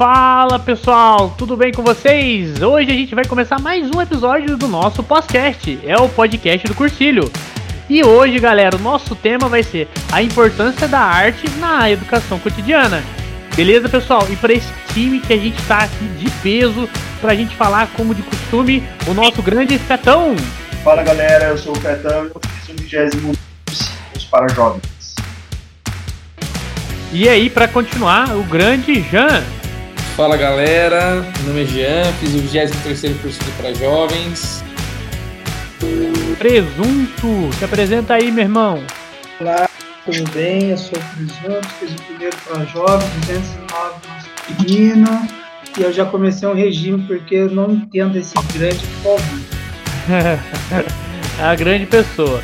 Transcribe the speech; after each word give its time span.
Fala 0.00 0.58
pessoal, 0.58 1.34
tudo 1.36 1.58
bem 1.58 1.70
com 1.72 1.82
vocês? 1.82 2.62
Hoje 2.62 2.90
a 2.90 2.94
gente 2.94 3.14
vai 3.14 3.26
começar 3.26 3.60
mais 3.60 3.86
um 3.94 4.00
episódio 4.00 4.56
do 4.56 4.66
nosso 4.66 5.02
podcast, 5.02 5.78
é 5.84 5.94
o 5.94 6.08
podcast 6.08 6.66
do 6.66 6.74
Cursilho. 6.74 7.30
E 7.86 8.02
hoje, 8.02 8.38
galera, 8.38 8.76
o 8.76 8.78
nosso 8.78 9.14
tema 9.14 9.46
vai 9.46 9.62
ser 9.62 9.88
a 10.10 10.22
importância 10.22 10.88
da 10.88 11.00
arte 11.00 11.50
na 11.58 11.90
educação 11.90 12.38
cotidiana. 12.38 13.04
Beleza, 13.54 13.90
pessoal? 13.90 14.26
E 14.30 14.36
para 14.36 14.54
esse 14.54 14.72
time 14.94 15.20
que 15.20 15.34
a 15.34 15.36
gente 15.36 15.62
tá 15.64 15.80
aqui 15.80 16.06
de 16.16 16.30
peso, 16.42 16.88
pra 17.20 17.34
gente 17.34 17.54
falar 17.54 17.86
como 17.88 18.14
de 18.14 18.22
costume, 18.22 18.82
o 19.06 19.12
nosso 19.12 19.42
grande 19.42 19.78
Fetão. 19.78 20.34
Fala 20.82 21.02
galera, 21.02 21.48
eu 21.48 21.58
sou 21.58 21.76
o 21.76 21.78
Fetão 21.78 22.24
e 22.24 22.28
eu 22.28 22.40
fiz 22.52 22.68
o 22.70 22.82
vigésimo 22.82 23.32
para 24.30 24.48
jovens. 24.48 25.14
E 27.12 27.28
aí, 27.28 27.50
para 27.50 27.68
continuar, 27.68 28.34
o 28.34 28.42
grande 28.44 29.02
Jean. 29.02 29.59
Fala 30.20 30.36
galera, 30.36 31.24
meu 31.38 31.46
nome 31.46 31.62
é 31.62 31.66
Jean, 31.66 32.12
fiz 32.20 32.34
o 32.34 32.40
23 32.40 33.22
curso 33.22 33.38
para 33.56 33.72
jovens. 33.72 34.62
Presunto, 36.36 37.50
se 37.58 37.64
apresenta 37.64 38.12
aí, 38.12 38.30
meu 38.30 38.44
irmão. 38.44 38.84
Olá, 39.40 39.66
tudo 40.04 40.30
bem? 40.32 40.72
Eu 40.72 40.76
sou 40.76 40.98
o 40.98 41.16
Presunto, 41.16 41.68
fiz 41.80 41.92
o 41.92 42.02
primeiro 42.02 42.36
para 42.36 42.66
jovens, 42.66 43.10
209 43.28 43.96
menino, 44.58 45.26
e 45.78 45.82
eu 45.84 45.90
já 45.90 46.04
comecei 46.04 46.46
um 46.46 46.54
regime 46.54 47.02
porque 47.06 47.36
eu 47.36 47.50
não 47.50 47.70
entendo 47.70 48.18
esse 48.18 48.34
grande 48.52 48.84
é 50.10 51.40
a 51.42 51.54
grande 51.54 51.86
pessoa. 51.86 52.42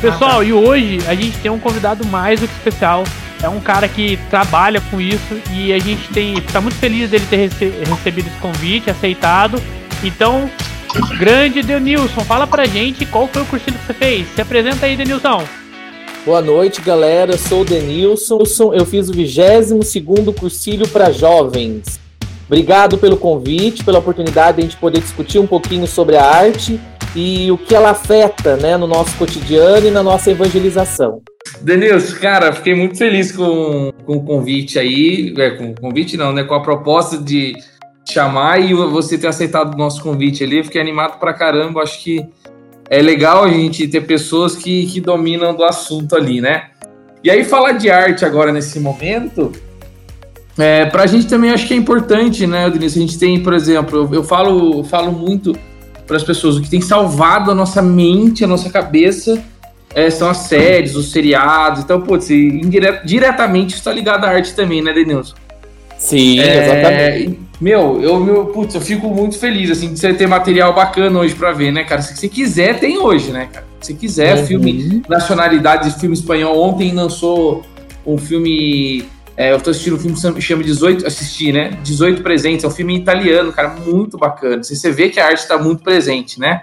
Pessoal, 0.00 0.30
ah, 0.30 0.36
tá. 0.38 0.44
e 0.44 0.52
hoje 0.52 0.98
a 1.06 1.14
gente 1.14 1.38
tem 1.38 1.52
um 1.52 1.60
convidado 1.60 2.04
mais 2.04 2.40
do 2.40 2.48
que 2.48 2.54
especial 2.54 3.04
é 3.42 3.48
um 3.48 3.60
cara 3.60 3.88
que 3.88 4.16
trabalha 4.30 4.80
com 4.90 5.00
isso 5.00 5.40
e 5.50 5.72
a 5.72 5.78
gente 5.78 6.08
tem 6.12 6.38
está 6.38 6.60
muito 6.60 6.76
feliz 6.76 7.10
dele 7.10 7.26
ter 7.28 7.36
rece 7.36 7.72
recebido 7.84 8.28
esse 8.28 8.38
convite, 8.38 8.90
aceitado. 8.90 9.60
Então, 10.02 10.48
grande 11.18 11.62
Denilson, 11.62 12.20
fala 12.22 12.46
pra 12.46 12.64
gente 12.64 13.04
qual 13.04 13.26
foi 13.26 13.42
o 13.42 13.46
cursinho 13.46 13.76
que 13.76 13.86
você 13.86 13.94
fez. 13.94 14.28
Se 14.34 14.40
apresenta 14.40 14.86
aí, 14.86 14.96
Denilson. 14.96 15.44
Boa 16.24 16.40
noite, 16.40 16.80
galera. 16.80 17.36
Sou 17.36 17.62
o 17.62 17.64
Denilson. 17.64 18.38
Eu 18.72 18.86
fiz 18.86 19.08
o 19.08 19.12
22 19.12 19.86
segundo 19.86 20.32
cursilho 20.32 20.86
para 20.86 21.10
jovens. 21.10 22.00
Obrigado 22.46 22.96
pelo 22.98 23.16
convite, 23.16 23.82
pela 23.82 23.98
oportunidade 23.98 24.58
de 24.58 24.62
a 24.62 24.64
gente 24.64 24.76
poder 24.76 25.00
discutir 25.00 25.38
um 25.38 25.46
pouquinho 25.46 25.86
sobre 25.86 26.16
a 26.16 26.24
arte 26.24 26.78
e 27.16 27.50
o 27.50 27.58
que 27.58 27.74
ela 27.74 27.90
afeta 27.90 28.56
né, 28.56 28.76
no 28.76 28.86
nosso 28.86 29.16
cotidiano 29.16 29.86
e 29.86 29.90
na 29.90 30.02
nossa 30.02 30.30
evangelização. 30.30 31.22
Denilson, 31.60 32.16
cara, 32.16 32.52
fiquei 32.52 32.74
muito 32.74 32.96
feliz 32.96 33.30
com, 33.32 33.92
com 34.04 34.16
o 34.16 34.24
convite 34.24 34.78
aí, 34.78 35.34
é, 35.36 35.50
com 35.50 35.70
o 35.70 35.74
convite 35.74 36.16
não, 36.16 36.32
né, 36.32 36.44
com 36.44 36.54
a 36.54 36.60
proposta 36.60 37.18
de 37.18 37.54
chamar 38.08 38.58
e 38.60 38.74
você 38.74 39.16
ter 39.16 39.28
aceitado 39.28 39.74
o 39.74 39.78
nosso 39.78 40.02
convite 40.02 40.42
ali, 40.42 40.64
fiquei 40.64 40.80
animado 40.80 41.18
pra 41.18 41.32
caramba, 41.32 41.82
acho 41.82 42.02
que 42.02 42.26
é 42.90 43.00
legal 43.00 43.44
a 43.44 43.48
gente 43.48 43.86
ter 43.88 44.02
pessoas 44.02 44.56
que, 44.56 44.86
que 44.86 45.00
dominam 45.00 45.54
do 45.54 45.64
assunto 45.64 46.16
ali, 46.16 46.40
né? 46.40 46.70
E 47.22 47.30
aí 47.30 47.44
falar 47.44 47.72
de 47.72 47.88
arte 47.88 48.24
agora 48.24 48.52
nesse 48.52 48.80
momento, 48.80 49.52
é, 50.58 50.84
pra 50.86 51.06
gente 51.06 51.26
também 51.26 51.50
acho 51.50 51.66
que 51.66 51.74
é 51.74 51.76
importante, 51.76 52.46
né, 52.46 52.68
Denilson, 52.68 52.98
a 52.98 53.02
gente 53.02 53.18
tem, 53.18 53.40
por 53.40 53.54
exemplo, 53.54 53.98
eu, 53.98 54.14
eu 54.14 54.24
falo, 54.24 54.80
eu 54.80 54.84
falo 54.84 55.12
muito 55.12 55.56
para 56.06 56.16
as 56.16 56.24
pessoas, 56.24 56.56
o 56.56 56.60
que 56.60 56.68
tem 56.68 56.80
salvado 56.80 57.50
a 57.50 57.54
nossa 57.54 57.80
mente, 57.80 58.44
a 58.44 58.46
nossa 58.46 58.68
cabeça, 58.68 59.42
é, 59.94 60.10
são 60.10 60.28
as 60.28 60.38
séries, 60.38 60.94
os 60.96 61.10
seriados. 61.10 61.82
Então, 61.82 62.00
putz, 62.00 62.30
indiret 62.30 63.04
diretamente 63.04 63.74
está 63.74 63.92
ligado 63.92 64.24
à 64.24 64.30
arte 64.30 64.54
também, 64.54 64.82
né, 64.82 64.92
Denilson? 64.92 65.34
Sim, 65.98 66.40
é, 66.40 66.64
exatamente. 66.64 67.40
Meu, 67.60 68.02
eu, 68.02 68.18
meu, 68.18 68.46
putz, 68.46 68.74
eu 68.74 68.80
fico 68.80 69.08
muito 69.08 69.38
feliz, 69.38 69.70
assim, 69.70 69.92
de 69.92 69.98
você 69.98 70.12
ter 70.12 70.26
material 70.26 70.74
bacana 70.74 71.20
hoje 71.20 71.34
para 71.34 71.52
ver, 71.52 71.70
né, 71.70 71.84
cara? 71.84 72.02
Se 72.02 72.16
você 72.16 72.28
quiser, 72.28 72.80
tem 72.80 72.98
hoje, 72.98 73.30
né, 73.30 73.48
cara? 73.52 73.64
Se 73.80 73.94
quiser, 73.94 74.38
uhum. 74.38 74.46
filme 74.46 75.02
nacionalidade, 75.08 75.90
filme 76.00 76.14
espanhol. 76.14 76.60
Ontem 76.60 76.92
lançou 76.92 77.62
um 78.04 78.18
filme. 78.18 79.04
É, 79.36 79.52
eu 79.52 79.60
tô 79.60 79.70
assistindo 79.70 79.96
um 79.96 79.98
filme 79.98 80.34
que 80.34 80.40
chama 80.40 80.62
18. 80.64 81.06
Assisti, 81.06 81.52
né? 81.52 81.78
18 81.82 82.22
Presentes. 82.22 82.64
É 82.64 82.68
um 82.68 82.70
filme 82.70 82.96
italiano, 82.96 83.52
cara, 83.52 83.68
muito 83.68 84.18
bacana. 84.18 84.58
Assim, 84.58 84.74
você 84.74 84.90
vê 84.90 85.08
que 85.08 85.20
a 85.20 85.26
arte 85.26 85.40
está 85.40 85.56
muito 85.56 85.82
presente, 85.82 86.38
né? 86.38 86.62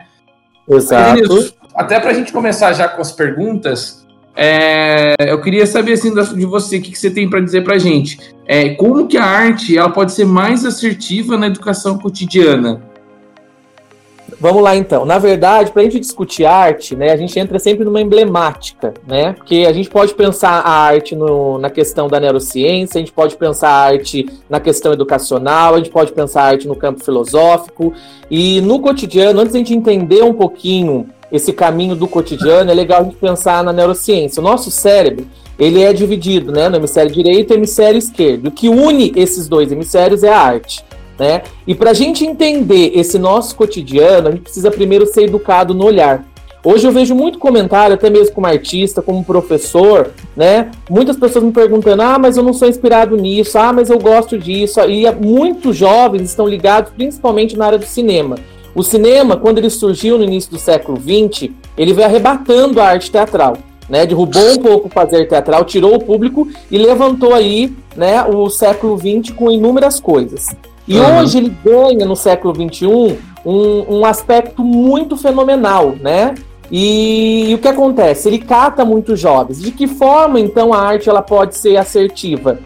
Exato 0.70 1.54
até 1.80 1.98
para 1.98 2.12
a 2.12 2.14
gente 2.14 2.34
começar 2.34 2.74
já 2.74 2.90
com 2.90 3.02
as 3.02 3.10
perguntas, 3.10 4.06
é, 4.36 5.16
eu 5.20 5.40
queria 5.40 5.66
saber 5.66 5.94
assim 5.94 6.14
de 6.14 6.46
você 6.46 6.76
o 6.76 6.82
que, 6.82 6.92
que 6.92 7.00
você 7.00 7.10
tem 7.10 7.30
para 7.30 7.40
dizer 7.40 7.64
para 7.64 7.76
a 7.76 7.78
gente. 7.78 8.20
É, 8.46 8.72
como 8.72 9.08
que 9.08 9.18
a 9.18 9.24
arte 9.24 9.78
ela 9.78 9.90
pode 9.90 10.12
ser 10.12 10.26
mais 10.26 10.66
assertiva 10.66 11.38
na 11.38 11.48
educação 11.48 11.98
cotidiana? 11.98 12.82
Vamos 14.42 14.62
lá 14.62 14.76
então. 14.76 15.06
Na 15.06 15.18
verdade, 15.20 15.72
para 15.72 15.82
a 15.82 15.86
gente 15.86 16.02
discutir 16.02 16.46
arte, 16.46 16.98
né, 16.98 17.14
a 17.14 17.18
gente 17.18 17.40
entra 17.40 17.58
sempre 17.60 17.86
numa 17.86 18.02
emblemática, 18.02 18.94
né? 19.08 19.32
Porque 19.32 19.66
a 19.66 19.72
gente 19.72 19.90
pode 19.90 20.14
pensar 20.14 20.60
a 20.60 20.70
arte 20.70 21.16
no, 21.16 21.58
na 21.60 21.70
questão 21.70 22.10
da 22.10 22.20
neurociência, 22.20 22.98
a 22.98 23.00
gente 23.00 23.14
pode 23.14 23.38
pensar 23.38 23.70
a 23.70 23.86
arte 23.86 24.26
na 24.50 24.60
questão 24.60 24.92
educacional, 24.92 25.76
a 25.76 25.78
gente 25.78 25.92
pode 25.92 26.12
pensar 26.12 26.42
a 26.42 26.48
arte 26.48 26.68
no 26.68 26.76
campo 26.76 27.02
filosófico. 27.06 27.94
E 28.30 28.60
no 28.60 28.82
cotidiano, 28.82 29.40
antes 29.40 29.56
a 29.56 29.58
gente 29.58 29.74
entender 29.74 30.24
um 30.24 30.34
pouquinho 30.34 31.08
esse 31.32 31.54
caminho 31.54 31.96
do 31.96 32.08
cotidiano, 32.08 32.72
é 32.72 32.74
legal 32.74 33.02
a 33.02 33.04
gente 33.04 33.16
pensar 33.18 33.64
na 33.64 33.72
neurociência. 33.72 34.42
O 34.42 34.44
nosso 34.44 34.72
cérebro, 34.72 35.28
ele 35.58 35.82
é 35.82 35.94
dividido, 35.94 36.52
né, 36.52 36.70
no 36.70 36.78
hemisfério 36.78 37.12
direito 37.12 37.54
e 37.54 37.58
hemisfério 37.58 37.98
esquerdo. 37.98 38.48
O 38.48 38.52
que 38.52 38.70
une 38.70 39.12
esses 39.16 39.48
dois 39.48 39.72
hemisférios 39.72 40.24
é 40.24 40.30
a 40.30 40.40
arte, 40.40 40.84
né? 41.18 41.44
E 41.68 41.76
para 41.76 41.92
a 41.92 41.94
gente 41.94 42.26
entender 42.26 42.92
esse 42.96 43.20
nosso 43.20 43.56
cotidiano, 43.56 44.30
a 44.30 44.32
gente 44.32 44.44
precisa 44.44 44.72
primeiro 44.72 45.06
ser 45.06 45.24
educado 45.24 45.74
no 45.74 45.86
olhar. 45.86 46.26
Hoje 46.64 46.86
eu 46.86 46.92
vejo 46.92 47.16
muito 47.16 47.40
comentário, 47.40 47.96
até 47.96 48.10
mesmo 48.10 48.36
como 48.36 48.48
artista, 48.48 49.02
como 49.02 49.24
professor, 49.24 50.12
né? 50.36 50.72
Muitas 50.90 51.16
pessoas 51.16 51.46
me 51.46 51.52
perguntando: 51.54 52.02
ah, 52.02 52.20
mas 52.20 52.36
eu 52.36 52.44
não 52.44 52.54
sou 52.54 52.68
inspirado 52.68 53.16
nisso, 53.16 53.58
ah, 53.58 53.72
mas 53.72 53.90
eu 53.90 53.98
gosto 53.98 54.38
disso. 54.38 54.82
E 54.82 55.10
muitos 55.14 55.78
jovens 55.78 56.24
estão 56.24 56.46
ligados 56.48 56.92
principalmente 56.92 57.58
na 57.58 57.66
área 57.66 57.78
do 57.78 57.86
cinema. 57.86 58.36
O 58.76 58.84
cinema, 58.84 59.36
quando 59.36 59.58
ele 59.58 59.70
surgiu 59.70 60.18
no 60.18 60.24
início 60.24 60.52
do 60.52 60.60
século 60.60 60.98
XX, 61.00 61.52
ele 61.78 61.94
veio 61.94 62.08
arrebatando 62.08 62.80
a 62.80 62.86
arte 62.86 63.12
teatral. 63.12 63.58
Né, 63.90 64.06
derrubou 64.06 64.52
um 64.52 64.58
pouco 64.58 64.88
o 64.88 64.92
fazer 64.92 65.28
teatral, 65.28 65.66
tirou 65.66 65.96
o 65.96 66.00
público 66.00 66.48
e 66.70 66.78
levantou 66.78 67.34
aí 67.34 67.76
né, 67.96 68.24
o 68.24 68.48
século 68.48 68.96
XX 68.96 69.36
com 69.36 69.50
inúmeras 69.50 70.00
coisas. 70.00 70.46
E 70.88 70.96
uhum. 70.96 71.20
hoje 71.20 71.40
ele 71.40 71.50
ganha 71.66 72.06
no 72.06 72.16
século 72.16 72.54
XXI 72.54 73.18
um, 73.44 73.98
um 73.98 74.06
aspecto 74.06 74.64
muito 74.64 75.18
fenomenal, 75.18 75.96
né? 76.00 76.36
E, 76.72 77.50
e, 77.50 77.56
o 77.56 77.58
que 77.58 77.68
acontece? 77.68 78.28
Ele 78.28 78.40
cata 78.40 78.86
muitos 78.86 79.20
jovens. 79.20 79.60
De 79.60 79.72
que 79.72 79.88
forma, 79.88 80.40
então, 80.40 80.74
a 80.74 80.80
arte 80.80 81.10
ela 81.10 81.22
pode 81.22 81.56
ser 81.56 81.78
assertiva? 81.78 82.60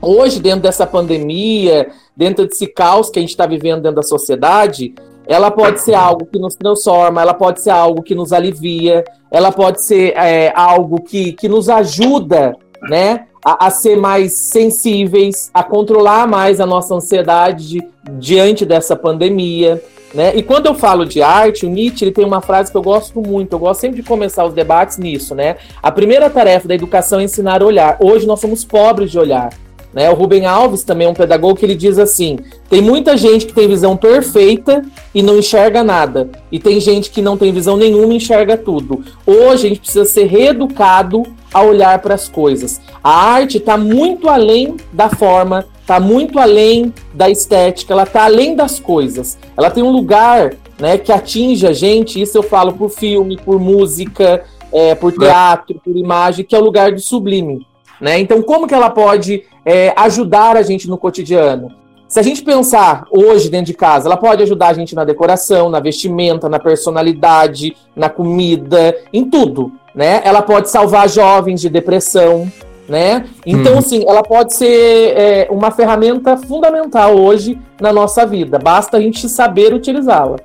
Hoje, 0.00 0.40
dentro 0.40 0.60
dessa 0.60 0.86
pandemia, 0.86 1.88
dentro 2.16 2.46
desse 2.46 2.66
caos 2.66 3.10
que 3.10 3.18
a 3.18 3.22
gente 3.22 3.30
está 3.30 3.46
vivendo 3.46 3.82
dentro 3.82 3.96
da 3.96 4.02
sociedade, 4.02 4.94
ela 5.26 5.50
pode 5.50 5.80
ser 5.80 5.94
algo 5.94 6.26
que 6.26 6.38
nos 6.38 6.54
transforma, 6.54 7.20
ela 7.20 7.34
pode 7.34 7.60
ser 7.60 7.70
algo 7.70 8.02
que 8.02 8.14
nos 8.14 8.32
alivia, 8.32 9.04
ela 9.30 9.50
pode 9.50 9.82
ser 9.82 10.16
é, 10.16 10.52
algo 10.54 11.02
que, 11.02 11.32
que 11.32 11.48
nos 11.48 11.68
ajuda, 11.68 12.56
né? 12.88 13.26
A, 13.44 13.66
a, 13.66 13.70
ser 13.70 13.96
mais 13.96 14.32
sensíveis, 14.32 15.50
a 15.54 15.62
controlar 15.62 16.26
mais 16.26 16.60
a 16.60 16.66
nossa 16.66 16.94
ansiedade 16.94 17.68
de, 17.68 17.88
diante 18.18 18.66
dessa 18.66 18.96
pandemia. 18.96 19.80
Né? 20.12 20.34
E 20.34 20.42
quando 20.42 20.66
eu 20.66 20.74
falo 20.74 21.04
de 21.04 21.22
arte, 21.22 21.64
o 21.64 21.68
Nietzsche 21.68 22.04
ele 22.04 22.12
tem 22.12 22.24
uma 22.24 22.40
frase 22.40 22.72
que 22.72 22.76
eu 22.76 22.82
gosto 22.82 23.20
muito, 23.20 23.52
eu 23.52 23.58
gosto 23.58 23.80
sempre 23.80 24.02
de 24.02 24.08
começar 24.08 24.44
os 24.44 24.52
debates 24.52 24.98
nisso, 24.98 25.34
né? 25.34 25.56
A 25.80 25.92
primeira 25.92 26.28
tarefa 26.28 26.66
da 26.66 26.74
educação 26.74 27.20
é 27.20 27.24
ensinar 27.24 27.62
a 27.62 27.66
olhar. 27.66 27.96
Hoje 28.00 28.26
nós 28.26 28.40
somos 28.40 28.64
pobres 28.64 29.12
de 29.12 29.18
olhar. 29.18 29.50
Né? 29.96 30.10
O 30.10 30.14
Rubem 30.14 30.44
Alves 30.44 30.84
também 30.84 31.06
é 31.06 31.10
um 31.10 31.14
pedagogo 31.14 31.54
que 31.54 31.64
ele 31.64 31.74
diz 31.74 31.98
assim: 31.98 32.38
tem 32.68 32.82
muita 32.82 33.16
gente 33.16 33.46
que 33.46 33.54
tem 33.54 33.66
visão 33.66 33.96
perfeita 33.96 34.84
e 35.14 35.22
não 35.22 35.38
enxerga 35.38 35.82
nada, 35.82 36.28
e 36.52 36.58
tem 36.60 36.78
gente 36.78 37.10
que 37.10 37.22
não 37.22 37.34
tem 37.34 37.50
visão 37.50 37.78
nenhuma 37.78 38.12
e 38.12 38.18
enxerga 38.18 38.58
tudo. 38.58 39.02
Hoje 39.26 39.64
a 39.64 39.68
gente 39.70 39.80
precisa 39.80 40.04
ser 40.04 40.26
reeducado 40.26 41.22
a 41.50 41.62
olhar 41.62 41.98
para 42.00 42.14
as 42.14 42.28
coisas. 42.28 42.78
A 43.02 43.10
arte 43.10 43.56
está 43.56 43.78
muito 43.78 44.28
além 44.28 44.76
da 44.92 45.08
forma, 45.08 45.64
está 45.80 45.98
muito 45.98 46.38
além 46.38 46.92
da 47.14 47.30
estética, 47.30 47.94
ela 47.94 48.02
está 48.02 48.24
além 48.24 48.54
das 48.54 48.78
coisas. 48.78 49.38
Ela 49.56 49.70
tem 49.70 49.82
um 49.82 49.90
lugar 49.90 50.52
né, 50.78 50.98
que 50.98 51.10
atinge 51.10 51.66
a 51.66 51.72
gente, 51.72 52.20
isso 52.20 52.36
eu 52.36 52.42
falo 52.42 52.74
por 52.74 52.90
filme, 52.90 53.38
por 53.42 53.58
música, 53.58 54.44
é, 54.70 54.94
por 54.94 55.10
teatro, 55.12 55.80
por 55.82 55.96
imagem, 55.96 56.44
que 56.44 56.54
é 56.54 56.58
o 56.58 56.64
lugar 56.64 56.92
do 56.92 57.00
sublime. 57.00 57.66
Né? 58.00 58.18
Então, 58.18 58.42
como 58.42 58.66
que 58.66 58.74
ela 58.74 58.90
pode 58.90 59.44
é, 59.64 59.92
ajudar 59.96 60.56
a 60.56 60.62
gente 60.62 60.88
no 60.88 60.98
cotidiano? 60.98 61.72
Se 62.08 62.20
a 62.20 62.22
gente 62.22 62.42
pensar 62.42 63.04
hoje 63.10 63.50
dentro 63.50 63.66
de 63.66 63.74
casa, 63.74 64.06
ela 64.08 64.16
pode 64.16 64.42
ajudar 64.42 64.68
a 64.68 64.72
gente 64.72 64.94
na 64.94 65.02
decoração, 65.02 65.68
na 65.68 65.80
vestimenta, 65.80 66.48
na 66.48 66.58
personalidade, 66.58 67.76
na 67.96 68.08
comida, 68.08 68.96
em 69.12 69.28
tudo. 69.28 69.72
Né? 69.94 70.20
Ela 70.24 70.40
pode 70.40 70.70
salvar 70.70 71.08
jovens 71.08 71.60
de 71.60 71.68
depressão. 71.68 72.50
né? 72.88 73.26
Então, 73.44 73.74
hum. 73.74 73.78
assim, 73.78 74.04
ela 74.06 74.22
pode 74.22 74.54
ser 74.54 75.16
é, 75.16 75.48
uma 75.50 75.72
ferramenta 75.72 76.36
fundamental 76.36 77.16
hoje 77.16 77.58
na 77.80 77.92
nossa 77.92 78.24
vida. 78.24 78.58
Basta 78.58 78.96
a 78.96 79.00
gente 79.00 79.28
saber 79.28 79.74
utilizá-la. 79.74 80.36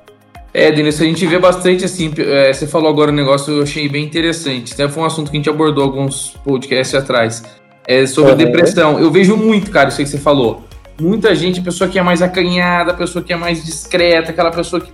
É, 0.54 0.70
Denis, 0.70 1.00
a 1.00 1.04
gente 1.04 1.26
vê 1.26 1.38
bastante 1.38 1.84
assim. 1.84 2.12
É, 2.18 2.52
você 2.52 2.66
falou 2.66 2.90
agora 2.90 3.10
um 3.10 3.14
negócio 3.14 3.46
que 3.46 3.58
eu 3.58 3.62
achei 3.62 3.88
bem 3.88 4.04
interessante. 4.04 4.74
Até 4.74 4.88
foi 4.88 5.02
um 5.02 5.06
assunto 5.06 5.30
que 5.30 5.36
a 5.36 5.40
gente 5.40 5.48
abordou 5.48 5.84
alguns 5.84 6.36
podcasts 6.44 6.94
atrás. 6.94 7.42
É 7.86 8.06
sobre 8.06 8.32
uhum. 8.32 8.38
depressão. 8.38 9.00
Eu 9.00 9.10
vejo 9.10 9.36
muito, 9.36 9.70
cara, 9.70 9.88
isso 9.88 10.00
aí 10.00 10.04
que 10.04 10.10
você 10.10 10.18
falou. 10.18 10.62
Muita 11.00 11.34
gente, 11.34 11.60
pessoa 11.60 11.88
que 11.88 11.98
é 11.98 12.02
mais 12.02 12.20
acanhada, 12.20 12.92
pessoa 12.94 13.24
que 13.24 13.32
é 13.32 13.36
mais 13.36 13.64
discreta, 13.64 14.30
aquela 14.30 14.50
pessoa 14.50 14.80
que 14.80 14.92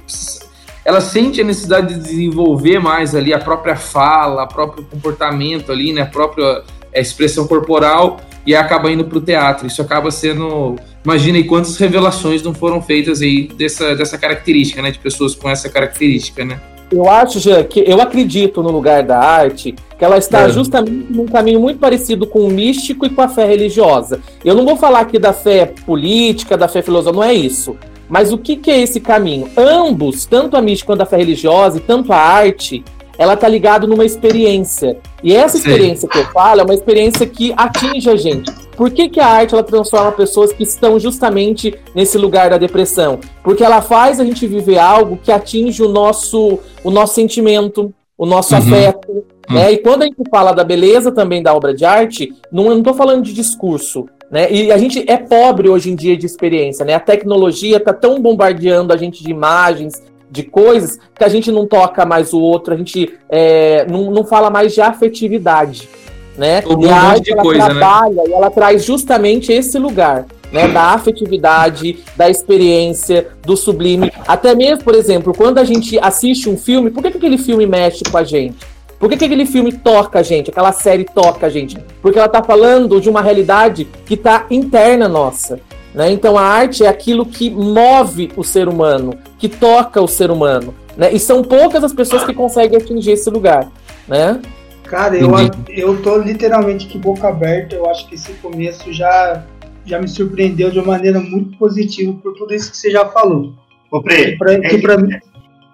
ela 0.85 1.01
sente 1.01 1.41
a 1.41 1.45
necessidade 1.45 1.95
de 1.95 2.01
desenvolver 2.01 2.79
mais 2.79 3.15
ali 3.15 3.35
a 3.35 3.39
própria 3.39 3.77
fala, 3.77 4.45
o 4.45 4.49
próprio 4.49 4.85
comportamento 4.85 5.71
ali, 5.71 5.93
né? 5.93 6.03
A 6.03 6.07
própria 6.07 6.63
é, 6.93 7.01
expressão 7.01 7.47
corporal 7.47 8.19
e 8.47 8.57
acaba 8.57 8.91
indo 8.91 9.05
para 9.05 9.19
o 9.19 9.21
teatro. 9.21 9.67
Isso 9.67 9.83
acaba 9.83 10.11
sendo. 10.11 10.77
Imagina 11.09 11.39
aí 11.39 11.45
quantas 11.45 11.75
revelações 11.79 12.43
não 12.43 12.53
foram 12.53 12.83
feitas 12.83 13.23
aí 13.23 13.49
dessa, 13.57 13.97
dessa 13.97 14.19
característica, 14.19 14.83
né? 14.83 14.91
De 14.91 14.99
pessoas 14.99 15.35
com 15.35 15.49
essa 15.49 15.67
característica, 15.67 16.45
né? 16.45 16.61
Eu 16.93 17.09
acho, 17.09 17.41
Jean, 17.41 17.65
que 17.65 17.83
eu 17.87 17.99
acredito 17.99 18.63
no 18.63 18.71
lugar 18.71 19.03
da 19.03 19.19
arte 19.19 19.75
que 19.99 20.05
ela 20.05 20.19
está 20.19 20.43
é. 20.43 20.51
justamente 20.51 21.07
num 21.11 21.25
caminho 21.25 21.61
muito 21.61 21.79
parecido 21.79 22.27
com 22.27 22.41
o 22.41 22.51
místico 22.51 23.07
e 23.07 23.09
com 23.09 23.23
a 23.23 23.29
fé 23.29 23.47
religiosa. 23.47 24.21
Eu 24.45 24.55
não 24.55 24.67
vou 24.67 24.77
falar 24.77 25.01
aqui 25.01 25.19
da 25.19 25.33
fé 25.33 25.73
política, 25.87 26.59
da 26.59 26.69
fé 26.69 26.83
filosófica, 26.83 27.17
não 27.17 27.25
é 27.25 27.33
isso. 27.33 27.75
Mas 28.07 28.31
o 28.31 28.37
que, 28.37 28.57
que 28.57 28.71
é 28.71 28.79
esse 28.79 29.01
caminho? 29.01 29.49
Ambos, 29.57 30.27
tanto 30.27 30.59
a 30.59 30.61
mística 30.61 30.93
quanto 30.93 31.01
a 31.01 31.07
fé 31.07 31.17
religiosa 31.17 31.79
e 31.79 31.81
tanto 31.81 32.13
a 32.13 32.19
arte, 32.19 32.85
ela 33.19 33.37
tá 33.37 33.49
ligada 33.49 33.87
numa 33.87 34.05
experiência. 34.05 34.97
E 35.23 35.35
essa 35.35 35.57
experiência 35.57 36.03
Sim. 36.03 36.09
que 36.09 36.19
eu 36.19 36.27
falo 36.27 36.61
é 36.61 36.65
uma 36.65 36.75
experiência 36.75 37.27
que 37.27 37.53
atinge 37.57 38.09
a 38.09 38.17
gente. 38.17 38.51
Por 38.77 38.93
que, 38.93 39.09
que 39.09 39.19
a 39.19 39.27
arte 39.27 39.55
ela 39.55 39.65
transforma 39.65 40.13
pessoas 40.13 40.53
que 40.53 40.63
estão 40.63 41.01
justamente 41.01 41.75
nesse 41.93 42.17
lugar 42.17 42.51
da 42.51 42.59
depressão? 42.59 43.19
Porque 43.43 43.65
ela 43.65 43.83
faz 43.83 44.21
a 44.21 44.25
gente 44.25 44.47
viver 44.47 44.79
algo 44.79 45.19
que 45.21 45.33
atinge 45.33 45.83
o 45.83 45.89
nosso, 45.89 46.61
o 46.85 46.91
nosso 46.93 47.15
sentimento, 47.15 47.93
o 48.17 48.25
nosso 48.25 48.55
uhum. 48.55 48.61
afeto. 48.61 49.11
Uhum. 49.11 49.25
Né? 49.51 49.73
E 49.73 49.79
quando 49.79 50.03
a 50.03 50.07
gente 50.07 50.23
fala 50.31 50.53
da 50.53 50.63
beleza 50.63 51.11
também 51.11 51.43
da 51.43 51.53
obra 51.53 51.75
de 51.75 51.85
arte, 51.85 52.33
não 52.53 52.79
estou 52.79 52.95
falando 52.95 53.25
de 53.25 53.33
discurso. 53.33 54.07
Né? 54.31 54.53
E 54.53 54.71
a 54.71 54.79
gente 54.79 55.05
é 55.11 55.17
pobre 55.17 55.69
hoje 55.69 55.91
em 55.91 55.97
dia 55.97 56.17
de 56.17 56.27
experiência. 56.27 56.85
Né? 56.85 56.95
A 56.95 57.01
tecnologia 57.01 57.79
está 57.79 57.93
tão 57.93 58.21
bombardeando 58.21 58.93
a 58.93 58.97
gente 58.97 59.25
de 59.25 59.31
imagens, 59.31 60.03
de 60.31 60.43
coisas 60.43 60.99
que 61.15 61.25
a 61.25 61.29
gente 61.29 61.51
não 61.51 61.67
toca 61.67 62.05
mais 62.05 62.33
o 62.33 62.41
outro, 62.41 62.75
a 62.75 62.77
gente 62.77 63.15
é, 63.29 63.87
não, 63.91 64.11
não 64.11 64.25
fala 64.25 64.51
mais 64.51 64.75
de 64.75 64.81
afetividade, 64.81 65.89
né? 66.37 66.63
E 66.81 66.89
a 66.89 66.97
arte 66.97 67.33
ela 67.33 67.43
coisa, 67.43 67.69
né? 67.69 67.75
trabalha 67.75 68.23
né? 68.23 68.29
e 68.29 68.33
ela 68.33 68.51
traz 68.51 68.85
justamente 68.85 69.53
esse 69.53 69.79
lugar, 69.79 70.27
né? 70.53 70.69
Da 70.69 70.93
afetividade, 70.93 71.99
da 72.17 72.29
experiência, 72.29 73.29
do 73.43 73.57
sublime. 73.57 74.13
Até 74.27 74.55
mesmo, 74.55 74.85
por 74.85 74.95
exemplo, 74.95 75.35
quando 75.35 75.59
a 75.59 75.65
gente 75.65 75.99
assiste 75.99 76.49
um 76.49 76.57
filme, 76.57 76.91
por 76.91 77.03
que, 77.03 77.11
que 77.11 77.19
aquele 77.19 77.39
filme 77.39 77.67
mexe 77.67 78.05
com 78.05 78.19
a 78.19 78.25
gente? 78.25 78.57
Por 78.99 79.09
que, 79.09 79.17
que 79.17 79.25
aquele 79.25 79.47
filme 79.47 79.73
toca 79.73 80.19
a 80.19 80.23
gente, 80.23 80.51
aquela 80.51 80.73
série 80.73 81.05
toca 81.05 81.47
a 81.47 81.51
gente? 81.51 81.79
Porque 82.03 82.19
ela 82.19 82.27
está 82.27 82.43
falando 82.43 83.01
de 83.01 83.09
uma 83.09 83.23
realidade 83.23 83.87
que 84.05 84.15
está 84.15 84.47
interna 84.51 85.09
nossa. 85.09 85.61
Né? 85.99 86.13
Então 86.13 86.39
a 86.39 86.43
arte 86.43 86.85
é 86.85 86.89
aquilo 86.89 87.27
que 87.27 87.51
move 87.51 88.31
o 88.37 88.45
ser 88.45 88.69
humano, 88.69 89.19
que 89.37 89.49
toca 89.49 90.01
o 90.01 90.07
ser 90.07 90.31
humano. 90.31 90.73
Né? 90.97 91.13
E 91.13 91.19
são 91.19 91.43
poucas 91.43 91.83
as 91.83 91.93
pessoas 91.93 92.23
que 92.23 92.33
conseguem 92.33 92.79
atingir 92.79 93.11
esse 93.11 93.29
lugar. 93.29 93.69
Né? 94.07 94.41
Cara, 94.85 95.17
eu, 95.17 95.33
eu 95.69 96.01
tô 96.01 96.17
literalmente 96.19 96.87
de 96.87 96.97
boca 96.99 97.27
aberta. 97.27 97.75
Eu 97.75 97.91
acho 97.91 98.09
que 98.09 98.15
esse 98.15 98.33
começo 98.35 98.93
já, 98.93 99.43
já 99.85 100.01
me 100.01 100.07
surpreendeu 100.07 100.71
de 100.71 100.79
uma 100.79 100.93
maneira 100.93 101.19
muito 101.19 101.59
positiva 101.59 102.13
por 102.23 102.33
tudo 102.35 102.55
isso 102.55 102.71
que 102.71 102.77
você 102.77 102.93
já 102.93 103.05
falou. 103.07 103.53
Ô, 103.91 104.01
Pre, 104.01 104.31
que 104.31 104.39
pra, 104.39 104.53
é, 104.53 104.61
que 104.61 104.79
pra 104.79 104.99
mim... 104.99 105.09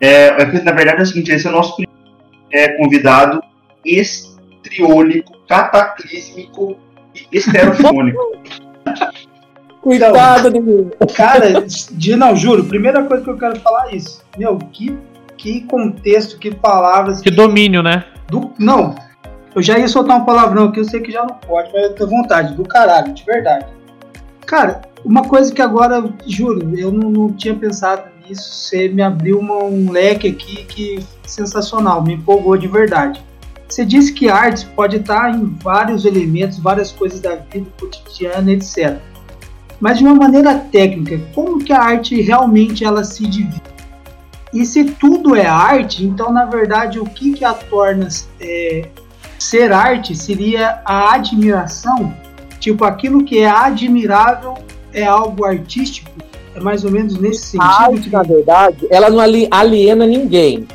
é, 0.01 0.29
é, 0.29 0.63
na 0.63 0.73
verdade 0.73 1.01
é 1.01 1.03
o 1.03 1.07
seguinte: 1.07 1.33
esse 1.33 1.47
é 1.47 1.51
o 1.51 1.53
nosso 1.53 1.83
é, 2.51 2.69
convidado 2.79 3.43
estriônico, 3.85 5.37
cataclísmico 5.47 6.79
e 7.15 7.27
estereofônico. 7.37 8.19
Cuidado 9.85 10.49
então, 10.49 10.51
de 10.51 10.61
mim. 10.61 10.91
Cara, 11.15 11.67
de, 11.93 12.17
não, 12.17 12.35
juro, 12.35 12.65
primeira 12.65 13.05
coisa 13.05 13.23
que 13.23 13.29
eu 13.29 13.37
quero 13.37 13.61
falar 13.61 13.91
é 13.91 13.97
isso. 13.97 14.25
Meu, 14.39 14.57
que, 14.57 14.99
que 15.37 15.61
contexto, 15.61 16.39
que 16.39 16.55
palavras. 16.55 17.21
Que, 17.21 17.29
que 17.29 17.37
domínio, 17.37 17.83
né? 17.83 18.03
Do, 18.31 18.51
não, 18.59 18.95
eu 19.55 19.61
já 19.61 19.79
ia 19.79 19.87
soltar 19.87 20.17
um 20.17 20.25
palavrão 20.25 20.65
aqui, 20.65 20.81
eu 20.81 20.85
sei 20.87 21.03
que 21.03 21.13
já 21.13 21.21
não 21.21 21.35
pode, 21.35 21.71
mas 21.71 21.83
eu 21.83 21.95
tenho 21.95 22.09
vontade, 22.09 22.55
do 22.55 22.63
caralho, 22.63 23.13
de 23.13 23.23
verdade. 23.25 23.67
Cara, 24.47 24.81
uma 25.05 25.23
coisa 25.23 25.53
que 25.53 25.61
agora, 25.61 26.03
juro, 26.27 26.75
eu 26.79 26.91
não, 26.91 27.11
não 27.11 27.33
tinha 27.35 27.55
pensado 27.55 28.05
nisso, 28.27 28.55
você 28.55 28.89
me 28.89 29.03
abriu 29.03 29.39
uma, 29.39 29.65
um 29.65 29.91
leque 29.91 30.29
aqui 30.29 30.65
que 30.65 31.05
sensacional, 31.27 32.03
me 32.03 32.15
empolgou 32.15 32.57
de 32.57 32.69
verdade. 32.69 33.23
Você 33.69 33.85
disse 33.85 34.15
que 34.15 34.31
arte 34.31 34.65
pode 34.75 34.97
estar 34.97 35.35
em 35.35 35.45
vários 35.63 36.07
elementos, 36.07 36.59
várias 36.59 36.91
coisas 36.91 37.21
da 37.21 37.35
vida 37.35 37.69
cotidiana, 37.79 38.51
etc 38.51 38.99
mas 39.81 39.99
de 39.99 40.05
uma 40.05 40.15
maneira 40.15 40.55
técnica, 40.55 41.21
como 41.35 41.63
que 41.63 41.73
a 41.73 41.81
arte 41.81 42.21
realmente 42.21 42.85
ela 42.85 43.05
se 43.05 43.27
divide? 43.27 43.63
E 44.53 44.65
se 44.65 44.85
tudo 44.85 45.35
é 45.35 45.47
arte, 45.47 46.05
então 46.05 46.33
na 46.33 46.45
verdade 46.45 47.01
o 47.01 47.05
que, 47.05 47.33
que 47.33 47.45
a 47.45 47.53
torna 47.53 48.09
é, 48.41 48.87
ser 49.39 49.73
arte 49.73 50.15
seria 50.15 50.81
a 50.85 51.15
admiração? 51.15 52.15
Tipo, 52.61 52.85
aquilo 52.85 53.25
que 53.25 53.41
é 53.41 53.51
admirável 53.51 54.55
é 54.93 55.05
algo 55.05 55.45
artístico? 55.45 56.11
É 56.55 56.61
mais 56.61 56.85
ou 56.85 56.91
menos 56.91 57.19
nesse 57.19 57.47
sentido? 57.47 57.63
A 57.63 57.83
arte, 57.83 58.11
na 58.11 58.23
verdade, 58.23 58.87
ela 58.89 59.11
não 59.11 59.21
aliena 59.51 60.07
ninguém. 60.07 60.67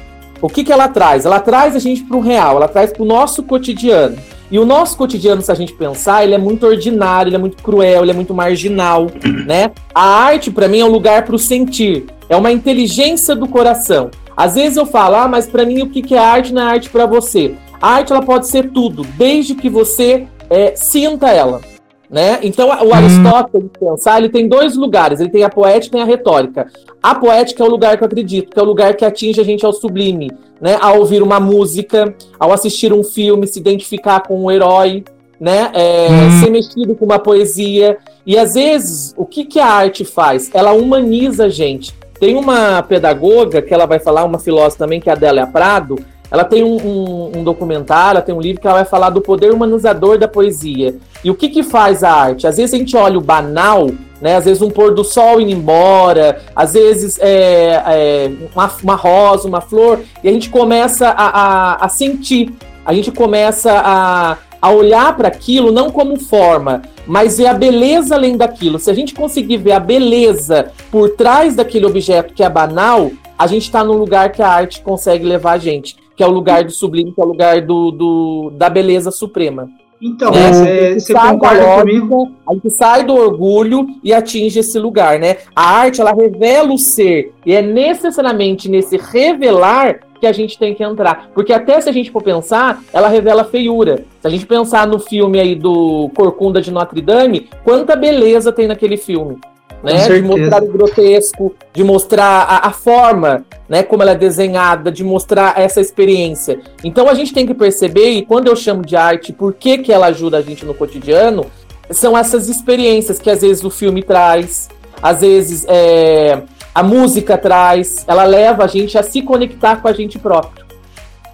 O 0.41 0.49
que, 0.49 0.63
que 0.63 0.71
ela 0.71 0.87
traz? 0.87 1.25
Ela 1.25 1.39
traz 1.39 1.75
a 1.75 1.79
gente 1.79 2.03
para 2.03 2.17
o 2.17 2.21
real, 2.21 2.57
ela 2.57 2.67
traz 2.67 2.91
para 2.91 3.03
o 3.03 3.05
nosso 3.05 3.43
cotidiano. 3.43 4.17
E 4.51 4.57
o 4.57 4.65
nosso 4.65 4.97
cotidiano, 4.97 5.41
se 5.41 5.51
a 5.51 5.55
gente 5.55 5.73
pensar, 5.73 6.23
ele 6.23 6.33
é 6.33 6.37
muito 6.37 6.65
ordinário, 6.65 7.29
ele 7.29 7.35
é 7.35 7.39
muito 7.39 7.61
cruel, 7.61 8.01
ele 8.01 8.11
é 8.11 8.13
muito 8.13 8.33
marginal, 8.33 9.07
né? 9.45 9.71
A 9.93 10.03
arte, 10.03 10.49
para 10.49 10.67
mim, 10.67 10.79
é 10.79 10.85
um 10.85 10.91
lugar 10.91 11.23
para 11.23 11.35
o 11.35 11.39
sentir, 11.39 12.07
é 12.27 12.35
uma 12.35 12.51
inteligência 12.51 13.35
do 13.35 13.47
coração. 13.47 14.09
Às 14.35 14.55
vezes 14.55 14.77
eu 14.77 14.85
falo, 14.85 15.15
ah, 15.15 15.27
mas 15.27 15.47
para 15.47 15.65
mim 15.65 15.81
o 15.81 15.89
que 15.89 16.15
é 16.15 16.17
arte 16.17 16.53
não 16.53 16.61
é 16.61 16.65
arte 16.65 16.89
para 16.89 17.05
você. 17.05 17.55
A 17.81 17.95
arte 17.95 18.13
ela 18.13 18.21
pode 18.21 18.47
ser 18.47 18.71
tudo, 18.71 19.03
desde 19.17 19.53
que 19.53 19.69
você 19.69 20.25
é, 20.49 20.73
sinta 20.75 21.27
ela. 21.29 21.61
Né? 22.09 22.39
Então, 22.41 22.69
o 22.69 22.93
Aristóteles, 22.93 23.69
pensar, 23.79 24.17
ele 24.17 24.29
tem 24.29 24.47
dois 24.47 24.75
lugares: 24.75 25.19
ele 25.19 25.29
tem 25.29 25.43
a 25.43 25.49
poética 25.49 25.97
e 25.97 26.01
a 26.01 26.05
retórica. 26.05 26.67
A 27.03 27.13
poética 27.13 27.63
é 27.63 27.67
o 27.67 27.69
lugar 27.69 27.97
que 27.97 28.03
eu 28.03 28.07
acredito, 28.07 28.51
que 28.51 28.59
é 28.59 28.63
o 28.63 28.65
lugar 28.65 28.95
que 28.95 29.05
atinge 29.05 29.39
a 29.39 29.43
gente 29.43 29.63
ao 29.63 29.71
sublime, 29.71 30.31
né? 30.59 30.75
Ao 30.81 30.97
ouvir 30.97 31.21
uma 31.21 31.39
música, 31.39 32.15
ao 32.39 32.51
assistir 32.51 32.91
um 32.91 33.03
filme, 33.03 33.45
se 33.45 33.59
identificar 33.59 34.21
com 34.21 34.43
um 34.43 34.49
herói, 34.49 35.03
né? 35.39 35.69
É, 35.73 36.07
hum. 36.09 36.43
Ser 36.43 36.49
mexido 36.49 36.95
com 36.95 37.05
uma 37.05 37.19
poesia. 37.19 37.97
E 38.25 38.37
às 38.37 38.55
vezes, 38.55 39.13
o 39.15 39.25
que, 39.25 39.45
que 39.45 39.59
a 39.59 39.67
arte 39.67 40.03
faz? 40.03 40.49
Ela 40.51 40.73
humaniza 40.73 41.45
a 41.45 41.49
gente. 41.49 41.93
Tem 42.19 42.35
uma 42.35 42.81
pedagoga 42.81 43.61
que 43.61 43.73
ela 43.73 43.85
vai 43.85 43.99
falar, 43.99 44.25
uma 44.25 44.39
filósofa 44.39 44.79
também, 44.79 44.99
que 44.99 45.09
é 45.09 45.13
a 45.13 45.15
Adélia 45.15 45.47
Prado, 45.47 45.95
ela 46.31 46.43
tem 46.43 46.63
um, 46.63 46.75
um, 46.75 47.31
um, 47.39 47.43
documentário, 47.43 48.17
ela 48.17 48.21
tem 48.21 48.35
um 48.35 48.41
livro 48.41 48.61
que 48.61 48.67
ela 48.67 48.77
vai 48.77 48.85
falar 48.85 49.09
do 49.09 49.21
poder 49.21 49.51
humanizador 49.51 50.17
da 50.17 50.27
poesia. 50.27 50.95
E 51.23 51.31
o 51.31 51.35
que, 51.35 51.49
que 51.49 51.63
faz 51.63 52.03
a 52.03 52.11
arte? 52.11 52.45
Às 52.45 52.57
vezes 52.57 52.73
a 52.73 52.77
gente 52.77 52.95
olha 52.95 53.17
o 53.17 53.21
banal, 53.21 53.89
né? 54.21 54.35
Às 54.35 54.45
vezes 54.45 54.61
um 54.61 54.69
pôr 54.69 54.93
do 54.93 55.03
sol 55.03 55.41
indo 55.41 55.51
embora, 55.51 56.39
às 56.55 56.73
vezes 56.73 57.17
é, 57.19 57.81
é 57.85 58.31
uma, 58.53 58.71
uma, 58.83 58.95
rosa, 58.95 59.47
uma 59.47 59.61
flor, 59.61 60.01
e 60.23 60.29
a 60.29 60.31
gente 60.31 60.49
começa 60.49 61.09
a, 61.09 61.29
a, 61.29 61.85
a 61.85 61.89
sentir, 61.89 62.53
a 62.85 62.93
gente 62.93 63.11
começa 63.11 63.71
a, 63.71 64.37
a 64.61 64.71
olhar 64.71 65.15
para 65.17 65.29
aquilo 65.29 65.71
não 65.71 65.89
como 65.89 66.19
forma, 66.19 66.83
mas 67.07 67.39
ver 67.39 67.47
a 67.47 67.53
beleza 67.53 68.13
além 68.13 68.37
daquilo. 68.37 68.77
Se 68.77 68.91
a 68.91 68.93
gente 68.93 69.15
conseguir 69.15 69.57
ver 69.57 69.71
a 69.71 69.79
beleza 69.79 70.71
por 70.91 71.09
trás 71.09 71.55
daquele 71.55 71.87
objeto 71.87 72.35
que 72.35 72.43
é 72.43 72.49
banal, 72.49 73.11
a 73.37 73.47
gente 73.47 73.63
está 73.63 73.83
no 73.83 73.93
lugar 73.93 74.31
que 74.31 74.41
a 74.41 74.49
arte 74.49 74.81
consegue 74.81 75.25
levar 75.25 75.53
a 75.53 75.57
gente 75.57 75.95
que 76.19 76.23
é 76.23 76.27
o 76.27 76.31
lugar 76.31 76.65
do 76.65 76.71
sublime, 76.73 77.13
que 77.13 77.21
é 77.21 77.23
o 77.23 77.27
lugar 77.27 77.61
do, 77.61 77.91
do 77.91 78.51
da 78.57 78.69
beleza 78.69 79.09
suprema. 79.09 79.69
Então, 80.01 80.33
é, 80.33 80.99
você, 80.99 81.13
concorda 81.13 81.63
lógica, 81.63 81.79
comigo? 81.79 82.31
A 82.45 82.53
gente 82.55 82.69
sai 82.71 83.05
do 83.05 83.15
orgulho 83.15 83.87
e 84.03 84.11
atinge 84.11 84.59
esse 84.59 84.77
lugar, 84.77 85.17
né? 85.17 85.37
A 85.55 85.77
arte, 85.77 86.01
ela 86.01 86.11
revela 86.11 86.73
o 86.73 86.77
ser, 86.77 87.33
e 87.45 87.53
é 87.53 87.61
necessariamente 87.61 88.67
nesse 88.67 88.97
revelar 88.97 90.01
que 90.19 90.27
a 90.27 90.33
gente 90.33 90.59
tem 90.59 90.75
que 90.75 90.83
entrar. 90.83 91.29
Porque 91.33 91.53
até 91.53 91.79
se 91.79 91.87
a 91.87 91.93
gente 91.93 92.11
for 92.11 92.21
pensar, 92.21 92.83
ela 92.91 93.07
revela 93.07 93.45
feiura. 93.45 94.03
Se 94.19 94.27
a 94.27 94.29
gente 94.29 94.45
pensar 94.45 94.85
no 94.85 94.99
filme 94.99 95.39
aí 95.39 95.55
do 95.55 96.11
Corcunda 96.13 96.61
de 96.61 96.69
Notre 96.69 96.99
Dame, 96.99 97.49
quanta 97.63 97.95
beleza 97.95 98.51
tem 98.51 98.67
naquele 98.67 98.97
filme. 98.97 99.37
Né? 99.83 100.07
De 100.07 100.21
mostrar 100.21 100.63
o 100.63 100.67
grotesco, 100.67 101.55
de 101.73 101.83
mostrar 101.83 102.43
a, 102.43 102.67
a, 102.67 102.71
forma, 102.71 103.45
né? 103.67 103.83
Como 103.83 104.01
ela 104.01 104.11
é 104.11 104.15
desenhada, 104.15 104.91
de 104.91 105.03
mostrar 105.03 105.59
essa 105.59 105.79
experiência. 105.79 106.59
Então 106.83 107.07
a 107.09 107.13
gente 107.13 107.33
tem 107.33 107.45
que 107.45 107.53
perceber, 107.53 108.09
e 108.11 108.25
quando 108.25 108.47
eu 108.47 108.55
chamo 108.55 108.85
de 108.85 108.95
arte, 108.95 109.31
por 109.31 109.53
que, 109.53 109.77
que 109.77 109.91
ela 109.91 110.07
ajuda 110.07 110.37
a 110.37 110.41
gente 110.41 110.65
no 110.65 110.73
cotidiano, 110.73 111.45
são 111.89 112.17
essas 112.17 112.49
experiências 112.49 113.19
que 113.19 113.29
às 113.29 113.41
vezes 113.41 113.63
o 113.63 113.69
filme 113.69 114.03
traz, 114.03 114.69
às 115.01 115.21
vezes 115.21 115.65
é, 115.67 116.41
a 116.73 116.83
música 116.83 117.37
traz, 117.37 118.05
ela 118.07 118.23
leva 118.23 118.65
a 118.65 118.67
gente 118.67 118.97
a 118.97 119.03
se 119.03 119.21
conectar 119.21 119.77
com 119.81 119.87
a 119.87 119.93
gente 119.93 120.19
próprio. 120.19 120.65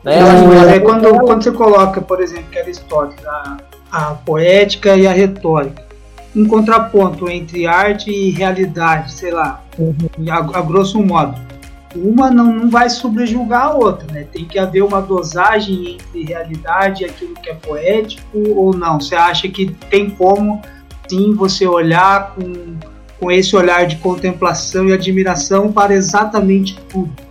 Né? 0.03 0.19
É, 0.75 0.79
quando, 0.79 1.09
quando 1.21 1.43
você 1.43 1.51
coloca, 1.51 1.99
por 1.99 2.21
exemplo, 2.21 2.45
que 2.51 2.59
Aristóteles, 2.59 3.25
a, 3.25 3.57
a 3.91 4.01
poética 4.13 4.95
e 4.95 5.07
a 5.07 5.11
retórica, 5.11 5.84
um 6.35 6.45
contraponto 6.45 7.29
entre 7.29 7.65
arte 7.65 8.11
e 8.11 8.29
realidade, 8.31 9.13
sei 9.13 9.31
lá, 9.31 9.63
uhum. 9.77 9.95
a, 10.29 10.59
a, 10.59 10.61
grosso 10.61 11.01
modo. 11.01 11.39
Uma 11.95 12.29
não, 12.29 12.53
não 12.53 12.69
vai 12.69 12.89
subjugar 12.89 13.67
a 13.67 13.73
outra, 13.73 14.11
né? 14.11 14.27
Tem 14.29 14.43
que 14.43 14.59
haver 14.59 14.83
uma 14.83 15.01
dosagem 15.01 15.93
entre 15.93 16.25
realidade 16.25 17.03
e 17.03 17.05
aquilo 17.05 17.33
que 17.35 17.49
é 17.49 17.53
poético 17.53 18.37
ou 18.53 18.75
não. 18.75 18.99
Você 18.99 19.15
acha 19.15 19.47
que 19.47 19.71
tem 19.89 20.09
como, 20.09 20.61
sim, 21.07 21.33
você 21.33 21.65
olhar 21.65 22.35
com, 22.35 22.75
com 23.17 23.31
esse 23.31 23.55
olhar 23.55 23.87
de 23.87 23.95
contemplação 23.97 24.89
e 24.89 24.93
admiração 24.93 25.71
para 25.71 25.93
exatamente 25.93 26.77
tudo? 26.89 27.24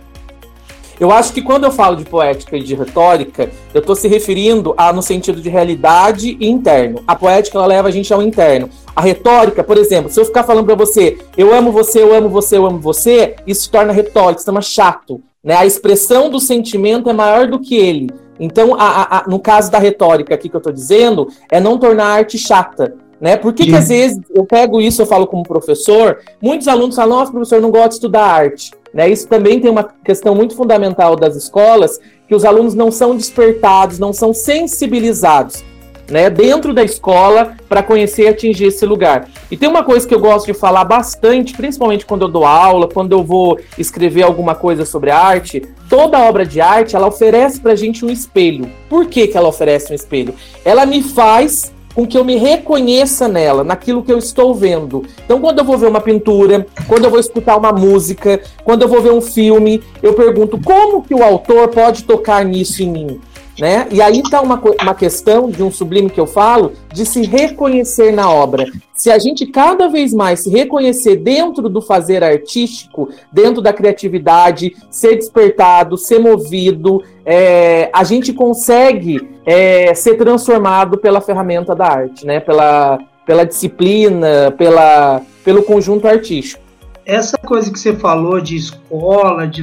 Eu 0.99 1.11
acho 1.11 1.33
que 1.33 1.41
quando 1.41 1.65
eu 1.65 1.71
falo 1.71 1.97
de 1.97 2.05
poética 2.05 2.57
e 2.57 2.63
de 2.63 2.73
retórica, 2.73 3.49
eu 3.73 3.81
estou 3.81 3.95
se 3.95 4.07
referindo 4.07 4.73
a 4.77 4.93
no 4.93 5.01
sentido 5.01 5.41
de 5.41 5.49
realidade 5.49 6.37
e 6.39 6.47
interno. 6.47 7.03
A 7.05 7.15
poética 7.15 7.57
ela 7.57 7.67
leva 7.67 7.89
a 7.89 7.91
gente 7.91 8.13
ao 8.13 8.21
interno. 8.21 8.69
A 8.95 9.01
retórica, 9.01 9.63
por 9.63 9.77
exemplo, 9.77 10.09
se 10.09 10.19
eu 10.19 10.25
ficar 10.25 10.43
falando 10.43 10.65
para 10.65 10.75
você, 10.75 11.17
eu 11.37 11.53
amo 11.53 11.71
você, 11.71 12.01
eu 12.01 12.13
amo 12.13 12.29
você, 12.29 12.57
eu 12.57 12.65
amo 12.65 12.79
você, 12.79 13.35
isso 13.45 13.63
se 13.63 13.69
torna 13.69 13.91
retórica, 13.91 14.39
se 14.39 14.45
torna 14.45 14.61
chato. 14.61 15.21
Né? 15.43 15.55
A 15.55 15.65
expressão 15.65 16.29
do 16.29 16.39
sentimento 16.39 17.09
é 17.09 17.13
maior 17.13 17.47
do 17.47 17.59
que 17.59 17.75
ele. 17.75 18.09
Então, 18.39 18.75
a, 18.75 18.83
a, 18.83 19.17
a, 19.19 19.27
no 19.27 19.39
caso 19.39 19.71
da 19.71 19.79
retórica 19.79 20.33
aqui 20.33 20.49
que 20.49 20.55
eu 20.55 20.59
estou 20.59 20.73
dizendo, 20.73 21.29
é 21.51 21.59
não 21.59 21.77
tornar 21.77 22.05
a 22.05 22.13
arte 22.13 22.37
chata. 22.37 22.95
Né? 23.19 23.37
Por 23.37 23.53
que, 23.53 23.65
que 23.65 23.75
às 23.75 23.87
vezes 23.87 24.19
eu 24.33 24.45
pego 24.45 24.81
isso, 24.81 25.01
eu 25.01 25.05
falo 25.05 25.25
como 25.25 25.43
professor, 25.43 26.19
muitos 26.41 26.67
alunos 26.67 26.95
falam, 26.95 27.17
nossa, 27.17 27.31
professor, 27.31 27.61
não 27.61 27.71
gosto 27.71 27.89
de 27.89 27.95
estudar 27.95 28.25
arte. 28.25 28.71
Né? 28.93 29.09
Isso 29.09 29.27
também 29.27 29.59
tem 29.59 29.71
uma 29.71 29.83
questão 30.03 30.35
muito 30.35 30.55
fundamental 30.55 31.15
das 31.15 31.35
escolas, 31.35 31.99
que 32.27 32.35
os 32.35 32.43
alunos 32.43 32.73
não 32.73 32.91
são 32.91 33.15
despertados, 33.15 33.99
não 33.99 34.11
são 34.11 34.33
sensibilizados 34.33 35.63
né, 36.09 36.29
dentro 36.29 36.73
da 36.73 36.83
escola 36.83 37.55
para 37.67 37.83
conhecer 37.83 38.23
e 38.23 38.27
atingir 38.27 38.65
esse 38.65 38.85
lugar. 38.85 39.27
E 39.49 39.57
tem 39.57 39.67
uma 39.67 39.83
coisa 39.83 40.07
que 40.07 40.13
eu 40.13 40.19
gosto 40.19 40.45
de 40.45 40.53
falar 40.53 40.83
bastante, 40.83 41.53
principalmente 41.53 42.05
quando 42.05 42.23
eu 42.23 42.27
dou 42.27 42.45
aula, 42.45 42.87
quando 42.87 43.11
eu 43.11 43.23
vou 43.23 43.59
escrever 43.77 44.23
alguma 44.23 44.55
coisa 44.55 44.85
sobre 44.85 45.11
arte. 45.11 45.63
Toda 45.89 46.19
obra 46.19 46.45
de 46.45 46.61
arte 46.61 46.95
ela 46.95 47.07
oferece 47.07 47.59
para 47.59 47.73
a 47.73 47.75
gente 47.75 48.05
um 48.05 48.09
espelho. 48.09 48.69
Por 48.89 49.07
que, 49.07 49.27
que 49.27 49.37
ela 49.37 49.49
oferece 49.49 49.91
um 49.91 49.95
espelho? 49.95 50.33
Ela 50.63 50.85
me 50.85 51.01
faz 51.01 51.73
com 51.95 52.05
que 52.05 52.17
eu 52.17 52.25
me 52.25 52.35
reconheça 52.35 53.27
nela, 53.27 53.63
naquilo 53.63 54.03
que 54.03 54.11
eu 54.11 54.17
estou 54.17 54.53
vendo. 54.53 55.03
Então, 55.23 55.39
quando 55.39 55.59
eu 55.59 55.65
vou 55.65 55.77
ver 55.77 55.87
uma 55.87 56.01
pintura, 56.01 56.67
quando 56.87 57.05
eu 57.05 57.09
vou 57.09 57.19
escutar 57.19 57.55
uma 57.55 57.71
música, 57.71 58.41
quando 58.63 58.81
eu 58.81 58.87
vou 58.87 59.01
ver 59.01 59.13
um 59.13 59.21
filme, 59.21 59.81
eu 60.03 60.13
pergunto 60.13 60.59
como 60.61 61.01
que 61.01 61.15
o 61.15 61.23
autor 61.23 61.69
pode 61.69 62.03
tocar 62.03 62.43
nisso 62.43 62.83
em 62.83 62.91
mim? 62.91 63.21
Né? 63.59 63.87
E 63.89 64.01
aí 64.01 64.19
está 64.19 64.41
uma, 64.41 64.61
uma 64.81 64.93
questão 64.93 65.49
de 65.49 65.63
um 65.63 65.71
sublime 65.71 66.09
que 66.09 66.19
eu 66.19 66.27
falo, 66.27 66.73
de 66.93 67.05
se 67.05 67.25
reconhecer 67.25 68.11
na 68.11 68.29
obra. 68.29 68.65
Se 68.93 69.09
a 69.09 69.17
gente 69.17 69.45
cada 69.45 69.87
vez 69.87 70.13
mais 70.13 70.41
se 70.41 70.49
reconhecer 70.49 71.17
dentro 71.17 71.69
do 71.69 71.81
fazer 71.81 72.23
artístico, 72.23 73.09
dentro 73.31 73.61
da 73.61 73.71
criatividade, 73.71 74.75
ser 74.89 75.15
despertado, 75.15 75.97
ser 75.97 76.19
movido, 76.19 77.01
é, 77.25 77.89
a 77.93 78.03
gente 78.03 78.33
consegue 78.33 79.29
é, 79.45 79.93
ser 79.93 80.17
transformado 80.17 80.97
pela 80.97 81.21
ferramenta 81.21 81.73
da 81.73 81.87
arte, 81.87 82.25
né? 82.25 82.41
pela, 82.41 82.99
pela 83.25 83.45
disciplina, 83.45 84.53
pela, 84.57 85.21
pelo 85.43 85.63
conjunto 85.63 86.07
artístico. 86.07 86.65
Essa 87.05 87.37
coisa 87.37 87.71
que 87.71 87.79
você 87.79 87.93
falou 87.93 88.41
de 88.41 88.55
escola, 88.55 89.47
de 89.47 89.61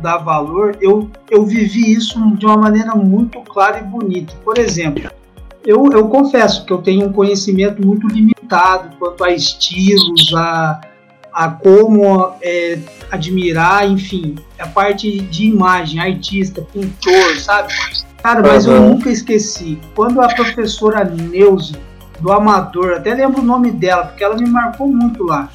dar 0.00 0.18
valor, 0.18 0.76
eu, 0.80 1.10
eu 1.30 1.44
vivi 1.44 1.92
isso 1.92 2.18
de 2.36 2.46
uma 2.46 2.56
maneira 2.56 2.94
muito 2.94 3.40
clara 3.40 3.80
e 3.80 3.82
bonita. 3.82 4.34
Por 4.44 4.58
exemplo, 4.58 5.10
eu, 5.64 5.86
eu 5.92 6.08
confesso 6.08 6.64
que 6.64 6.72
eu 6.72 6.78
tenho 6.78 7.06
um 7.06 7.12
conhecimento 7.12 7.84
muito 7.84 8.06
limitado 8.06 8.96
quanto 8.98 9.24
a 9.24 9.30
estilos, 9.30 10.32
a, 10.34 10.80
a 11.32 11.50
como 11.50 12.32
é, 12.40 12.78
admirar, 13.10 13.88
enfim, 13.88 14.36
a 14.58 14.66
parte 14.66 15.20
de 15.20 15.46
imagem, 15.46 16.00
artista, 16.00 16.62
pintor, 16.72 17.36
sabe? 17.38 17.72
Cara, 18.22 18.42
mas 18.42 18.66
uhum. 18.66 18.74
eu 18.74 18.82
nunca 18.82 19.10
esqueci. 19.10 19.78
Quando 19.94 20.20
a 20.20 20.28
professora 20.28 21.04
Neuza, 21.04 21.78
do 22.20 22.32
Amador, 22.32 22.94
até 22.94 23.14
lembro 23.14 23.42
o 23.42 23.44
nome 23.44 23.70
dela, 23.70 24.06
porque 24.06 24.24
ela 24.24 24.36
me 24.36 24.48
marcou 24.48 24.88
muito 24.88 25.22
lá. 25.24 25.48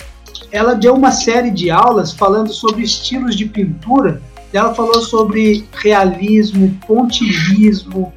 Ela 0.52 0.76
deu 0.76 0.94
uma 0.94 1.12
série 1.12 1.52
de 1.52 1.70
aulas 1.70 2.14
falando 2.14 2.54
sobre 2.54 2.84
estilos 2.84 3.36
de 3.36 3.46
pintura 3.46 4.22
ela 4.57 4.74
falou 4.74 5.01
sobre 5.01 5.65
realismo, 5.74 6.77
pontilhismo. 6.86 8.13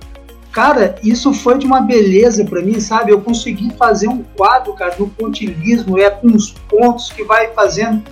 Cara, 0.52 0.96
isso 1.02 1.32
foi 1.32 1.58
de 1.58 1.66
uma 1.66 1.80
beleza 1.80 2.44
para 2.44 2.62
mim, 2.62 2.80
sabe? 2.80 3.12
Eu 3.12 3.20
consegui 3.20 3.72
fazer 3.76 4.08
um 4.08 4.22
quadro, 4.36 4.72
cara, 4.74 4.94
do 4.94 5.06
pontilhismo, 5.06 5.98
é 5.98 6.10
com 6.10 6.28
os 6.28 6.50
pontos 6.50 7.10
que 7.10 7.22
vai 7.24 7.52
fazendo. 7.52 8.02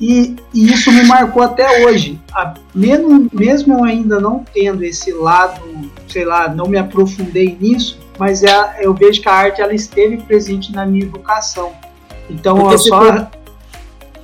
E, 0.00 0.34
e 0.52 0.72
isso 0.72 0.90
me 0.90 1.04
marcou 1.04 1.42
até 1.42 1.84
hoje. 1.84 2.18
A, 2.32 2.54
mesmo, 2.74 3.28
mesmo 3.32 3.74
eu 3.74 3.84
ainda 3.84 4.18
não 4.18 4.44
tendo 4.52 4.82
esse 4.82 5.12
lado, 5.12 5.60
sei 6.08 6.24
lá, 6.24 6.48
não 6.48 6.66
me 6.66 6.76
aprofundei 6.76 7.56
nisso, 7.60 7.98
mas 8.18 8.42
é, 8.42 8.78
eu 8.80 8.92
vejo 8.94 9.20
que 9.20 9.28
a 9.28 9.32
arte 9.32 9.60
ela 9.60 9.74
esteve 9.74 10.16
presente 10.16 10.72
na 10.72 10.84
minha 10.84 11.04
educação. 11.04 11.72
Então, 12.28 12.70
eu 12.70 12.78
só. 12.78 13.28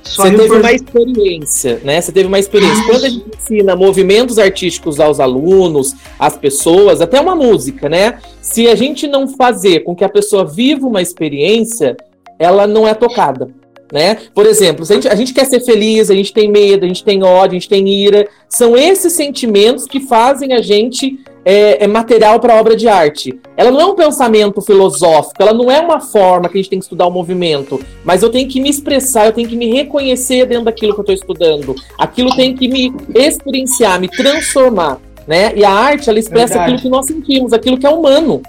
Só 0.09 0.23
você 0.23 0.35
teve 0.35 0.55
uma 0.55 0.71
experiência, 0.71 1.81
né? 1.83 2.01
Você 2.01 2.11
teve 2.11 2.27
uma 2.27 2.39
experiência. 2.39 2.83
Quando 2.85 3.05
a 3.05 3.09
gente 3.09 3.25
ensina 3.37 3.75
movimentos 3.75 4.39
artísticos 4.39 4.99
aos 4.99 5.19
alunos, 5.19 5.95
às 6.17 6.35
pessoas, 6.35 7.01
até 7.01 7.19
uma 7.21 7.35
música, 7.35 7.87
né? 7.87 8.19
Se 8.41 8.67
a 8.67 8.75
gente 8.75 9.07
não 9.07 9.27
fazer 9.27 9.81
com 9.81 9.95
que 9.95 10.03
a 10.03 10.09
pessoa 10.09 10.45
viva 10.45 10.87
uma 10.87 11.01
experiência, 11.01 11.95
ela 12.39 12.65
não 12.65 12.87
é 12.87 12.93
tocada. 12.93 13.49
Né? 13.91 14.17
Por 14.35 14.45
exemplo, 14.45 14.83
a 14.83 14.93
gente, 14.93 15.07
a 15.07 15.15
gente 15.15 15.33
quer 15.33 15.45
ser 15.45 15.61
feliz, 15.61 16.11
a 16.11 16.15
gente 16.15 16.31
tem 16.31 16.47
medo, 16.47 16.85
a 16.85 16.87
gente 16.87 17.03
tem 17.03 17.23
ódio, 17.23 17.57
a 17.57 17.59
gente 17.59 17.69
tem 17.69 17.87
ira. 17.89 18.27
São 18.47 18.77
esses 18.77 19.13
sentimentos 19.13 19.85
que 19.85 19.99
fazem 19.99 20.53
a 20.53 20.61
gente 20.61 21.19
é, 21.43 21.83
é 21.83 21.87
material 21.87 22.39
para 22.39 22.55
obra 22.55 22.75
de 22.75 22.87
arte. 22.87 23.39
Ela 23.55 23.71
não 23.71 23.81
é 23.81 23.85
um 23.85 23.95
pensamento 23.95 24.61
filosófico, 24.61 25.41
ela 25.41 25.53
não 25.53 25.71
é 25.71 25.79
uma 25.79 25.99
forma 25.99 26.49
que 26.49 26.57
a 26.57 26.61
gente 26.61 26.69
tem 26.69 26.79
que 26.79 26.85
estudar 26.85 27.07
o 27.07 27.11
movimento, 27.11 27.79
mas 28.03 28.23
eu 28.23 28.29
tenho 28.29 28.47
que 28.47 28.59
me 28.59 28.69
expressar, 28.69 29.25
eu 29.25 29.33
tenho 29.33 29.47
que 29.47 29.55
me 29.55 29.71
reconhecer 29.71 30.45
dentro 30.45 30.65
daquilo 30.65 30.93
que 30.93 30.99
eu 30.99 31.13
estou 31.13 31.15
estudando. 31.15 31.75
Aquilo 31.97 32.35
tem 32.35 32.55
que 32.55 32.67
me 32.67 32.93
experienciar, 33.15 33.99
me 33.99 34.07
transformar. 34.07 34.99
Né? 35.27 35.53
E 35.55 35.63
a 35.63 35.71
arte, 35.71 36.09
ela 36.09 36.17
expressa 36.17 36.55
Verdade. 36.55 36.73
aquilo 36.73 36.81
que 36.81 36.89
nós 36.89 37.05
sentimos, 37.05 37.53
aquilo 37.53 37.77
que 37.77 37.85
é 37.85 37.89
humano. 37.89 38.41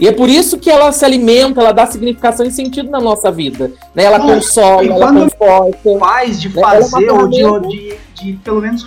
E 0.00 0.08
é 0.08 0.12
por 0.12 0.30
isso 0.30 0.58
que 0.58 0.70
ela 0.70 0.90
se 0.92 1.04
alimenta, 1.04 1.60
ela 1.60 1.72
dá 1.72 1.86
significação 1.86 2.46
e 2.46 2.50
sentido 2.50 2.90
na 2.90 3.00
nossa 3.00 3.30
vida. 3.30 3.70
Né? 3.94 4.04
Ela 4.04 4.18
consola, 4.18 4.82
ela 4.82 5.12
conforta. 5.12 5.98
Faz 5.98 6.40
de 6.40 6.48
né? 6.48 6.62
é 6.62 6.64
fazer, 6.64 7.04
é 7.04 7.12
ou 7.12 7.28
de, 7.28 7.68
de, 7.68 7.96
de, 8.14 8.32
pelo 8.42 8.62
menos 8.62 8.82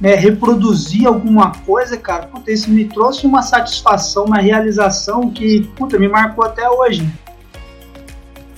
né, 0.00 0.14
reproduzir 0.14 1.06
alguma 1.06 1.52
coisa, 1.64 1.96
cara, 1.96 2.26
puta, 2.26 2.50
isso 2.50 2.70
me 2.70 2.84
trouxe 2.84 3.26
uma 3.26 3.42
satisfação, 3.42 4.24
uma 4.24 4.38
realização 4.38 5.30
que, 5.30 5.62
puta, 5.76 5.98
me 5.98 6.08
marcou 6.08 6.44
até 6.44 6.68
hoje. 6.68 7.06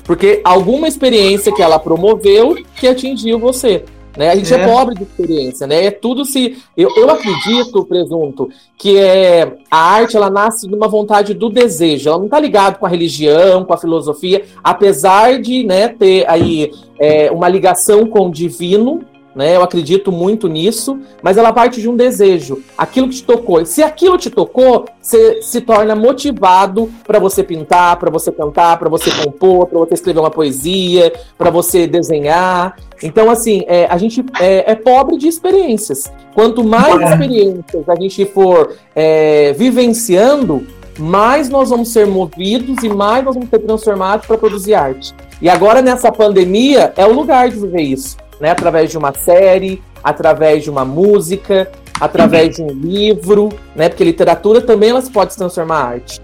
Porque 0.05 0.41
alguma 0.43 0.89
experiência 0.89 1.55
que 1.55 1.63
ela 1.63 1.79
promoveu 1.79 2.57
que 2.75 2.89
atingiu 2.89 3.39
você. 3.39 3.85
Né? 4.17 4.31
A 4.31 4.35
gente 4.35 4.53
é. 4.53 4.57
é. 4.57 4.67
pobre 4.67 4.97
de 4.97 5.05
experiência, 5.05 5.65
né? 5.65 5.85
É 5.85 5.91
tudo 5.93 6.25
se. 6.25 6.57
Eu, 6.77 6.91
eu 6.97 7.09
acredito, 7.09 7.85
presunto, 7.85 8.49
que 8.77 8.99
é, 8.99 9.59
a 9.71 9.79
arte 9.79 10.17
ela 10.17 10.29
nasce 10.29 10.67
de 10.67 10.75
uma 10.75 10.89
vontade 10.89 11.35
do 11.35 11.49
desejo. 11.49 12.09
Ela 12.09 12.19
não 12.19 12.25
está 12.25 12.41
ligada 12.41 12.79
com 12.79 12.85
a 12.87 12.89
religião, 12.89 13.65
com 13.65 13.73
a 13.73 13.79
filosofia, 13.79 14.45
apesar 14.65 15.41
de 15.41 15.63
né, 15.63 15.87
ter 15.87 16.29
aí 16.29 16.73
é, 16.99 17.31
uma 17.31 17.49
ligação 17.49 18.07
com 18.07 18.27
o 18.27 18.33
divino, 18.33 19.05
né? 19.35 19.57
Eu 19.57 19.63
acredito 19.63 20.11
muito 20.11 20.49
nisso, 20.49 20.99
mas 21.23 21.37
ela 21.37 21.53
parte 21.53 21.81
de 21.81 21.89
um 21.89 21.97
desejo, 21.97 22.63
aquilo 22.77 23.09
que 23.09 23.17
te 23.17 23.25
tocou. 23.25 23.65
Se 23.65 23.83
aquilo 23.83 24.19
te 24.19 24.31
tocou, 24.31 24.85
você 25.01 25.41
se 25.43 25.61
torna 25.61 25.95
motivado 25.95 26.91
para 27.07 27.19
você 27.19 27.43
pintar, 27.43 27.97
para 27.99 28.11
você 28.11 28.33
cantar, 28.33 28.79
para 28.79 28.89
você 28.89 29.11
compor, 29.11 29.67
para 29.67 29.79
você 29.79 29.95
escrever 29.95 30.21
uma 30.21 30.31
poesia, 30.31 31.13
para 31.37 31.51
você 31.51 31.87
desenhar. 31.87 32.77
Então, 33.03 33.31
assim, 33.31 33.65
é, 33.67 33.87
a 33.87 33.97
gente 33.97 34.25
é, 34.41 34.73
é, 34.73 34.75
pobre 34.75 35.17
de 35.17 35.29
experiências. 35.29 36.11
Quanto 36.35 36.65
mais 36.65 37.11
experiências 37.11 37.89
a 37.89 37.95
gente 37.95 38.25
for 38.27 38.75
é, 38.95 39.53
vivenciando, 39.53 40.67
mais 40.99 41.49
nós 41.49 41.71
vamos 41.71 41.91
ser 41.91 42.07
movidos 42.07 42.83
e 42.83 42.89
mais 42.89 43.25
nós 43.25 43.35
vamos 43.35 43.49
ser 43.49 43.61
transformados 43.61 44.27
para 44.27 44.37
produzir 44.37 44.75
arte. 44.75 45.15
E 45.41 45.49
agora, 45.49 45.81
nessa 45.81 46.11
pandemia, 46.11 46.93
é 46.97 47.07
o 47.07 47.13
lugar 47.13 47.49
de 47.49 47.57
viver 47.57 47.83
isso, 47.83 48.17
né? 48.41 48.51
Através 48.51 48.91
de 48.91 48.99
uma 48.99 49.13
série, 49.13 49.83
através 50.03 50.65
de 50.65 50.71
uma 50.71 50.85
música, 50.85 51.71
através 52.01 52.57
de 52.57 52.63
um 52.63 52.71
livro, 52.71 53.49
né? 53.75 53.89
Porque 53.89 54.05
literatura 54.05 54.61
também 54.61 54.91
ela 54.91 55.03
pode 55.03 55.33
se 55.33 55.39
transformar 55.39 55.81
em 55.81 55.95
arte. 55.95 56.21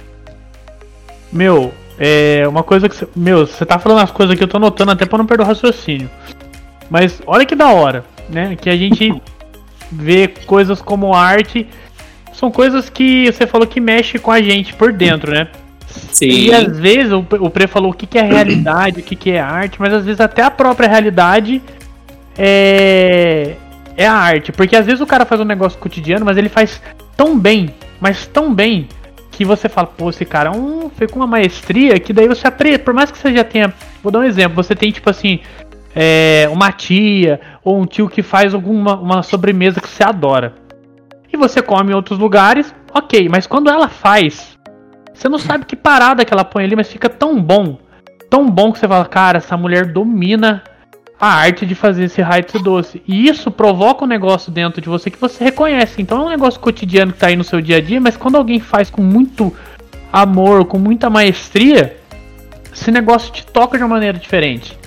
Meu, 1.32 1.72
é 1.98 2.46
uma 2.48 2.62
coisa 2.62 2.88
que. 2.88 2.96
Meu, 3.14 3.46
você 3.46 3.64
tá 3.64 3.78
falando 3.78 4.00
as 4.00 4.10
coisas 4.10 4.36
que 4.36 4.42
eu 4.42 4.48
tô 4.48 4.56
anotando 4.56 4.92
até 4.92 5.04
pra 5.04 5.18
não 5.18 5.26
perder 5.26 5.44
o 5.44 5.46
raciocínio. 5.46 6.10
Mas 6.88 7.20
olha 7.26 7.46
que 7.46 7.54
da 7.54 7.72
hora, 7.72 8.04
né? 8.28 8.56
Que 8.56 8.70
a 8.70 8.76
gente 8.76 9.12
vê 9.90 10.28
coisas 10.46 10.80
como 10.80 11.14
arte. 11.14 11.66
São 12.32 12.50
coisas 12.50 12.90
que 12.90 13.30
você 13.30 13.46
falou 13.46 13.66
que 13.66 13.80
mexe 13.80 14.18
com 14.18 14.30
a 14.30 14.40
gente 14.40 14.74
por 14.74 14.92
dentro, 14.92 15.32
né? 15.32 15.48
Sim. 15.86 16.26
E 16.26 16.52
às 16.52 16.78
vezes 16.78 17.12
o, 17.12 17.24
o 17.40 17.50
Pre 17.50 17.68
falou 17.68 17.92
o 17.92 17.94
que, 17.94 18.06
que 18.06 18.18
é 18.18 18.22
realidade, 18.22 19.00
o 19.00 19.02
que, 19.02 19.14
que 19.14 19.30
é 19.30 19.40
arte, 19.40 19.80
mas 19.80 19.92
às 19.92 20.04
vezes 20.04 20.20
até 20.20 20.42
a 20.42 20.50
própria 20.50 20.88
realidade 20.88 21.62
é, 22.38 23.56
é 23.96 24.06
a 24.06 24.14
arte. 24.14 24.52
Porque 24.52 24.76
às 24.76 24.86
vezes 24.86 25.00
o 25.00 25.06
cara 25.06 25.24
faz 25.24 25.40
um 25.40 25.44
negócio 25.44 25.78
cotidiano, 25.78 26.24
mas 26.24 26.36
ele 26.36 26.48
faz 26.48 26.80
tão 27.16 27.38
bem, 27.38 27.74
mas 28.00 28.26
tão 28.26 28.52
bem, 28.52 28.88
que 29.36 29.44
você 29.44 29.68
fala, 29.68 29.88
pô, 29.88 30.10
esse 30.10 30.24
cara 30.24 30.50
é 30.50 30.52
um, 30.56 30.88
foi 30.88 31.08
com 31.08 31.18
uma 31.18 31.26
maestria 31.26 31.98
que 31.98 32.12
daí 32.12 32.28
você 32.28 32.46
aprende, 32.46 32.78
por 32.78 32.94
mais 32.94 33.10
que 33.10 33.18
você 33.18 33.34
já 33.34 33.44
tenha. 33.44 33.72
Vou 34.02 34.12
dar 34.12 34.20
um 34.20 34.24
exemplo, 34.24 34.54
você 34.54 34.74
tem 34.74 34.90
tipo 34.90 35.10
assim. 35.10 35.40
É, 35.96 36.48
uma 36.50 36.72
tia 36.72 37.40
ou 37.62 37.80
um 37.80 37.86
tio 37.86 38.08
que 38.08 38.20
faz 38.20 38.52
alguma 38.52 38.96
uma 38.96 39.22
sobremesa 39.22 39.80
que 39.80 39.88
você 39.88 40.02
adora. 40.02 40.54
E 41.32 41.36
você 41.36 41.62
come 41.62 41.92
em 41.92 41.94
outros 41.94 42.18
lugares, 42.18 42.74
ok, 42.92 43.28
mas 43.28 43.46
quando 43.46 43.70
ela 43.70 43.88
faz, 43.88 44.58
você 45.12 45.28
não 45.28 45.38
sabe 45.38 45.64
que 45.64 45.76
parada 45.76 46.24
que 46.24 46.34
ela 46.34 46.44
põe 46.44 46.64
ali, 46.64 46.74
mas 46.74 46.90
fica 46.90 47.08
tão 47.08 47.40
bom. 47.40 47.78
Tão 48.28 48.50
bom 48.50 48.72
que 48.72 48.80
você 48.80 48.88
fala, 48.88 49.04
cara, 49.04 49.38
essa 49.38 49.56
mulher 49.56 49.92
domina 49.92 50.64
a 51.20 51.28
arte 51.28 51.64
de 51.64 51.74
fazer 51.74 52.04
esse 52.04 52.20
raio 52.20 52.44
doce. 52.62 53.02
E 53.06 53.28
isso 53.28 53.50
provoca 53.50 54.04
um 54.04 54.08
negócio 54.08 54.50
dentro 54.50 54.80
de 54.80 54.88
você 54.88 55.10
que 55.10 55.20
você 55.20 55.44
reconhece. 55.44 56.02
Então 56.02 56.22
é 56.22 56.24
um 56.26 56.30
negócio 56.30 56.60
cotidiano 56.60 57.12
que 57.12 57.18
tá 57.18 57.28
aí 57.28 57.36
no 57.36 57.44
seu 57.44 57.60
dia 57.60 57.76
a 57.76 57.80
dia, 57.80 58.00
mas 58.00 58.16
quando 58.16 58.36
alguém 58.36 58.60
faz 58.60 58.90
com 58.90 59.02
muito 59.02 59.54
amor, 60.12 60.64
com 60.66 60.78
muita 60.78 61.08
maestria, 61.08 61.96
esse 62.72 62.90
negócio 62.90 63.32
te 63.32 63.46
toca 63.46 63.76
de 63.76 63.84
uma 63.84 63.90
maneira 63.90 64.18
diferente. 64.18 64.78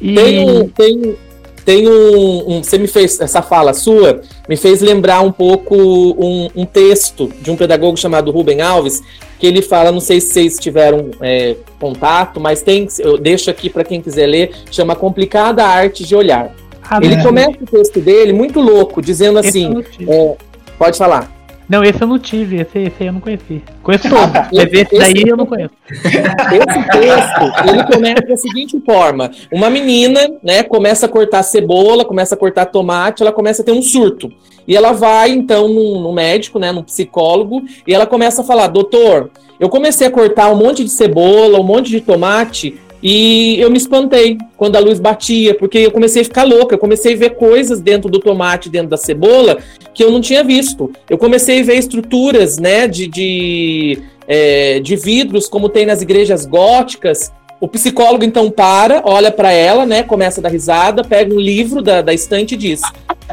E... 0.00 0.14
Tem, 0.14 0.68
tem, 0.68 1.16
tem 1.64 1.88
um, 1.88 2.56
um, 2.56 2.62
Você 2.62 2.78
me 2.78 2.86
fez. 2.86 3.20
Essa 3.20 3.42
fala 3.42 3.72
sua 3.72 4.20
me 4.48 4.56
fez 4.56 4.80
lembrar 4.80 5.20
um 5.20 5.32
pouco 5.32 5.76
um, 5.76 6.48
um 6.54 6.64
texto 6.64 7.30
de 7.40 7.50
um 7.50 7.56
pedagogo 7.56 7.96
chamado 7.96 8.30
Ruben 8.30 8.60
Alves, 8.60 9.02
que 9.38 9.46
ele 9.46 9.62
fala, 9.62 9.90
não 9.90 10.00
sei 10.00 10.20
se 10.20 10.32
vocês 10.32 10.58
tiveram 10.58 11.10
é, 11.20 11.56
contato, 11.78 12.40
mas 12.40 12.62
tem, 12.62 12.86
eu 12.98 13.16
deixo 13.16 13.50
aqui 13.50 13.70
para 13.70 13.84
quem 13.84 14.00
quiser 14.00 14.26
ler, 14.26 14.52
chama 14.70 14.94
Complicada 14.94 15.64
Arte 15.64 16.04
de 16.04 16.14
Olhar. 16.14 16.54
Ah, 16.82 16.98
ele 17.00 17.22
começa 17.22 17.56
o 17.60 17.66
texto 17.66 18.00
dele 18.00 18.32
muito 18.32 18.60
louco, 18.60 19.00
dizendo 19.00 19.38
assim, 19.38 19.82
é, 20.08 20.36
pode 20.76 20.98
falar. 20.98 21.39
Não, 21.70 21.84
esse 21.84 22.02
eu 22.02 22.08
não 22.08 22.18
tive, 22.18 22.56
esse, 22.56 22.80
esse 22.80 22.96
aí 22.98 23.06
eu 23.06 23.12
não 23.12 23.20
conheci. 23.20 23.62
Conheço 23.80 24.08
todo, 24.10 24.32
mas 24.52 24.72
esse, 24.72 24.98
daí 24.98 25.24
eu 25.24 25.36
não 25.36 25.46
conheço. 25.46 25.70
Esse 25.88 26.88
texto, 26.90 27.68
ele 27.68 27.84
começa 27.84 28.26
da 28.26 28.36
seguinte 28.36 28.80
forma: 28.84 29.30
uma 29.52 29.70
menina, 29.70 30.20
né, 30.42 30.64
começa 30.64 31.06
a 31.06 31.08
cortar 31.08 31.44
cebola, 31.44 32.04
começa 32.04 32.34
a 32.34 32.38
cortar 32.38 32.66
tomate, 32.66 33.22
ela 33.22 33.30
começa 33.30 33.62
a 33.62 33.64
ter 33.64 33.70
um 33.70 33.82
surto. 33.82 34.32
E 34.66 34.76
ela 34.76 34.90
vai, 34.92 35.30
então, 35.30 35.68
no, 35.68 36.00
no 36.00 36.12
médico, 36.12 36.58
né, 36.58 36.72
no 36.72 36.82
psicólogo, 36.82 37.62
e 37.86 37.94
ela 37.94 38.04
começa 38.04 38.42
a 38.42 38.44
falar: 38.44 38.66
doutor, 38.66 39.30
eu 39.60 39.68
comecei 39.68 40.08
a 40.08 40.10
cortar 40.10 40.50
um 40.50 40.56
monte 40.56 40.82
de 40.82 40.90
cebola, 40.90 41.60
um 41.60 41.64
monte 41.64 41.88
de 41.88 42.00
tomate, 42.00 42.80
e 43.02 43.58
eu 43.58 43.70
me 43.70 43.78
espantei 43.78 44.36
quando 44.56 44.76
a 44.76 44.80
luz 44.80 45.00
batia, 45.00 45.54
porque 45.54 45.78
eu 45.78 45.90
comecei 45.90 46.22
a 46.22 46.24
ficar 46.24 46.44
louca. 46.44 46.74
Eu 46.74 46.78
comecei 46.78 47.14
a 47.14 47.16
ver 47.16 47.30
coisas 47.30 47.80
dentro 47.80 48.10
do 48.10 48.18
tomate, 48.18 48.68
dentro 48.68 48.90
da 48.90 48.96
cebola, 48.96 49.58
que 49.94 50.04
eu 50.04 50.10
não 50.10 50.20
tinha 50.20 50.44
visto. 50.44 50.90
Eu 51.08 51.16
comecei 51.16 51.60
a 51.60 51.64
ver 51.64 51.76
estruturas 51.76 52.58
né, 52.58 52.86
de, 52.86 53.06
de, 53.06 54.02
é, 54.28 54.80
de 54.80 54.96
vidros, 54.96 55.48
como 55.48 55.68
tem 55.68 55.86
nas 55.86 56.02
igrejas 56.02 56.44
góticas. 56.44 57.32
O 57.58 57.68
psicólogo 57.68 58.24
então 58.24 58.50
para, 58.50 59.02
olha 59.04 59.30
para 59.30 59.52
ela, 59.52 59.84
né, 59.84 60.02
começa 60.02 60.40
a 60.40 60.42
dar 60.42 60.48
risada, 60.50 61.04
pega 61.04 61.34
um 61.34 61.40
livro 61.40 61.82
da, 61.82 62.02
da 62.02 62.12
estante 62.12 62.54
e 62.54 62.58
diz: 62.58 62.80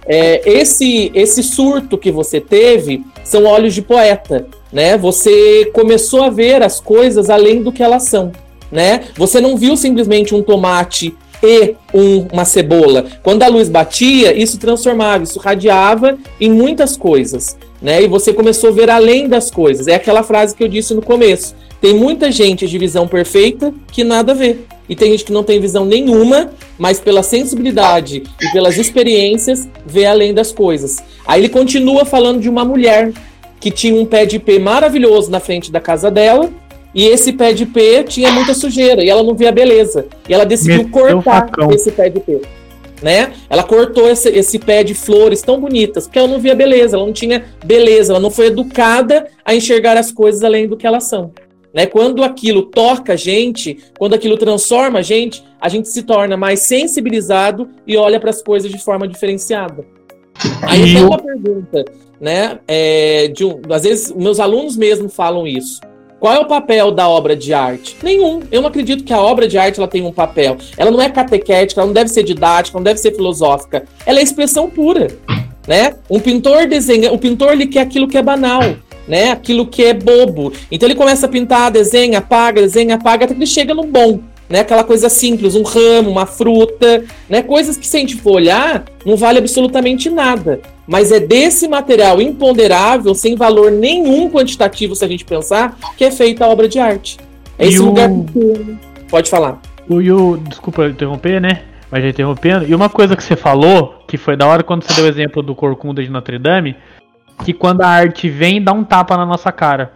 é, 0.06 0.50
esse, 0.50 1.12
esse 1.14 1.44
surto 1.44 1.98
que 1.98 2.12
você 2.12 2.40
teve 2.40 3.04
são 3.24 3.44
olhos 3.46 3.74
de 3.74 3.82
poeta. 3.82 4.48
Né? 4.72 4.98
Você 4.98 5.72
começou 5.74 6.24
a 6.24 6.30
ver 6.30 6.62
as 6.62 6.80
coisas 6.80 7.30
além 7.30 7.64
do 7.64 7.72
que 7.72 7.84
elas 7.84 8.04
são 8.04 8.32
né? 8.72 9.06
Você 9.16 9.40
não 9.40 9.58
viu 9.58 9.76
simplesmente 9.78 10.34
um 10.34 10.42
tomate 10.42 11.16
e 11.44 11.76
um, 11.94 12.28
uma 12.34 12.46
cebola. 12.46 13.06
Quando 13.24 13.44
a 13.44 13.48
luz 13.48 13.70
batia, 13.70 14.36
isso 14.36 14.58
transformava, 14.58 15.24
isso 15.24 15.40
radiava 15.40 16.18
em 16.40 16.52
muitas 16.52 16.98
coisas, 16.98 17.58
né? 17.82 18.02
E 18.02 18.08
você 18.08 18.34
começou 18.34 18.70
a 18.70 18.74
ver 18.74 18.90
além 18.90 19.28
das 19.28 19.52
coisas. 19.52 19.88
É 19.88 19.96
aquela 19.96 20.24
frase 20.24 20.56
que 20.56 20.64
eu 20.64 20.68
disse 20.68 20.94
no 20.94 21.02
começo. 21.02 21.56
Tem 21.80 21.94
muita 21.94 22.32
gente 22.32 22.68
de 22.68 22.78
visão 22.78 23.08
perfeita 23.08 23.74
que 23.92 24.04
nada 24.04 24.34
vê. 24.34 24.58
E 24.90 24.96
tem 24.96 25.12
gente 25.12 25.26
que 25.26 25.34
não 25.34 25.44
tem 25.44 25.60
visão 25.60 25.86
nenhuma, 25.86 26.50
mas 26.78 27.00
pela 27.00 27.22
sensibilidade 27.22 28.24
e 28.42 28.52
pelas 28.52 28.78
experiências 28.78 29.68
vê 29.86 30.06
além 30.06 30.34
das 30.34 30.52
coisas. 30.52 31.04
Aí 31.26 31.42
ele 31.42 31.50
continua 31.50 32.06
falando 32.06 32.40
de 32.40 32.50
uma 32.50 32.64
mulher 32.64 33.12
que 33.60 33.70
tinha 33.70 34.00
um 34.00 34.06
pé 34.06 34.26
de 34.26 34.40
pé 34.40 34.60
maravilhoso 34.60 35.30
na 35.30 35.40
frente 35.40 35.72
da 35.72 35.80
casa 35.80 36.10
dela 36.10 36.50
e 36.98 37.06
esse 37.06 37.32
pé 37.32 37.54
de 37.54 37.64
pé 37.64 38.02
tinha 38.02 38.32
muita 38.32 38.56
sujeira 38.56 39.04
e 39.04 39.10
ela 39.10 39.22
não 39.22 39.36
via 39.36 39.52
beleza. 39.52 40.08
E 40.28 40.34
ela 40.34 40.44
decidiu 40.44 40.84
Meteu 40.84 41.22
cortar 41.22 41.48
esse 41.72 41.92
pé 41.92 42.10
de 42.10 42.20
pé. 42.20 42.40
Né? 43.04 43.34
Ela 43.48 43.62
cortou 43.62 44.10
esse, 44.10 44.30
esse 44.30 44.58
pé 44.58 44.84
de 44.84 44.96
flores 44.96 45.44
tão 45.44 45.62
bonitas, 45.62 46.08
porque 46.08 46.18
ela 46.18 46.28
não 46.28 46.40
via 46.40 46.56
beleza, 46.56 46.98
ela 46.98 47.06
não 47.06 47.14
tinha 47.14 47.46
beleza, 47.64 48.14
ela 48.14 48.20
não 48.20 48.32
foi 48.32 48.48
educada 48.48 49.28
a 49.46 49.54
enxergar 49.54 49.96
as 49.96 50.12
coisas 50.12 50.44
além 50.44 50.68
do 50.68 50.76
que 50.76 50.88
elas 50.88 51.04
são. 51.04 51.32
Né? 51.72 51.86
Quando 51.86 52.24
aquilo 52.24 52.64
toca 52.64 53.14
a 53.14 53.16
gente, 53.16 53.78
quando 54.00 54.16
aquilo 54.16 54.36
transforma 54.36 54.98
a 54.98 55.04
gente, 55.04 55.44
a 55.62 55.70
gente 55.70 55.88
se 55.90 56.02
torna 56.02 56.36
mais 56.36 56.62
sensibilizado 56.62 57.70
e 57.86 57.96
olha 57.96 58.20
para 58.20 58.32
as 58.32 58.42
coisas 58.42 58.72
de 58.72 58.84
forma 58.84 59.08
diferenciada. 59.08 59.86
Aí 60.64 60.96
tem 60.96 61.06
uma 61.06 61.20
pergunta, 61.20 61.86
né? 62.20 62.58
É, 62.68 63.28
de 63.28 63.44
às 63.70 63.84
vezes 63.84 64.12
meus 64.14 64.40
alunos 64.40 64.76
mesmo 64.76 65.10
falam 65.10 65.46
isso. 65.46 65.80
Qual 66.20 66.34
é 66.34 66.40
o 66.40 66.46
papel 66.46 66.92
da 66.92 67.08
obra 67.08 67.36
de 67.36 67.54
arte? 67.54 67.96
Nenhum. 68.02 68.42
Eu 68.52 68.62
não 68.62 68.70
acredito 68.70 69.04
que 69.04 69.14
a 69.14 69.22
obra 69.22 69.48
de 69.48 69.58
arte 69.58 69.80
ela 69.80 69.88
tenha 69.88 70.08
um 70.08 70.12
papel. 70.12 70.58
Ela 70.76 70.90
não 70.90 71.00
é 71.00 71.10
catequética, 71.10 71.80
ela 71.80 71.88
não 71.88 71.94
deve 71.94 72.10
ser 72.10 72.24
didática, 72.24 72.76
não 72.76 72.84
deve 72.84 73.00
ser 73.00 73.14
filosófica. 73.16 73.86
Ela 74.04 74.20
é 74.20 74.24
expressão 74.24 74.68
pura, 74.68 75.08
né? 75.68 75.94
Um 76.10 76.20
pintor 76.20 76.68
desenha, 76.68 77.14
o 77.14 77.20
pintor 77.20 77.54
ele 77.54 77.68
quer 77.68 77.82
aquilo 77.82 78.08
que 78.08 78.18
é 78.18 78.24
banal, 78.24 78.64
né? 79.08 79.30
Aquilo 79.30 79.68
que 79.68 79.84
é 79.84 79.94
bobo. 79.94 80.52
Então 80.72 80.88
ele 80.88 80.96
começa 80.96 81.28
a 81.28 81.30
pintar, 81.30 81.70
desenha, 81.70 82.18
apaga, 82.18 82.62
desenha, 82.62 82.96
apaga, 82.96 83.26
até 83.26 83.36
que 83.36 83.40
ele 83.40 83.46
chega 83.46 83.76
no 83.76 83.84
bom 83.84 84.20
né? 84.50 84.62
Aquela 84.62 84.84
coisa 84.84 85.10
simples, 85.10 85.56
um 85.56 85.64
ramo, 85.64 86.10
uma 86.10 86.26
fruta, 86.26 87.04
né? 87.30 87.42
Coisas 87.42 87.78
que 87.78 87.86
se 87.86 87.98
a 87.98 88.00
gente 88.00 88.16
for 88.16 88.34
olhar, 88.34 88.86
não 89.06 89.16
vale 89.16 89.40
absolutamente 89.40 90.10
nada. 90.10 90.62
Mas 90.88 91.12
é 91.12 91.20
desse 91.20 91.68
material 91.68 92.22
imponderável, 92.22 93.14
sem 93.14 93.36
valor 93.36 93.72
nenhum 93.72 94.30
quantitativo, 94.30 94.96
se 94.96 95.04
a 95.04 95.08
gente 95.08 95.26
pensar, 95.26 95.78
que 95.98 96.06
é 96.06 96.12
feita 96.12 96.46
a 96.46 96.48
obra 96.48 96.68
de 96.68 96.80
arte. 96.80 97.18
É 97.60 97.68
esse 97.68 97.80
o... 97.80 97.88
lugar 97.88 98.10
pequeno. 98.10 98.80
Pode 99.10 99.30
falar. 99.30 99.60
O, 99.90 100.02
e 100.02 100.12
o, 100.12 100.38
desculpa 100.38 100.88
interromper, 100.88 101.42
né? 101.42 101.64
Mas 101.92 102.04
já 102.04 102.10
interrompendo. 102.10 102.66
E 102.66 102.74
uma 102.74 102.90
coisa 102.90 103.16
que 103.16 103.24
você 103.24 103.36
falou, 103.36 104.04
que 104.08 104.18
foi 104.18 104.36
da 104.36 104.48
hora 104.48 104.64
quando 104.64 104.84
você 104.84 104.94
deu 104.94 105.06
o 105.06 105.08
exemplo 105.08 105.44
do 105.44 105.56
Corcunda 105.56 106.04
de 106.04 106.10
Notre 106.10 106.38
Dame, 106.38 106.76
que 107.44 107.54
quando 107.54 107.82
a 107.82 107.88
arte 107.88 108.30
vem, 108.30 108.62
dá 108.62 108.74
um 108.74 108.84
tapa 108.84 109.16
na 109.18 109.26
nossa 109.26 109.52
cara. 109.52 109.94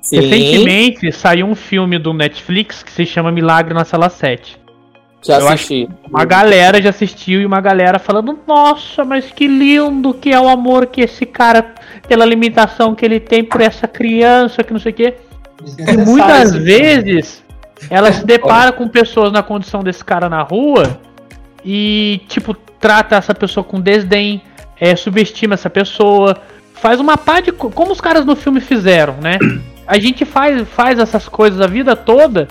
Sim. 0.00 0.20
Recentemente 0.20 1.10
saiu 1.12 1.46
um 1.46 1.54
filme 1.54 1.98
do 1.98 2.12
Netflix 2.14 2.82
que 2.82 2.92
se 2.92 3.04
chama 3.04 3.32
Milagre 3.32 3.74
na 3.74 3.84
Sala 3.84 4.08
7. 4.08 4.65
Já 5.26 5.40
Eu 5.40 5.48
assisti. 5.48 5.88
Uma 6.08 6.24
galera 6.24 6.80
já 6.80 6.90
assistiu 6.90 7.40
e 7.40 7.46
uma 7.46 7.60
galera 7.60 7.98
falando: 7.98 8.38
Nossa, 8.46 9.04
mas 9.04 9.30
que 9.30 9.46
lindo 9.46 10.14
que 10.14 10.32
é 10.32 10.40
o 10.40 10.48
amor 10.48 10.86
que 10.86 11.00
esse 11.00 11.26
cara, 11.26 11.74
pela 12.06 12.24
limitação 12.24 12.94
que 12.94 13.04
ele 13.04 13.18
tem 13.18 13.42
por 13.42 13.60
essa 13.60 13.88
criança, 13.88 14.62
que 14.62 14.72
não 14.72 14.80
sei 14.80 14.92
o 14.92 14.94
quê. 14.94 15.14
E 15.78 15.96
muitas 15.96 16.54
vezes 16.54 17.42
ela 17.90 18.12
se 18.12 18.24
depara 18.24 18.72
com 18.72 18.88
pessoas 18.88 19.32
na 19.32 19.42
condição 19.42 19.82
desse 19.82 20.04
cara 20.04 20.28
na 20.28 20.42
rua 20.42 21.00
e, 21.64 22.20
tipo, 22.28 22.54
trata 22.78 23.16
essa 23.16 23.34
pessoa 23.34 23.64
com 23.64 23.80
desdém, 23.80 24.42
é, 24.78 24.94
subestima 24.94 25.54
essa 25.54 25.68
pessoa, 25.68 26.36
faz 26.74 27.00
uma 27.00 27.16
pá 27.16 27.40
de. 27.40 27.50
Como 27.52 27.90
os 27.90 28.00
caras 28.00 28.24
no 28.24 28.36
filme 28.36 28.60
fizeram, 28.60 29.16
né? 29.20 29.38
a 29.86 29.98
gente 29.98 30.24
faz, 30.24 30.66
faz 30.68 30.98
essas 30.98 31.28
coisas 31.28 31.60
a 31.60 31.66
vida 31.66 31.94
toda, 31.94 32.48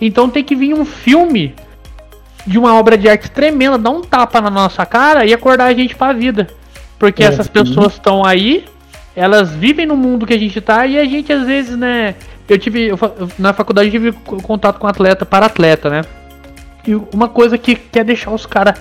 então 0.00 0.28
tem 0.28 0.44
que 0.44 0.54
vir 0.54 0.74
um 0.74 0.84
filme 0.84 1.54
de 2.46 2.58
uma 2.58 2.74
obra 2.78 2.96
de 2.96 3.08
arte 3.08 3.30
tremenda, 3.30 3.76
dar 3.76 3.90
um 3.90 4.02
tapa 4.02 4.40
na 4.40 4.50
nossa 4.50 4.86
cara 4.86 5.26
e 5.26 5.34
acordar 5.34 5.66
a 5.66 5.74
gente 5.74 5.96
para 5.96 6.12
a 6.12 6.14
vida. 6.14 6.46
Porque 6.98 7.22
é, 7.22 7.26
essas 7.26 7.48
pessoas 7.48 7.94
estão 7.94 8.24
aí, 8.24 8.64
elas 9.14 9.50
vivem 9.50 9.84
no 9.84 9.96
mundo 9.96 10.26
que 10.26 10.34
a 10.34 10.38
gente 10.38 10.60
tá 10.60 10.86
e 10.86 10.98
a 10.98 11.04
gente 11.04 11.32
às 11.32 11.46
vezes, 11.46 11.76
né, 11.76 12.14
eu 12.48 12.58
tive 12.58 12.86
eu, 12.86 12.98
na 13.38 13.52
faculdade 13.52 13.88
eu 13.88 13.92
tive 13.92 14.12
contato 14.42 14.78
com 14.78 14.86
atleta 14.86 15.26
para 15.26 15.46
atleta, 15.46 15.90
né? 15.90 16.02
E 16.86 16.94
uma 17.12 17.28
coisa 17.28 17.58
que 17.58 17.74
quer 17.74 18.04
deixar 18.04 18.30
os 18.30 18.46
caras 18.46 18.80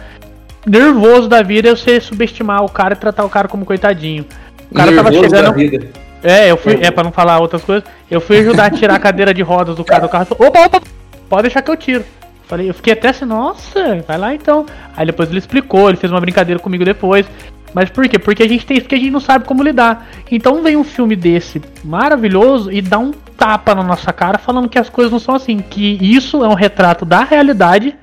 nervoso 0.66 1.28
da 1.28 1.42
vida 1.42 1.70
é 1.70 1.76
você 1.76 2.00
subestimar 2.00 2.64
o 2.64 2.70
cara 2.70 2.94
e 2.94 2.98
tratar 2.98 3.26
o 3.26 3.30
cara 3.30 3.48
como 3.48 3.66
coitadinho. 3.66 4.26
O 4.70 4.76
cara 4.76 4.92
nervoso 4.92 5.22
tava 5.22 5.58
chegando. 5.58 6.06
É, 6.24 6.50
eu 6.50 6.58
fui. 6.58 6.80
É, 6.82 6.90
pra 6.90 7.04
não 7.04 7.12
falar 7.12 7.40
outras 7.40 7.64
coisas. 7.64 7.84
Eu 8.10 8.20
fui 8.20 8.40
ajudar 8.40 8.66
a 8.66 8.70
tirar 8.70 8.96
a 8.96 9.00
cadeira 9.00 9.34
de 9.34 9.42
rodas 9.42 9.76
do 9.76 9.84
cara 9.84 10.02
do 10.02 10.10
carro. 10.10 10.28
Opa, 10.32 10.66
opa! 10.66 10.82
Pode 11.30 11.44
deixar 11.44 11.62
que 11.62 11.70
eu 11.70 11.78
tiro. 11.78 12.04
Falei, 12.48 12.70
eu 12.70 12.74
fiquei 12.74 12.94
até 12.94 13.10
assim, 13.10 13.26
nossa, 13.26 14.04
vai 14.08 14.18
lá 14.18 14.34
então. 14.34 14.66
Aí 14.96 15.06
depois 15.06 15.30
ele 15.30 15.40
explicou, 15.40 15.90
ele 15.90 15.98
fez 15.98 16.12
uma 16.12 16.22
brincadeira 16.22 16.60
comigo 16.60 16.86
depois. 16.86 17.26
Mas 17.74 17.90
por 17.90 18.08
quê? 18.08 18.18
Porque 18.18 18.44
a 18.44 18.48
gente 18.48 18.66
tem 18.66 18.78
isso 18.78 18.88
que 18.88 18.96
a 18.96 18.98
gente 18.98 19.12
não 19.12 19.20
sabe 19.20 19.46
como 19.46 19.64
lidar. 19.64 20.08
Então 20.32 20.64
vem 20.64 20.78
um 20.78 20.84
filme 20.84 21.16
desse 21.16 21.62
maravilhoso 21.84 22.72
e 22.72 22.82
dá 22.82 22.98
um 22.98 23.12
tapa 23.12 23.76
na 23.76 23.84
nossa 23.84 24.14
cara 24.14 24.38
falando 24.38 24.70
que 24.70 24.80
as 24.80 24.90
coisas 24.90 25.12
não 25.12 25.20
são 25.20 25.36
assim. 25.36 25.60
Que 25.60 25.98
isso 26.02 26.44
é 26.44 26.48
um 26.48 26.54
retrato 26.54 27.04
da 27.04 27.24
realidade 27.24 27.96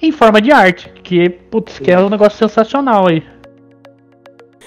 em 0.00 0.12
forma 0.12 0.40
de 0.40 0.52
arte. 0.52 0.88
Que, 1.02 1.28
putz, 1.28 1.78
que 1.78 1.90
é 1.90 1.98
um 1.98 2.08
negócio 2.08 2.38
sensacional 2.38 3.08
aí. 3.08 3.24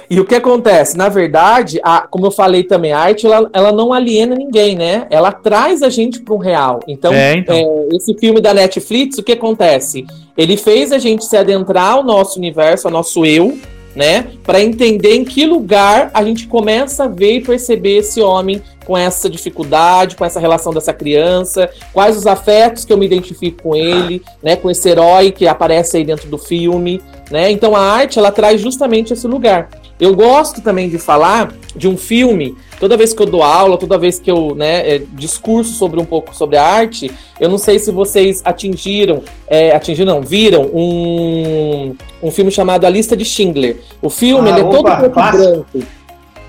E 0.10 0.20
o 0.20 0.26
que 0.26 0.36
acontece? 0.36 0.98
Na 0.98 1.10
verdade, 1.10 1.80
a, 1.84 2.02
como 2.02 2.26
eu 2.28 2.32
falei 2.32 2.64
também, 2.64 2.92
a 2.92 3.00
arte 3.00 3.26
ela, 3.26 3.50
ela 3.54 3.72
não 3.72 3.94
aliena 3.94 4.36
ninguém, 4.36 4.76
né? 4.76 5.08
Ela 5.10 5.32
traz 5.32 5.82
a 5.82 5.90
gente 5.90 6.20
para 6.20 6.34
um 6.34 6.38
real. 6.38 6.80
Então, 6.88 7.14
é, 7.14 7.36
então. 7.36 7.56
É, 7.56 7.96
esse 7.96 8.14
filme 8.16 8.42
da 8.42 8.54
Netflix, 8.54 9.18
o 9.18 9.24
que 9.24 9.34
acontece? 9.34 10.06
Ele 10.38 10.58
fez 10.58 10.92
a 10.92 10.98
gente 10.98 11.26
se 11.26 11.38
adentrar 11.38 11.94
ao 11.94 12.04
nosso 12.04 12.40
universo, 12.40 12.88
ao 12.88 12.94
nosso 12.94 13.26
eu, 13.26 13.58
né? 13.96 14.28
Para 14.44 14.62
entender 14.62 15.16
em 15.16 15.26
que 15.26 15.46
lugar 15.46 16.10
a 16.14 16.24
gente 16.24 16.48
começa 16.48 17.06
a 17.06 17.08
ver 17.08 17.38
e 17.38 17.42
perceber 17.42 17.98
esse 17.98 18.22
homem 18.22 18.62
com 18.86 18.98
essa 18.98 19.30
dificuldade, 19.30 20.16
com 20.16 20.26
essa 20.26 20.40
relação 20.40 20.74
dessa 20.74 20.94
criança, 20.94 21.70
quais 21.94 22.18
os 22.18 22.26
afetos 22.26 22.86
que 22.86 22.92
eu 22.92 22.98
me 22.98 23.06
identifico 23.06 23.64
com 23.64 23.76
ele, 23.76 24.24
né? 24.42 24.56
Com 24.56 24.72
esse 24.72 24.90
herói 24.90 25.32
que 25.32 25.48
aparece 25.48 25.98
aí 25.98 26.04
dentro 26.04 26.28
do 26.28 26.38
filme, 26.38 27.02
né? 27.30 27.52
Então 27.52 27.76
a 27.76 27.82
arte 27.82 28.18
ela 28.18 28.32
traz 28.32 28.60
justamente 28.62 29.14
esse 29.14 29.28
lugar. 29.28 29.70
Eu 30.00 30.16
gosto 30.16 30.62
também 30.62 30.88
de 30.88 30.98
falar 30.98 31.54
de 31.76 31.88
um 31.88 31.98
filme, 31.98 32.56
toda 32.80 32.96
vez 32.96 33.14
que 33.14 33.22
eu 33.22 33.26
dou 33.26 33.44
aula, 33.44 33.78
toda 33.78 33.98
vez 33.98 34.18
que 34.18 34.32
eu 34.32 34.56
né, 34.56 34.96
é, 34.96 35.02
discurso 35.14 35.74
sobre 35.74 36.00
um 36.00 36.06
pouco 36.06 36.34
sobre 36.34 36.56
a 36.56 36.64
arte, 36.64 37.12
eu 37.38 37.50
não 37.50 37.58
sei 37.58 37.80
se 37.80 37.92
vocês 37.92 38.42
atingiram, 38.46 39.22
é, 39.48 39.76
atingiram, 39.76 40.16
não, 40.16 40.22
viram 40.22 40.64
um, 40.74 41.96
um 42.24 42.32
filme 42.32 42.50
chamado 42.50 42.86
A 42.86 42.90
Lista 42.90 43.18
de 43.18 43.26
Schindler. 43.26 43.78
O 44.02 44.10
filme 44.10 44.50
ah, 44.50 44.54
ele 44.54 44.62
é 44.62 44.72
todo 44.72 44.84
preto 44.84 45.12
clássico. 45.12 45.44
e 45.44 45.48
branco. 45.48 45.88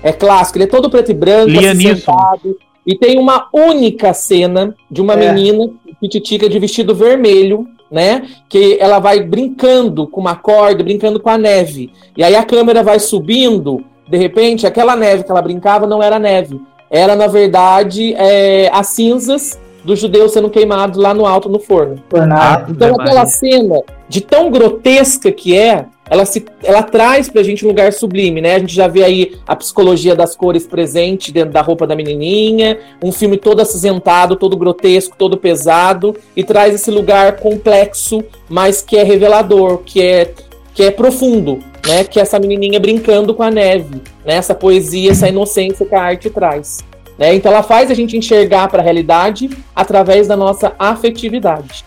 É 0.03 0.13
clássico, 0.13 0.57
ele 0.57 0.63
é 0.63 0.67
todo 0.67 0.89
preto 0.89 1.11
e 1.11 1.13
branco, 1.13 1.59
assim, 1.59 1.95
sentado, 1.95 2.57
e 2.87 2.95
tem 2.95 3.19
uma 3.19 3.49
única 3.53 4.13
cena 4.13 4.73
de 4.89 5.01
uma 5.01 5.13
é. 5.13 5.33
menina 5.33 5.69
pititica 5.99 6.49
de 6.49 6.57
vestido 6.57 6.95
vermelho 6.95 7.67
né? 7.91 8.23
Que 8.47 8.77
ela 8.79 8.99
vai 8.99 9.19
brincando 9.19 10.07
com 10.07 10.21
uma 10.21 10.35
corda, 10.35 10.83
brincando 10.83 11.19
com 11.19 11.29
a 11.29 11.37
neve. 11.37 11.91
E 12.15 12.23
aí 12.23 12.35
a 12.35 12.43
câmera 12.43 12.81
vai 12.81 12.99
subindo, 12.99 13.83
de 14.09 14.17
repente, 14.17 14.65
aquela 14.65 14.95
neve 14.95 15.23
que 15.23 15.31
ela 15.31 15.41
brincava 15.41 15.85
não 15.85 16.01
era 16.01 16.17
neve. 16.17 16.59
Era, 16.89 17.15
na 17.15 17.27
verdade, 17.27 18.13
é, 18.17 18.69
as 18.73 18.87
cinzas 18.87 19.59
dos 19.83 19.99
judeus 19.99 20.31
sendo 20.31 20.49
queimados 20.49 20.97
lá 20.99 21.13
no 21.13 21.25
alto 21.25 21.49
no 21.49 21.59
forno. 21.59 21.95
Ah, 22.35 22.65
então, 22.69 22.95
aquela 22.99 23.25
cena, 23.25 23.81
de 24.07 24.21
tão 24.21 24.51
grotesca 24.51 25.31
que 25.31 25.57
é, 25.57 25.85
ela, 26.11 26.25
se, 26.25 26.43
ela 26.61 26.83
traz 26.83 27.29
pra 27.29 27.41
gente 27.41 27.63
um 27.65 27.69
lugar 27.69 27.93
sublime, 27.93 28.41
né? 28.41 28.55
A 28.55 28.59
gente 28.59 28.75
já 28.75 28.85
vê 28.85 29.01
aí 29.01 29.37
a 29.47 29.55
psicologia 29.55 30.13
das 30.13 30.35
cores 30.35 30.67
presente 30.67 31.31
dentro 31.31 31.51
da 31.51 31.61
roupa 31.61 31.87
da 31.87 31.95
menininha, 31.95 32.77
um 33.01 33.13
filme 33.13 33.37
todo 33.37 33.61
acinzentado, 33.61 34.35
todo 34.35 34.57
grotesco, 34.57 35.15
todo 35.17 35.37
pesado, 35.37 36.13
e 36.35 36.43
traz 36.43 36.75
esse 36.75 36.91
lugar 36.91 37.37
complexo, 37.37 38.21
mas 38.49 38.81
que 38.81 38.97
é 38.97 39.03
revelador, 39.03 39.77
que 39.85 40.01
é, 40.01 40.33
que 40.73 40.83
é 40.83 40.91
profundo, 40.91 41.59
né? 41.87 42.03
Que 42.03 42.19
é 42.19 42.23
essa 42.23 42.37
menininha 42.37 42.77
brincando 42.77 43.33
com 43.33 43.43
a 43.43 43.49
neve, 43.49 44.01
né? 44.25 44.33
Essa 44.33 44.53
poesia, 44.53 45.11
essa 45.11 45.29
inocência 45.29 45.85
que 45.85 45.95
a 45.95 46.01
arte 46.01 46.29
traz. 46.29 46.79
Né? 47.17 47.35
Então 47.35 47.53
ela 47.53 47.63
faz 47.63 47.89
a 47.89 47.93
gente 47.93 48.17
enxergar 48.17 48.67
para 48.67 48.81
a 48.81 48.83
realidade 48.83 49.49
através 49.73 50.27
da 50.27 50.35
nossa 50.35 50.73
afetividade. 50.77 51.85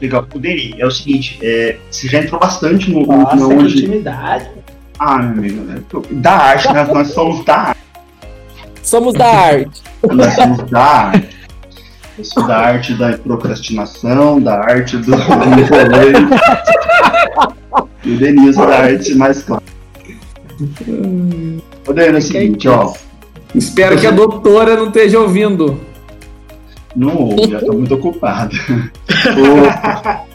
Legal. 0.00 0.26
O 0.34 0.38
Deni, 0.38 0.74
é 0.78 0.86
o 0.86 0.90
seguinte, 0.90 1.38
é, 1.42 1.76
você 1.90 2.08
já 2.08 2.18
entrou 2.20 2.38
bastante 2.40 2.90
no, 2.90 3.06
Nossa, 3.06 3.36
no 3.36 3.52
onde... 3.52 3.78
intimidade. 3.78 4.48
Ah, 4.98 5.18
meu 5.18 5.38
amigo, 5.38 5.62
né? 5.62 5.82
da 6.12 6.32
arte, 6.32 6.72
né? 6.72 6.84
Nós 6.84 7.08
somos 7.08 7.44
da 7.44 7.56
arte. 7.56 7.80
Somos 8.82 9.14
da 9.14 9.26
arte. 9.26 9.82
Nós 10.10 10.34
somos 10.34 10.70
da 10.70 10.80
arte. 10.82 11.36
Eu 12.18 12.24
sou 12.24 12.46
da 12.46 12.56
arte 12.56 12.94
da 12.94 13.18
procrastinação, 13.18 14.40
da 14.40 14.58
arte 14.58 14.96
do, 14.96 15.12
E 18.04 18.10
o 18.14 18.18
Denilson 18.18 18.66
da 18.66 18.78
arte 18.78 19.14
mais 19.14 19.42
clara. 19.42 19.62
Ô, 21.86 21.92
Deni, 21.92 22.14
é 22.14 22.18
o 22.18 22.22
seguinte, 22.22 22.68
ó. 22.68 22.94
Espero 23.54 23.98
que 23.98 24.06
a 24.06 24.10
doutora 24.10 24.76
não 24.76 24.88
esteja 24.88 25.18
ouvindo. 25.18 25.78
Não 26.96 27.14
ouve, 27.14 27.50
já 27.50 27.58
estou 27.58 27.76
muito 27.76 27.94
ocupado. 27.94 28.56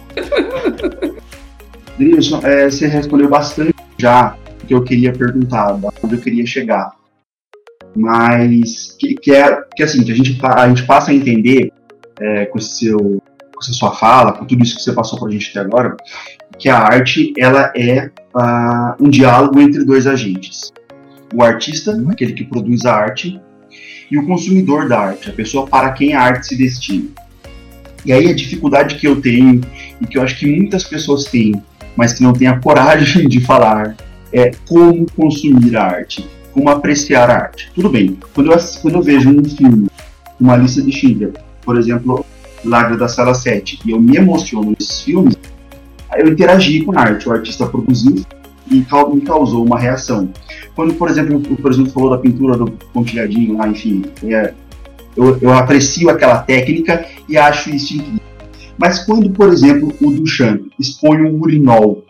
Drilson, 1.97 2.39
é, 2.43 2.69
você 2.69 2.87
respondeu 2.87 3.27
bastante 3.29 3.73
já 3.97 4.35
o 4.63 4.67
que 4.67 4.73
eu 4.73 4.83
queria 4.83 5.11
perguntar, 5.11 5.79
onde 6.03 6.15
eu 6.15 6.21
queria 6.21 6.45
chegar. 6.45 6.91
Mas 7.95 8.95
que, 8.99 9.15
que 9.15 9.33
é 9.33 9.61
que 9.75 9.83
assim, 9.83 10.03
que 10.03 10.11
a 10.11 10.15
gente, 10.15 10.39
a 10.43 10.67
gente 10.67 10.83
passa 10.83 11.11
a 11.11 11.13
entender 11.13 11.71
é, 12.19 12.45
com, 12.45 12.59
seu, 12.59 12.97
com 12.97 13.61
essa 13.61 13.73
sua 13.73 13.91
fala, 13.91 14.33
com 14.33 14.45
tudo 14.45 14.63
isso 14.63 14.75
que 14.75 14.83
você 14.83 14.93
passou 14.93 15.19
para 15.19 15.29
a 15.29 15.31
gente 15.31 15.49
até 15.49 15.59
agora, 15.59 15.97
que 16.57 16.69
a 16.69 16.77
arte 16.77 17.33
ela 17.37 17.73
é 17.75 18.11
uh, 18.35 18.95
um 19.03 19.09
diálogo 19.09 19.59
entre 19.59 19.83
dois 19.83 20.05
agentes. 20.05 20.71
O 21.33 21.41
artista, 21.43 21.99
aquele 22.09 22.33
que 22.33 22.43
produz 22.43 22.85
a 22.85 22.93
arte, 22.93 23.41
e 24.09 24.17
o 24.17 24.25
consumidor 24.25 24.89
da 24.89 24.99
arte, 24.99 25.29
a 25.29 25.33
pessoa 25.33 25.65
para 25.65 25.91
quem 25.91 26.13
a 26.13 26.21
arte 26.21 26.47
se 26.47 26.57
destina. 26.57 27.09
E 28.05 28.11
aí 28.11 28.29
a 28.29 28.33
dificuldade 28.33 28.95
que 28.95 29.07
eu 29.07 29.21
tenho, 29.21 29.61
e 30.01 30.07
que 30.07 30.17
eu 30.17 30.23
acho 30.23 30.37
que 30.37 30.45
muitas 30.45 30.83
pessoas 30.83 31.25
têm, 31.25 31.53
mas 31.95 32.13
que 32.13 32.23
não 32.23 32.33
têm 32.33 32.47
a 32.47 32.59
coragem 32.59 33.27
de 33.29 33.39
falar, 33.39 33.95
é 34.33 34.51
como 34.67 35.05
consumir 35.11 35.75
a 35.77 35.83
arte, 35.83 36.27
como 36.51 36.69
apreciar 36.69 37.29
a 37.29 37.35
arte. 37.35 37.71
Tudo 37.73 37.89
bem, 37.89 38.17
quando 38.33 38.51
eu, 38.51 38.57
quando 38.81 38.95
eu 38.95 39.01
vejo 39.01 39.29
um 39.29 39.43
filme, 39.43 39.87
uma 40.39 40.57
lista 40.57 40.81
de 40.81 40.91
Schindler, 40.91 41.33
por 41.63 41.77
exemplo, 41.77 42.25
Lagra 42.65 42.97
da 42.97 43.07
Sala 43.07 43.33
7, 43.33 43.79
e 43.85 43.91
eu 43.91 43.99
me 43.99 44.17
emociono 44.17 44.75
nesses 44.77 45.01
filmes, 45.01 45.37
eu 46.17 46.27
interagi 46.27 46.83
com 46.83 46.97
a 46.97 47.01
arte, 47.01 47.29
o 47.29 47.31
artista 47.31 47.65
produziu 47.65 48.25
e 48.71 48.85
me 49.13 49.21
causou 49.21 49.65
uma 49.65 49.77
reação. 49.77 50.29
Quando, 50.75 50.93
por 50.93 51.09
exemplo, 51.09 51.37
o 51.37 51.55
presidente 51.57 51.91
falou 51.91 52.09
da 52.09 52.17
pintura 52.17 52.57
do 52.57 52.71
pontilhadinho 52.93 53.57
lá, 53.57 53.67
enfim, 53.67 54.03
é, 54.23 54.53
eu, 55.15 55.37
eu 55.41 55.53
aprecio 55.53 56.09
aquela 56.09 56.37
técnica 56.37 57.05
e 57.27 57.37
acho 57.37 57.69
isso 57.69 57.95
incrível. 57.95 58.21
Mas 58.77 59.05
quando, 59.05 59.29
por 59.29 59.49
exemplo, 59.49 59.93
o 60.01 60.11
Duchamp 60.11 60.67
expõe 60.79 61.21
um 61.21 61.39
urinol 61.39 62.03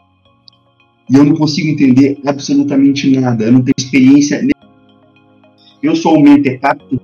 e 1.10 1.16
eu 1.16 1.26
não 1.26 1.36
consigo 1.36 1.68
entender 1.68 2.20
absolutamente 2.26 3.10
nada, 3.20 3.44
eu 3.44 3.52
não 3.52 3.62
tenho 3.62 3.76
experiência. 3.78 4.48
Eu 5.82 5.96
sou 5.96 6.18
o 6.18 6.22
mentecato 6.22 7.02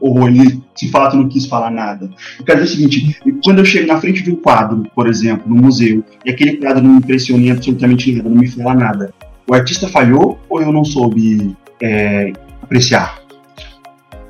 ou 0.00 0.28
ele 0.28 0.62
de 0.76 0.88
fato 0.90 1.16
não 1.16 1.28
quis 1.28 1.46
falar 1.46 1.70
nada. 1.70 2.10
Eu 2.38 2.44
quero 2.44 2.62
dizer 2.62 2.74
o 2.74 2.76
seguinte: 2.76 3.20
quando 3.44 3.58
eu 3.58 3.64
chego 3.64 3.86
na 3.86 4.00
frente 4.00 4.22
de 4.22 4.30
um 4.30 4.36
quadro, 4.36 4.84
por 4.94 5.08
exemplo, 5.08 5.48
no 5.48 5.60
museu, 5.60 6.04
e 6.24 6.30
aquele 6.30 6.56
quadro 6.56 6.82
não 6.82 6.92
me 6.92 6.98
impressiona 6.98 7.42
em 7.42 7.50
absolutamente 7.50 8.12
nada, 8.12 8.28
não 8.28 8.36
me 8.36 8.48
fala 8.48 8.74
nada, 8.74 9.14
o 9.48 9.54
artista 9.54 9.88
falhou 9.88 10.38
ou 10.48 10.60
eu 10.60 10.72
não 10.72 10.84
soube 10.84 11.56
é, 11.82 12.32
apreciar? 12.62 13.20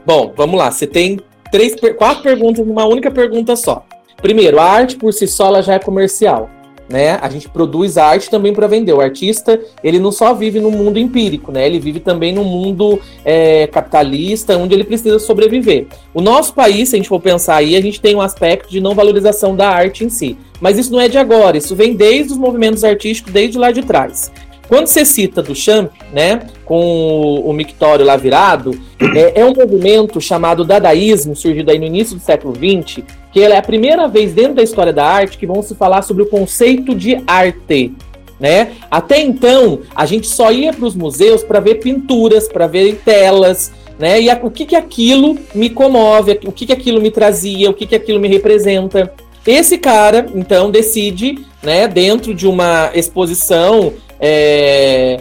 Bom, 0.07 0.33
vamos 0.37 0.59
lá. 0.59 0.71
Você 0.71 0.87
tem 0.87 1.19
três, 1.51 1.75
quatro 1.97 2.23
perguntas 2.23 2.67
numa 2.67 2.87
única 2.87 3.11
pergunta 3.11 3.57
só. 3.57 3.85
Primeiro, 4.23 4.59
a 4.59 4.65
arte 4.65 4.97
por 4.97 5.13
si 5.13 5.27
só 5.27 5.61
já 5.61 5.75
é 5.75 5.79
comercial 5.79 6.51
né? 6.89 7.19
A 7.21 7.29
gente 7.29 7.49
produz 7.49 7.99
arte 7.99 8.31
também 8.31 8.53
para 8.53 8.67
vender. 8.67 8.93
O 8.93 9.01
artista, 9.01 9.61
ele 9.83 9.99
não 9.99 10.13
só 10.13 10.35
vive 10.35 10.61
no 10.61 10.71
mundo 10.71 10.99
empírico, 10.99 11.51
né? 11.51 11.67
Ele 11.67 11.79
vive 11.79 12.01
também 12.01 12.33
no 12.33 12.45
mundo 12.45 13.01
é, 13.25 13.67
capitalista, 13.67 14.57
onde 14.57 14.75
ele 14.75 14.85
precisa 14.85 15.19
sobreviver. 15.19 15.87
O 16.15 16.21
nosso 16.21 16.55
país, 16.55 16.89
se 16.89 16.97
a 16.97 16.99
gente 16.99 17.09
for 17.09 17.21
pensar 17.21 17.57
aí, 17.57 17.77
a 17.77 17.81
gente 17.81 18.01
tem 18.01 18.15
um 18.15 18.21
aspecto 18.21 18.71
de 18.71 18.81
não 18.81 18.95
valorização 18.95 19.55
da 19.55 19.69
arte 19.69 20.05
em 20.05 20.09
si. 20.09 20.37
Mas 20.61 20.79
isso 20.79 20.93
não 20.93 21.01
é 21.01 21.09
de 21.09 21.19
agora, 21.19 21.59
isso 21.59 21.77
vem 21.77 21.95
desde 21.95 22.33
os 22.33 22.39
movimentos 22.39 22.83
artísticos, 22.83 23.33
desde 23.33 23.59
lá 23.59 23.71
de 23.71 23.83
trás. 23.83 24.33
Quando 24.69 24.89
você 24.89 25.05
cita 25.05 25.43
do 25.43 25.55
Champ, 25.55 25.93
né, 26.13 26.43
com 26.65 27.41
o, 27.45 27.53
mictório 27.53 28.05
lá 28.05 28.17
virado, 28.17 28.73
é, 29.15 29.41
é, 29.41 29.45
um 29.45 29.55
movimento 29.55 30.21
chamado 30.21 30.65
dadaísmo, 30.65 31.37
surgido 31.37 31.71
aí 31.71 31.79
no 31.79 31.85
início 31.85 32.17
do 32.17 32.23
século 32.23 32.53
XX, 32.55 33.05
que 33.37 33.43
é 33.43 33.55
a 33.55 33.61
primeira 33.61 34.09
vez 34.09 34.33
dentro 34.33 34.55
da 34.55 34.63
história 34.63 34.95
da 34.95 35.05
arte 35.05 35.37
que 35.37 35.47
vão 35.47 35.61
se 35.61 35.75
falar 35.75 36.01
sobre 36.01 36.23
o 36.23 36.27
conceito 36.27 36.95
de 36.95 37.23
arte. 37.27 37.93
Né? 38.41 38.73
Até 38.91 39.21
então, 39.21 39.81
a 39.95 40.07
gente 40.07 40.27
só 40.27 40.51
ia 40.51 40.73
para 40.73 40.87
os 40.87 40.95
museus 40.95 41.45
para 41.45 41.61
ver 41.61 41.75
pinturas, 41.75 42.49
para 42.49 42.67
ver 42.67 42.99
telas, 43.05 43.73
né? 43.99 44.23
E 44.23 44.31
a, 44.31 44.41
o 44.43 44.51
que, 44.51 44.65
que 44.65 44.75
aquilo 44.75 45.39
me 45.55 45.69
comove, 45.69 46.41
o 46.47 46.53
que, 46.53 46.65
que 46.65 46.73
aquilo 46.73 46.99
me 46.99 47.11
trazia, 47.11 47.69
o 47.69 47.75
que, 47.75 47.85
que 47.85 47.95
aquilo 47.95 48.19
me 48.19 48.29
representa. 48.29 49.13
Esse 49.47 49.77
cara, 49.77 50.27
então, 50.35 50.71
decide, 50.71 51.39
né, 51.63 51.87
dentro 51.87 52.33
de 52.35 52.47
uma 52.47 52.91
exposição 52.95 53.93
é, 54.19 55.21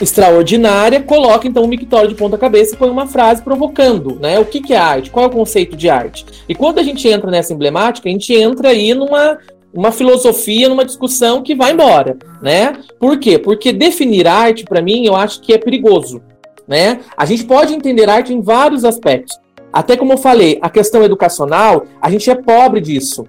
extraordinária, 0.00 1.02
coloca 1.02 1.48
então 1.48 1.64
um 1.64 1.68
mictório 1.68 2.08
de 2.08 2.14
ponta 2.14 2.36
cabeça 2.36 2.74
e 2.74 2.78
põe 2.78 2.90
uma 2.90 3.06
frase 3.06 3.42
provocando, 3.42 4.18
né? 4.20 4.38
O 4.38 4.44
que, 4.44 4.60
que 4.60 4.74
é 4.74 4.76
arte? 4.76 5.10
Qual 5.10 5.24
é 5.24 5.28
o 5.28 5.32
conceito 5.32 5.76
de 5.76 5.88
arte? 5.88 6.26
E 6.48 6.54
quando 6.54 6.78
a 6.78 6.82
gente 6.82 7.08
entra 7.08 7.30
nessa 7.30 7.54
emblemática, 7.54 8.08
a 8.08 8.12
gente 8.12 8.34
entra 8.34 8.68
aí 8.68 8.92
numa 8.94 9.38
uma 9.72 9.92
filosofia, 9.92 10.70
numa 10.70 10.86
discussão 10.86 11.42
que 11.42 11.54
vai 11.54 11.72
embora, 11.72 12.16
né? 12.40 12.78
Por 12.98 13.18
quê? 13.18 13.38
Porque 13.38 13.72
definir 13.72 14.26
arte, 14.26 14.64
para 14.64 14.80
mim, 14.80 15.04
eu 15.04 15.14
acho 15.14 15.40
que 15.42 15.52
é 15.52 15.58
perigoso, 15.58 16.22
né? 16.66 17.00
A 17.16 17.26
gente 17.26 17.44
pode 17.44 17.74
entender 17.74 18.08
arte 18.08 18.32
em 18.32 18.40
vários 18.40 18.84
aspectos. 18.84 19.38
Até 19.70 19.96
como 19.96 20.14
eu 20.14 20.18
falei, 20.18 20.58
a 20.62 20.70
questão 20.70 21.02
educacional, 21.02 21.84
a 22.00 22.10
gente 22.10 22.30
é 22.30 22.34
pobre 22.34 22.80
disso. 22.80 23.26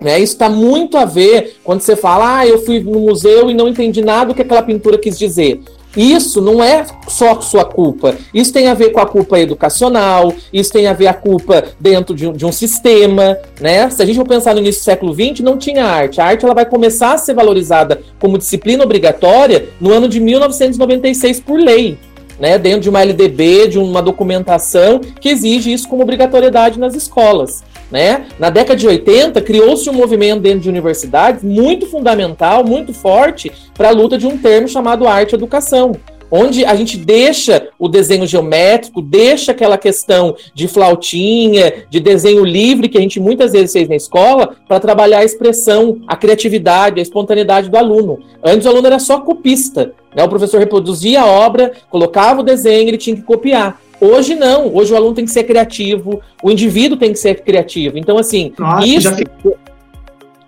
Né? 0.00 0.18
Isso 0.18 0.34
está 0.34 0.48
muito 0.48 0.96
a 0.96 1.04
ver 1.04 1.56
quando 1.64 1.80
você 1.80 1.96
fala, 1.96 2.38
ah, 2.38 2.46
eu 2.46 2.58
fui 2.58 2.80
no 2.80 3.00
museu 3.00 3.50
e 3.50 3.54
não 3.54 3.68
entendi 3.68 4.02
nada 4.02 4.26
do 4.26 4.34
que 4.34 4.42
aquela 4.42 4.62
pintura 4.62 4.98
quis 4.98 5.18
dizer. 5.18 5.60
Isso 5.96 6.40
não 6.40 6.62
é 6.62 6.84
só 7.08 7.40
sua 7.40 7.64
culpa. 7.64 8.14
Isso 8.34 8.52
tem 8.52 8.68
a 8.68 8.74
ver 8.74 8.90
com 8.90 9.00
a 9.00 9.06
culpa 9.06 9.38
educacional, 9.38 10.32
isso 10.52 10.72
tem 10.72 10.86
a 10.86 10.92
ver 10.92 11.06
a 11.06 11.14
culpa 11.14 11.64
dentro 11.80 12.14
de 12.14 12.26
um, 12.26 12.32
de 12.32 12.44
um 12.44 12.52
sistema, 12.52 13.38
né? 13.60 13.88
Se 13.90 14.02
a 14.02 14.06
gente 14.06 14.16
for 14.16 14.26
pensar 14.26 14.54
no 14.54 14.60
início 14.60 14.82
do 14.82 14.84
século 14.84 15.14
XX, 15.14 15.40
não 15.40 15.56
tinha 15.56 15.84
arte. 15.84 16.20
A 16.20 16.26
arte 16.26 16.44
ela 16.44 16.54
vai 16.54 16.66
começar 16.66 17.14
a 17.14 17.18
ser 17.18 17.34
valorizada 17.34 18.00
como 18.18 18.38
disciplina 18.38 18.84
obrigatória 18.84 19.68
no 19.80 19.92
ano 19.92 20.08
de 20.08 20.20
1996 20.20 21.40
por 21.40 21.58
lei. 21.58 21.98
Né, 22.38 22.58
dentro 22.58 22.80
de 22.80 22.90
uma 22.90 23.00
LDB, 23.00 23.68
de 23.68 23.78
uma 23.78 24.02
documentação 24.02 25.00
que 25.20 25.30
exige 25.30 25.72
isso 25.72 25.88
como 25.88 26.02
obrigatoriedade 26.02 26.78
nas 26.78 26.94
escolas. 26.94 27.64
Né? 27.90 28.26
Na 28.38 28.50
década 28.50 28.78
de 28.78 28.86
80, 28.86 29.40
criou-se 29.40 29.88
um 29.88 29.94
movimento 29.94 30.40
dentro 30.40 30.60
de 30.60 30.68
universidades 30.68 31.42
muito 31.42 31.86
fundamental, 31.86 32.62
muito 32.62 32.92
forte, 32.92 33.50
para 33.72 33.88
a 33.88 33.92
luta 33.92 34.18
de 34.18 34.26
um 34.26 34.36
termo 34.36 34.68
chamado 34.68 35.08
arte-educação 35.08 35.92
onde 36.30 36.64
a 36.64 36.74
gente 36.74 36.96
deixa 36.96 37.68
o 37.78 37.88
desenho 37.88 38.26
geométrico, 38.26 39.02
deixa 39.02 39.52
aquela 39.52 39.78
questão 39.78 40.36
de 40.54 40.68
flautinha, 40.68 41.86
de 41.88 42.00
desenho 42.00 42.44
livre 42.44 42.88
que 42.88 42.98
a 42.98 43.00
gente 43.00 43.20
muitas 43.20 43.52
vezes 43.52 43.72
fez 43.72 43.88
na 43.88 43.96
escola, 43.96 44.56
para 44.66 44.80
trabalhar 44.80 45.18
a 45.18 45.24
expressão, 45.24 46.00
a 46.06 46.16
criatividade, 46.16 47.00
a 47.00 47.02
espontaneidade 47.02 47.68
do 47.68 47.76
aluno. 47.76 48.18
Antes 48.42 48.66
o 48.66 48.70
aluno 48.70 48.86
era 48.86 48.98
só 48.98 49.20
copista, 49.20 49.92
né? 50.14 50.22
o 50.22 50.28
professor 50.28 50.58
reproduzia 50.58 51.22
a 51.22 51.26
obra, 51.26 51.72
colocava 51.90 52.40
o 52.40 52.44
desenho, 52.44 52.88
ele 52.88 52.98
tinha 52.98 53.16
que 53.16 53.22
copiar. 53.22 53.80
Hoje 54.00 54.34
não, 54.34 54.74
hoje 54.74 54.92
o 54.92 54.96
aluno 54.96 55.14
tem 55.14 55.24
que 55.24 55.30
ser 55.30 55.44
criativo, 55.44 56.20
o 56.42 56.50
indivíduo 56.50 56.98
tem 56.98 57.12
que 57.12 57.18
ser 57.18 57.40
criativo. 57.42 57.96
Então, 57.96 58.18
assim, 58.18 58.52
Nossa, 58.58 58.86
isso. 58.86 59.08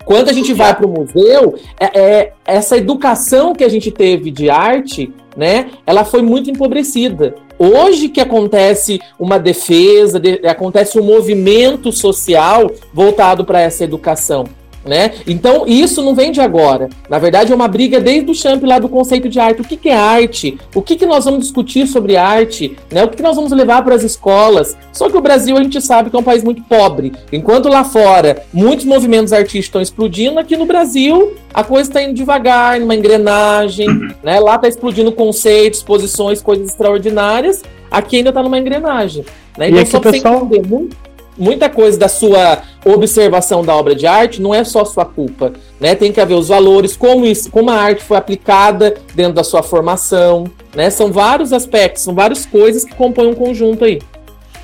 Quando 0.09 0.31
a 0.31 0.33
gente 0.33 0.55
vai 0.55 0.75
para 0.75 0.87
o 0.87 0.89
museu, 0.89 1.59
é, 1.79 2.01
é, 2.01 2.33
essa 2.47 2.79
educação 2.79 3.53
que 3.53 3.63
a 3.63 3.69
gente 3.69 3.91
teve 3.91 4.31
de 4.31 4.49
arte, 4.49 5.13
né, 5.37 5.69
ela 5.87 6.03
foi 6.03 6.23
muito 6.23 6.49
empobrecida. 6.49 7.35
Hoje 7.59 8.09
que 8.09 8.19
acontece 8.19 8.99
uma 9.19 9.39
defesa, 9.39 10.19
de, 10.19 10.41
acontece 10.47 10.99
um 10.99 11.05
movimento 11.05 11.93
social 11.93 12.71
voltado 12.91 13.45
para 13.45 13.61
essa 13.61 13.85
educação. 13.85 14.47
Né? 14.85 15.13
Então, 15.27 15.65
isso 15.67 16.03
não 16.03 16.15
vem 16.15 16.33
de 16.33 16.41
agora. 16.41 16.89
Na 17.09 17.19
verdade, 17.19 17.53
é 17.53 17.55
uma 17.55 17.69
briga 17.69 18.01
desde 18.01 18.31
o 18.31 18.35
champ 18.35 18.63
lá 18.65 18.79
do 18.79 18.89
conceito 18.89 19.29
de 19.29 19.39
arte. 19.39 19.61
O 19.61 19.65
que, 19.65 19.77
que 19.77 19.89
é 19.89 19.97
arte? 19.97 20.59
O 20.75 20.81
que, 20.81 20.97
que 20.97 21.05
nós 21.05 21.25
vamos 21.25 21.41
discutir 21.41 21.87
sobre 21.87 22.17
arte? 22.17 22.77
Né? 22.91 23.05
O 23.05 23.09
que, 23.09 23.17
que 23.17 23.23
nós 23.23 23.37
vamos 23.37 23.53
levar 23.53 23.83
para 23.83 23.95
as 23.95 24.03
escolas? 24.03 24.77
Só 24.93 25.11
que 25.11 25.17
o 25.17 25.21
Brasil, 25.21 25.57
a 25.57 25.63
gente 25.63 25.81
sabe 25.81 26.11
que 26.11 26.17
é 26.17 26.19
um 26.19 26.23
país 26.23 26.43
muito 26.43 26.63
pobre. 26.63 27.13
Enquanto 27.33 27.69
lá 27.69 27.85
fora 27.85 28.43
muitos 28.53 28.85
movimentos 28.85 29.33
artísticos 29.33 29.67
estão 29.67 29.83
explodindo, 29.83 30.39
aqui 30.39 30.57
no 30.57 30.67
Brasil 30.67 31.35
a 31.53 31.65
coisa 31.65 31.91
está 31.91 32.03
indo 32.03 32.15
devagar, 32.15 32.79
numa 32.81 32.95
engrenagem. 32.95 33.89
Né? 34.23 34.39
Lá 34.41 34.57
está 34.57 34.69
explodindo 34.69 35.13
conceitos, 35.13 35.83
posições, 35.83 36.41
coisas 36.41 36.69
extraordinárias. 36.69 37.63
Aqui 37.91 38.19
ainda 38.19 38.29
está 38.31 38.43
numa 38.43 38.59
engrenagem. 38.59 39.25
Né? 39.57 39.71
Então, 39.71 39.87
só 39.87 40.01
para 40.01 40.13
pessoal... 40.13 40.41
você 40.41 40.45
entender 40.45 40.69
muito 40.69 41.08
muita 41.39 41.71
coisa 41.71 41.99
da 41.99 42.09
sua 42.09 42.63
observação 42.85 43.65
da 43.65 43.75
obra 43.75 43.95
de 43.95 44.07
arte 44.07 44.43
não 44.43 44.55
é 44.55 44.65
só 44.65 44.85
sua 44.85 45.05
culpa, 45.05 45.53
né? 45.81 45.95
Tem 45.95 46.13
que 46.13 46.21
haver 46.21 46.35
os 46.35 46.49
valores, 46.49 46.97
como 46.97 47.25
isso, 47.25 47.51
como 47.51 47.71
a 47.71 47.75
arte 47.75 48.03
foi 48.03 48.17
aplicada 48.17 48.95
dentro 49.15 49.35
da 49.35 49.45
sua 49.45 49.63
formação, 49.63 50.45
né? 50.75 50.91
São 50.91 51.13
vários 51.13 51.53
aspectos, 51.53 52.03
são 52.03 52.15
várias 52.15 52.45
coisas 52.45 52.85
que 52.85 52.95
compõem 52.95 53.29
um 53.29 53.35
conjunto 53.35 53.85
aí. 53.85 54.01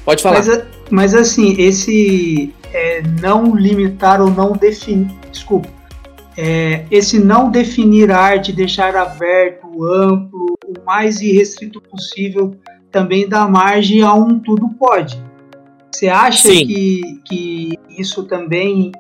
Pode 0.05 0.23
falar. 0.23 0.45
Mas, 0.45 0.63
mas 0.91 1.15
assim, 1.15 1.55
esse 1.59 2.53
é, 2.73 3.03
não 3.21 3.55
limitar 3.55 4.21
ou 4.21 4.31
não 4.31 4.53
definir, 4.53 5.09
desculpa, 5.31 5.69
é, 6.37 6.85
esse 6.91 7.19
não 7.19 7.51
definir 7.51 8.11
a 8.11 8.19
arte, 8.19 8.53
deixar 8.53 8.97
aberto, 8.97 9.85
amplo, 9.85 10.55
o 10.67 10.85
mais 10.85 11.21
irrestrito 11.21 11.81
possível, 11.81 12.57
também 12.91 13.29
dá 13.29 13.47
margem 13.47 14.03
a 14.03 14.13
um 14.15 14.39
tudo 14.39 14.69
pode. 14.79 15.21
Você 15.95 16.09
acha 16.09 16.49
que, 16.49 17.21
que 17.25 17.79
isso 17.89 18.25
também 18.25 18.91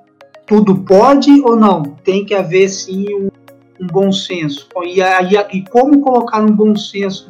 tudo 0.47 0.77
pode 0.77 1.29
ou 1.41 1.57
não? 1.57 1.83
Tem 1.83 2.25
que 2.25 2.33
haver 2.33 2.69
sim 2.69 3.05
um, 3.13 3.31
um 3.81 3.87
bom 3.89 4.13
senso. 4.13 4.69
E, 4.87 5.03
aí, 5.03 5.33
e 5.53 5.63
como 5.63 6.01
colocar 6.01 6.41
um 6.41 6.53
bom 6.53 6.77
senso? 6.77 7.29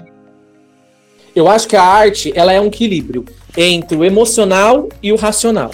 Eu 1.35 1.49
acho 1.49 1.67
que 1.67 1.77
a 1.77 1.83
arte 1.83 2.31
ela 2.37 2.53
é 2.53 2.61
um 2.61 2.67
equilíbrio 2.67 3.25
entre 3.57 3.97
o 3.97 4.05
emocional 4.05 4.91
e 5.03 5.11
o 5.15 5.17
racional. 5.17 5.71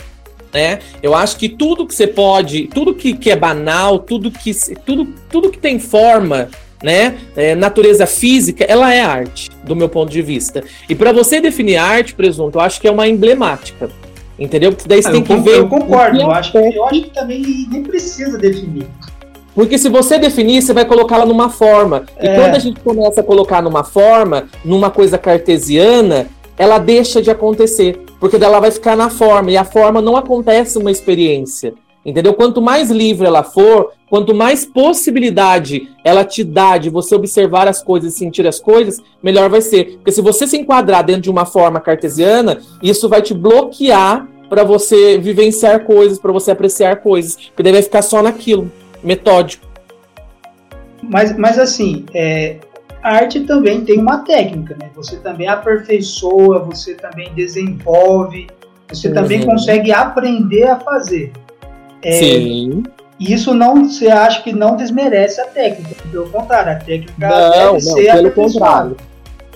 Né? 0.55 0.79
Eu 1.03 1.12
acho 1.12 1.37
que 1.37 1.48
tudo 1.48 1.85
que 1.85 1.94
você 1.94 2.07
pode, 2.07 2.68
tudo 2.68 2.94
que, 2.94 3.16
que 3.16 3.29
é 3.29 3.35
banal, 3.35 3.98
tudo 3.98 4.31
que, 4.31 4.53
tudo, 4.87 5.12
tudo 5.29 5.50
que 5.50 5.59
tem 5.59 5.81
forma 5.81 6.48
né? 6.83 7.19
É, 7.37 7.55
natureza 7.55 8.07
física, 8.07 8.64
ela 8.64 8.93
é 8.93 9.01
arte, 9.01 9.51
do 9.64 9.77
meu 9.77 9.88
ponto 9.88 10.11
de 10.11 10.23
vista. 10.23 10.62
E 10.88 10.95
para 10.95 11.12
você 11.12 11.40
definir 11.40 11.77
arte, 11.77 12.14
presunto, 12.14 12.59
eu 12.59 12.62
acho 12.62 12.81
que 12.81 12.88
é 12.88 12.90
uma 12.90 13.07
emblemática. 13.09 13.90
Entendeu? 14.38 14.73
Porque 14.73 14.88
daí 14.88 15.03
você 15.03 15.09
ah, 15.09 15.12
tem 15.12 15.23
que 15.23 15.37
ver. 15.37 15.59
Eu 15.59 15.69
concordo, 15.69 16.19
eu 16.19 16.31
acho, 16.31 16.57
eu 16.57 16.85
acho 16.87 17.03
que 17.03 17.11
também 17.11 17.43
nem 17.71 17.83
precisa 17.83 18.38
definir. 18.38 18.87
Porque 19.55 19.77
se 19.77 19.90
você 19.90 20.19
definir, 20.19 20.62
você 20.62 20.73
vai 20.73 20.87
colocá-la 20.87 21.27
numa 21.27 21.51
forma. 21.51 22.07
E 22.19 22.27
é. 22.27 22.35
quando 22.35 22.55
a 22.55 22.59
gente 22.59 22.81
começa 22.81 23.21
a 23.21 23.25
colocar 23.25 23.61
numa 23.61 23.85
forma, 23.85 24.49
numa 24.64 24.90
coisa 24.90 25.19
cartesiana, 25.19 26.27
ela 26.57 26.79
deixa 26.79 27.21
de 27.21 27.31
acontecer. 27.31 28.01
Porque 28.19 28.38
dela 28.38 28.61
vai 28.61 28.71
ficar 28.71 28.97
na 28.97 29.11
forma. 29.11 29.51
E 29.51 29.57
a 29.59 29.64
forma 29.64 30.01
não 30.01 30.16
acontece 30.16 30.79
uma 30.79 30.90
experiência. 30.90 31.75
Entendeu? 32.07 32.33
Quanto 32.33 32.62
mais 32.62 32.90
livre 32.90 33.27
ela 33.27 33.43
for, 33.43 33.93
quanto 34.11 34.35
mais 34.35 34.66
possibilidade 34.66 35.88
ela 36.05 36.25
te 36.25 36.42
dá 36.42 36.77
de 36.77 36.90
você 36.90 37.14
observar 37.14 37.68
as 37.68 37.81
coisas 37.81 38.12
e 38.12 38.18
sentir 38.18 38.46
as 38.46 38.59
coisas, 38.59 39.01
melhor 39.23 39.49
vai 39.49 39.62
ser. 39.62 39.99
Porque 39.99 40.11
se 40.11 40.20
você 40.20 40.46
se 40.49 40.59
enquadrar 40.59 41.05
dentro 41.05 41.23
de 41.23 41.31
uma 41.31 41.46
forma 41.46 41.81
cartesiana, 41.81 42.59
isso 42.83 43.09
vai 43.09 43.23
te 43.23 43.33
bloquear 43.33 44.27
para 44.49 44.64
você 44.64 45.16
vivenciar 45.16 45.85
coisas, 45.85 46.18
para 46.18 46.33
você 46.33 46.51
apreciar 46.51 46.96
coisas. 46.96 47.37
Porque 47.37 47.62
daí 47.62 47.73
vai 47.73 47.83
ficar 47.83 48.03
só 48.03 48.20
naquilo, 48.20 48.70
metódico. 49.03 49.64
Mas, 51.03 51.37
mas 51.38 51.57
assim, 51.59 52.05
é, 52.12 52.59
a 53.03 53.14
arte 53.14 53.40
também 53.40 53.85
tem 53.85 53.99
uma 53.99 54.18
técnica, 54.25 54.77
né? 54.81 54.90
Você 54.96 55.16
também 55.18 55.46
aperfeiçoa, 55.46 56.59
você 56.59 56.94
também 56.94 57.33
desenvolve, 57.35 58.49
você 58.88 59.09
uhum. 59.09 59.14
também 59.14 59.46
consegue 59.46 59.92
aprender 59.92 60.64
a 60.64 60.81
fazer. 60.81 61.33
É, 62.03 62.12
Sim. 62.12 62.83
Isso 63.21 63.53
não, 63.53 63.85
você 63.85 64.09
acha 64.09 64.43
que 64.43 64.51
não 64.51 64.77
desmerece 64.77 65.41
a 65.43 65.45
técnica, 65.45 65.95
pelo 66.11 66.31
contrário, 66.31 66.73
a 66.73 66.77
técnica 66.77 67.13
não, 67.19 67.51
deve 67.51 67.73
não, 67.73 67.81
ser 67.81 68.13
pelo 68.13 68.31
contrário. 68.31 68.97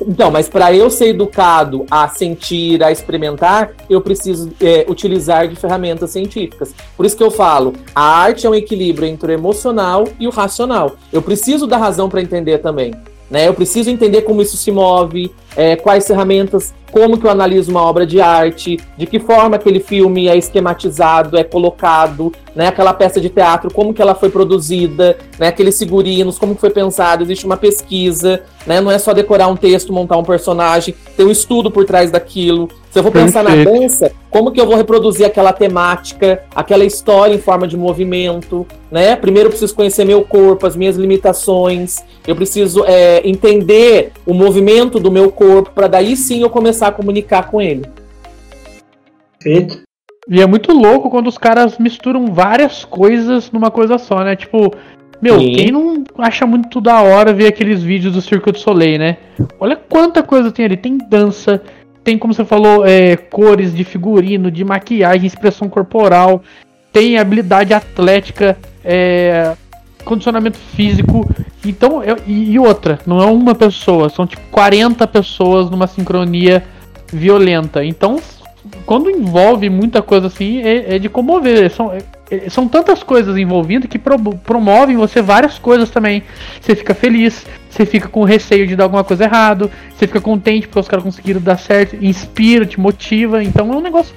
Então, 0.02 0.30
mas 0.30 0.48
para 0.48 0.74
eu 0.74 0.90
ser 0.90 1.08
educado 1.08 1.86
a 1.90 2.08
sentir, 2.08 2.82
a 2.82 2.90
experimentar, 2.90 3.70
eu 3.88 4.00
preciso 4.00 4.52
é, 4.60 4.84
utilizar 4.88 5.48
de 5.48 5.56
ferramentas 5.56 6.10
científicas. 6.10 6.74
Por 6.96 7.06
isso 7.06 7.16
que 7.16 7.22
eu 7.22 7.30
falo, 7.30 7.72
a 7.94 8.02
arte 8.02 8.46
é 8.46 8.50
um 8.50 8.54
equilíbrio 8.54 9.08
entre 9.08 9.32
o 9.32 9.34
emocional 9.34 10.04
e 10.18 10.26
o 10.26 10.30
racional. 10.30 10.96
Eu 11.12 11.22
preciso 11.22 11.66
da 11.66 11.76
razão 11.76 12.08
para 12.08 12.20
entender 12.20 12.58
também. 12.58 12.92
Né? 13.34 13.48
Eu 13.48 13.54
preciso 13.54 13.90
entender 13.90 14.22
como 14.22 14.40
isso 14.40 14.56
se 14.56 14.70
move, 14.70 15.28
é, 15.56 15.74
quais 15.74 16.06
ferramentas, 16.06 16.72
como 16.92 17.18
que 17.18 17.26
eu 17.26 17.30
analiso 17.32 17.68
uma 17.68 17.82
obra 17.82 18.06
de 18.06 18.20
arte, 18.20 18.78
de 18.96 19.06
que 19.06 19.18
forma 19.18 19.56
aquele 19.56 19.80
filme 19.80 20.28
é 20.28 20.36
esquematizado, 20.36 21.36
é 21.36 21.42
colocado, 21.42 22.32
né? 22.54 22.68
Aquela 22.68 22.94
peça 22.94 23.20
de 23.20 23.28
teatro, 23.28 23.74
como 23.74 23.92
que 23.92 24.00
ela 24.00 24.14
foi 24.14 24.30
produzida, 24.30 25.18
né? 25.36 25.48
Aqueles 25.48 25.76
figurinos, 25.76 26.38
como 26.38 26.54
foi 26.54 26.70
pensado, 26.70 27.24
existe 27.24 27.44
uma 27.44 27.56
pesquisa, 27.56 28.44
né? 28.64 28.80
Não 28.80 28.88
é 28.88 29.00
só 29.00 29.12
decorar 29.12 29.48
um 29.48 29.56
texto, 29.56 29.92
montar 29.92 30.16
um 30.16 30.22
personagem, 30.22 30.94
tem 31.16 31.26
um 31.26 31.30
estudo 31.32 31.72
por 31.72 31.84
trás 31.84 32.12
daquilo. 32.12 32.68
Se 32.94 33.00
eu 33.00 33.02
vou 33.02 33.10
pensar 33.10 33.44
Perfeito. 33.44 33.72
na 33.72 33.80
dança, 33.80 34.12
como 34.30 34.52
que 34.52 34.60
eu 34.60 34.66
vou 34.66 34.76
reproduzir 34.76 35.26
aquela 35.26 35.52
temática, 35.52 36.44
aquela 36.54 36.84
história 36.84 37.34
em 37.34 37.38
forma 37.38 37.66
de 37.66 37.76
movimento, 37.76 38.64
né? 38.88 39.16
Primeiro 39.16 39.48
eu 39.48 39.50
preciso 39.50 39.74
conhecer 39.74 40.04
meu 40.04 40.22
corpo, 40.22 40.64
as 40.64 40.76
minhas 40.76 40.94
limitações, 40.94 42.04
eu 42.24 42.36
preciso 42.36 42.84
é, 42.86 43.20
entender 43.28 44.12
o 44.24 44.32
movimento 44.32 45.00
do 45.00 45.10
meu 45.10 45.28
corpo, 45.32 45.72
para 45.74 45.88
daí 45.88 46.16
sim 46.16 46.42
eu 46.42 46.48
começar 46.48 46.86
a 46.86 46.92
comunicar 46.92 47.50
com 47.50 47.60
ele. 47.60 47.84
Perfeito. 49.40 49.82
E 50.28 50.40
é 50.40 50.46
muito 50.46 50.72
louco 50.72 51.10
quando 51.10 51.26
os 51.26 51.36
caras 51.36 51.76
misturam 51.78 52.32
várias 52.32 52.84
coisas 52.84 53.50
numa 53.50 53.72
coisa 53.72 53.98
só, 53.98 54.22
né? 54.22 54.36
Tipo, 54.36 54.72
meu, 55.20 55.40
Sim. 55.40 55.52
quem 55.52 55.72
não 55.72 56.04
acha 56.18 56.46
muito 56.46 56.80
da 56.80 57.02
hora 57.02 57.32
ver 57.32 57.48
aqueles 57.48 57.82
vídeos 57.82 58.14
do 58.14 58.22
Circo 58.22 58.52
do 58.52 58.58
Soleil, 58.58 59.00
né? 59.00 59.16
Olha 59.58 59.74
quanta 59.74 60.22
coisa 60.22 60.52
tem 60.52 60.64
ali. 60.64 60.76
Tem 60.76 60.96
dança, 61.10 61.60
tem, 62.04 62.18
como 62.18 62.34
você 62.34 62.44
falou, 62.44 62.86
é, 62.86 63.16
cores 63.16 63.74
de 63.74 63.82
figurino, 63.82 64.50
de 64.50 64.62
maquiagem, 64.62 65.26
expressão 65.26 65.68
corporal, 65.68 66.42
tem 66.92 67.18
habilidade 67.18 67.72
atlética, 67.72 68.56
é, 68.84 69.56
condicionamento 70.04 70.58
físico. 70.58 71.28
Então, 71.64 72.04
eu, 72.04 72.18
e, 72.26 72.58
outra, 72.58 73.00
não 73.06 73.20
é 73.22 73.26
uma 73.26 73.54
pessoa, 73.54 74.10
são 74.10 74.26
tipo 74.26 74.42
40 74.50 75.06
pessoas 75.06 75.70
numa 75.70 75.86
sincronia 75.86 76.62
violenta. 77.10 77.82
Então, 77.84 78.20
quando 78.84 79.10
envolve 79.10 79.68
muita 79.70 80.02
coisa 80.02 80.26
assim, 80.26 80.60
é, 80.60 80.96
é 80.96 80.98
de 80.98 81.08
comover. 81.08 81.70
São, 81.70 81.90
é, 82.30 82.48
são 82.50 82.68
tantas 82.68 83.02
coisas 83.02 83.36
envolvidas 83.36 83.88
que 83.88 83.98
pro, 83.98 84.18
promovem 84.18 84.96
você 84.96 85.22
várias 85.22 85.58
coisas 85.58 85.90
também. 85.90 86.22
Você 86.60 86.76
fica 86.76 86.94
feliz, 86.94 87.46
você 87.74 87.84
fica 87.84 88.08
com 88.08 88.22
receio 88.22 88.66
de 88.66 88.76
dar 88.76 88.84
alguma 88.84 89.02
coisa 89.02 89.24
errado, 89.24 89.70
você 89.96 90.06
fica 90.06 90.20
contente 90.20 90.68
porque 90.68 90.80
os 90.80 90.88
caras 90.88 91.04
conseguiram 91.04 91.40
dar 91.40 91.58
certo, 91.58 91.96
inspira, 91.96 92.64
te 92.64 92.78
motiva. 92.78 93.42
Então 93.42 93.72
é 93.72 93.76
um 93.76 93.80
negócio 93.80 94.14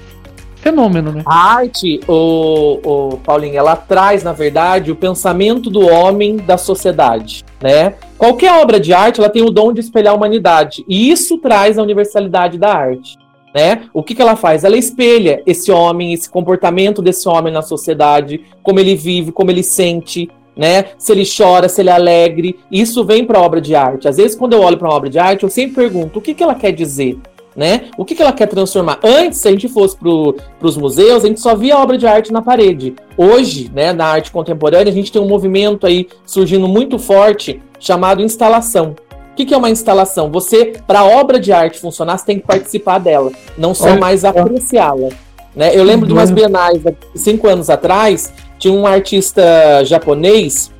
fenômeno, 0.56 1.12
né? 1.12 1.22
A 1.26 1.54
arte, 1.56 2.00
o, 2.06 2.80
o 2.84 3.16
Paulinho, 3.18 3.56
ela 3.56 3.74
traz, 3.74 4.22
na 4.22 4.32
verdade, 4.32 4.92
o 4.92 4.96
pensamento 4.96 5.70
do 5.70 5.80
homem 5.80 6.36
da 6.36 6.56
sociedade, 6.56 7.44
né? 7.60 7.94
Qualquer 8.16 8.52
obra 8.60 8.78
de 8.78 8.92
arte, 8.92 9.20
ela 9.20 9.28
tem 9.28 9.42
o 9.42 9.50
dom 9.50 9.72
de 9.72 9.80
espelhar 9.80 10.12
a 10.12 10.16
humanidade, 10.16 10.84
e 10.88 11.10
isso 11.10 11.38
traz 11.38 11.78
a 11.78 11.82
universalidade 11.82 12.58
da 12.58 12.72
arte. 12.74 13.16
Né? 13.54 13.88
O 13.94 14.02
que, 14.02 14.14
que 14.14 14.20
ela 14.20 14.36
faz? 14.36 14.62
Ela 14.62 14.76
espelha 14.76 15.42
esse 15.46 15.72
homem, 15.72 16.12
esse 16.12 16.28
comportamento 16.28 17.00
desse 17.00 17.26
homem 17.26 17.50
na 17.50 17.62
sociedade, 17.62 18.44
como 18.62 18.78
ele 18.78 18.94
vive, 18.94 19.32
como 19.32 19.50
ele 19.50 19.62
sente, 19.62 20.28
né? 20.58 20.86
Se 20.98 21.12
ele 21.12 21.24
chora, 21.24 21.68
se 21.68 21.80
ele 21.80 21.88
é 21.88 21.92
alegre. 21.92 22.58
Isso 22.70 23.04
vem 23.04 23.24
para 23.24 23.38
a 23.38 23.42
obra 23.42 23.60
de 23.60 23.74
arte. 23.74 24.08
Às 24.08 24.16
vezes, 24.16 24.36
quando 24.36 24.52
eu 24.52 24.60
olho 24.60 24.76
para 24.76 24.88
uma 24.88 24.96
obra 24.96 25.08
de 25.08 25.18
arte, 25.18 25.44
eu 25.44 25.48
sempre 25.48 25.76
pergunto 25.76 26.18
o 26.18 26.22
que, 26.22 26.34
que 26.34 26.42
ela 26.42 26.54
quer 26.54 26.72
dizer. 26.72 27.16
Né? 27.56 27.86
O 27.96 28.04
que, 28.04 28.14
que 28.14 28.22
ela 28.22 28.32
quer 28.32 28.46
transformar? 28.46 29.00
Antes, 29.02 29.38
se 29.38 29.48
a 29.48 29.50
gente 29.50 29.68
fosse 29.68 29.96
para 29.96 30.66
os 30.66 30.76
museus, 30.76 31.24
a 31.24 31.28
gente 31.28 31.40
só 31.40 31.56
via 31.56 31.78
obra 31.78 31.96
de 31.96 32.06
arte 32.06 32.32
na 32.32 32.42
parede. 32.42 32.94
Hoje, 33.16 33.70
né, 33.74 33.92
na 33.92 34.06
arte 34.06 34.30
contemporânea, 34.30 34.92
a 34.92 34.94
gente 34.94 35.10
tem 35.10 35.20
um 35.20 35.26
movimento 35.26 35.86
aí 35.86 36.06
surgindo 36.24 36.68
muito 36.68 37.00
forte 37.00 37.60
chamado 37.80 38.22
instalação 38.22 38.94
que, 39.38 39.46
que 39.46 39.54
é 39.54 39.56
uma 39.56 39.70
instalação? 39.70 40.32
Você, 40.32 40.72
para 40.84 41.00
a 41.00 41.04
obra 41.04 41.38
de 41.38 41.52
arte 41.52 41.78
funcionar, 41.78 42.18
você 42.18 42.26
tem 42.26 42.40
que 42.40 42.46
participar 42.46 42.98
dela, 42.98 43.30
não 43.56 43.72
só 43.72 43.96
mais 43.96 44.24
apreciá-la. 44.24 45.10
Né? 45.54 45.76
Eu 45.76 45.84
lembro 45.84 46.08
de 46.08 46.12
umas 46.12 46.30
bienais, 46.30 46.82
cinco 47.14 47.46
anos 47.46 47.70
atrás, 47.70 48.32
tinha 48.58 48.74
um 48.74 48.86
artista 48.86 49.42
japonês, 49.84 50.72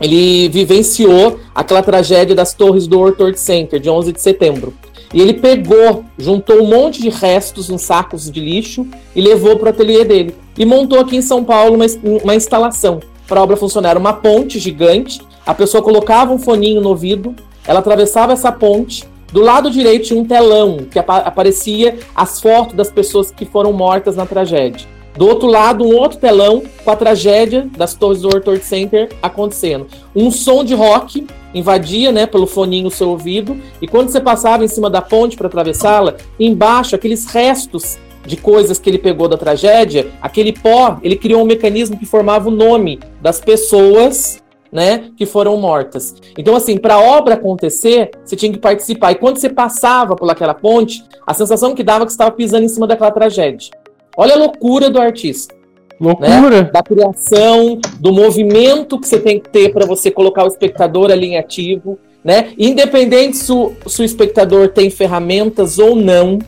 ele 0.00 0.48
vivenciou 0.48 1.38
aquela 1.54 1.82
tragédia 1.82 2.34
das 2.34 2.52
torres 2.52 2.86
do 2.86 2.98
World 2.98 3.16
Trade 3.16 3.38
Center, 3.38 3.78
de 3.78 3.88
11 3.88 4.12
de 4.12 4.20
setembro. 4.20 4.74
E 5.14 5.20
ele 5.20 5.34
pegou, 5.34 6.04
juntou 6.18 6.62
um 6.62 6.66
monte 6.66 7.00
de 7.00 7.10
restos 7.10 7.68
em 7.70 7.76
sacos 7.76 8.30
de 8.30 8.40
lixo 8.40 8.86
e 9.14 9.20
levou 9.20 9.56
para 9.56 9.66
o 9.66 9.68
ateliê 9.70 10.04
dele. 10.04 10.34
E 10.58 10.64
montou 10.64 10.98
aqui 10.98 11.16
em 11.16 11.22
São 11.22 11.44
Paulo 11.44 11.76
uma, 11.76 11.86
uma 12.24 12.34
instalação 12.34 13.00
para 13.28 13.38
a 13.38 13.42
obra 13.42 13.56
funcionar. 13.56 13.96
Uma 13.96 14.14
ponte 14.14 14.58
gigante, 14.58 15.20
a 15.46 15.54
pessoa 15.54 15.82
colocava 15.82 16.32
um 16.32 16.38
foninho 16.38 16.80
no 16.80 16.88
ouvido, 16.88 17.34
ela 17.66 17.80
atravessava 17.80 18.32
essa 18.32 18.50
ponte. 18.50 19.04
Do 19.30 19.40
lado 19.40 19.70
direito 19.70 20.06
tinha 20.06 20.20
um 20.20 20.24
telão 20.24 20.78
que 20.90 20.98
aparecia 20.98 21.98
as 22.14 22.40
fotos 22.40 22.74
das 22.74 22.90
pessoas 22.90 23.30
que 23.30 23.44
foram 23.44 23.72
mortas 23.72 24.16
na 24.16 24.26
tragédia. 24.26 24.86
Do 25.16 25.26
outro 25.26 25.46
lado, 25.46 25.84
um 25.84 25.94
outro 25.94 26.18
telão 26.18 26.62
com 26.84 26.90
a 26.90 26.96
tragédia 26.96 27.68
das 27.76 27.94
torres 27.94 28.22
do 28.22 28.28
World 28.28 28.44
Trade 28.44 28.64
Center 28.64 29.08
acontecendo. 29.22 29.86
Um 30.16 30.30
som 30.30 30.64
de 30.64 30.74
rock 30.74 31.26
invadia, 31.54 32.10
né, 32.10 32.26
pelo 32.26 32.46
foninho 32.46 32.86
o 32.86 32.90
seu 32.90 33.10
ouvido, 33.10 33.56
e 33.80 33.86
quando 33.86 34.08
você 34.08 34.20
passava 34.20 34.64
em 34.64 34.68
cima 34.68 34.88
da 34.88 35.02
ponte 35.02 35.36
para 35.36 35.46
atravessá-la, 35.46 36.14
embaixo 36.40 36.94
aqueles 36.94 37.26
restos 37.26 37.98
de 38.26 38.36
coisas 38.36 38.78
que 38.78 38.88
ele 38.88 38.98
pegou 38.98 39.28
da 39.28 39.36
tragédia, 39.36 40.10
aquele 40.20 40.52
pó, 40.52 40.98
ele 41.02 41.16
criou 41.16 41.42
um 41.42 41.46
mecanismo 41.46 41.98
que 41.98 42.06
formava 42.06 42.48
o 42.48 42.52
nome 42.52 43.00
das 43.20 43.40
pessoas 43.40 44.42
né, 44.70 45.10
que 45.16 45.26
foram 45.26 45.58
mortas. 45.58 46.14
Então, 46.38 46.56
assim, 46.56 46.78
para 46.78 46.94
a 46.94 47.00
obra 47.00 47.34
acontecer, 47.34 48.10
você 48.24 48.34
tinha 48.34 48.50
que 48.50 48.58
participar. 48.58 49.12
E 49.12 49.16
quando 49.16 49.36
você 49.36 49.50
passava 49.50 50.16
por 50.16 50.30
aquela 50.30 50.54
ponte, 50.54 51.04
a 51.26 51.34
sensação 51.34 51.74
que 51.74 51.82
dava 51.82 52.04
é 52.04 52.06
que 52.06 52.12
estava 52.12 52.30
pisando 52.30 52.64
em 52.64 52.68
cima 52.68 52.86
daquela 52.86 53.10
tragédia. 53.10 53.81
Olha 54.16 54.34
a 54.34 54.38
loucura 54.38 54.90
do 54.90 55.00
artista. 55.00 55.54
Loucura! 56.00 56.62
Né? 56.62 56.70
Da 56.72 56.82
criação, 56.82 57.80
do 58.00 58.12
movimento 58.12 58.98
que 58.98 59.06
você 59.06 59.18
tem 59.18 59.38
que 59.38 59.48
ter 59.48 59.72
para 59.72 59.86
você 59.86 60.10
colocar 60.10 60.44
o 60.44 60.48
espectador 60.48 61.10
ali 61.10 61.28
em 61.28 61.38
ativo. 61.38 61.98
Né? 62.24 62.52
Independente 62.58 63.36
se 63.36 63.52
o, 63.52 63.72
se 63.86 64.02
o 64.02 64.04
espectador 64.04 64.68
tem 64.68 64.90
ferramentas 64.90 65.78
ou 65.78 65.96
não, 65.96 66.38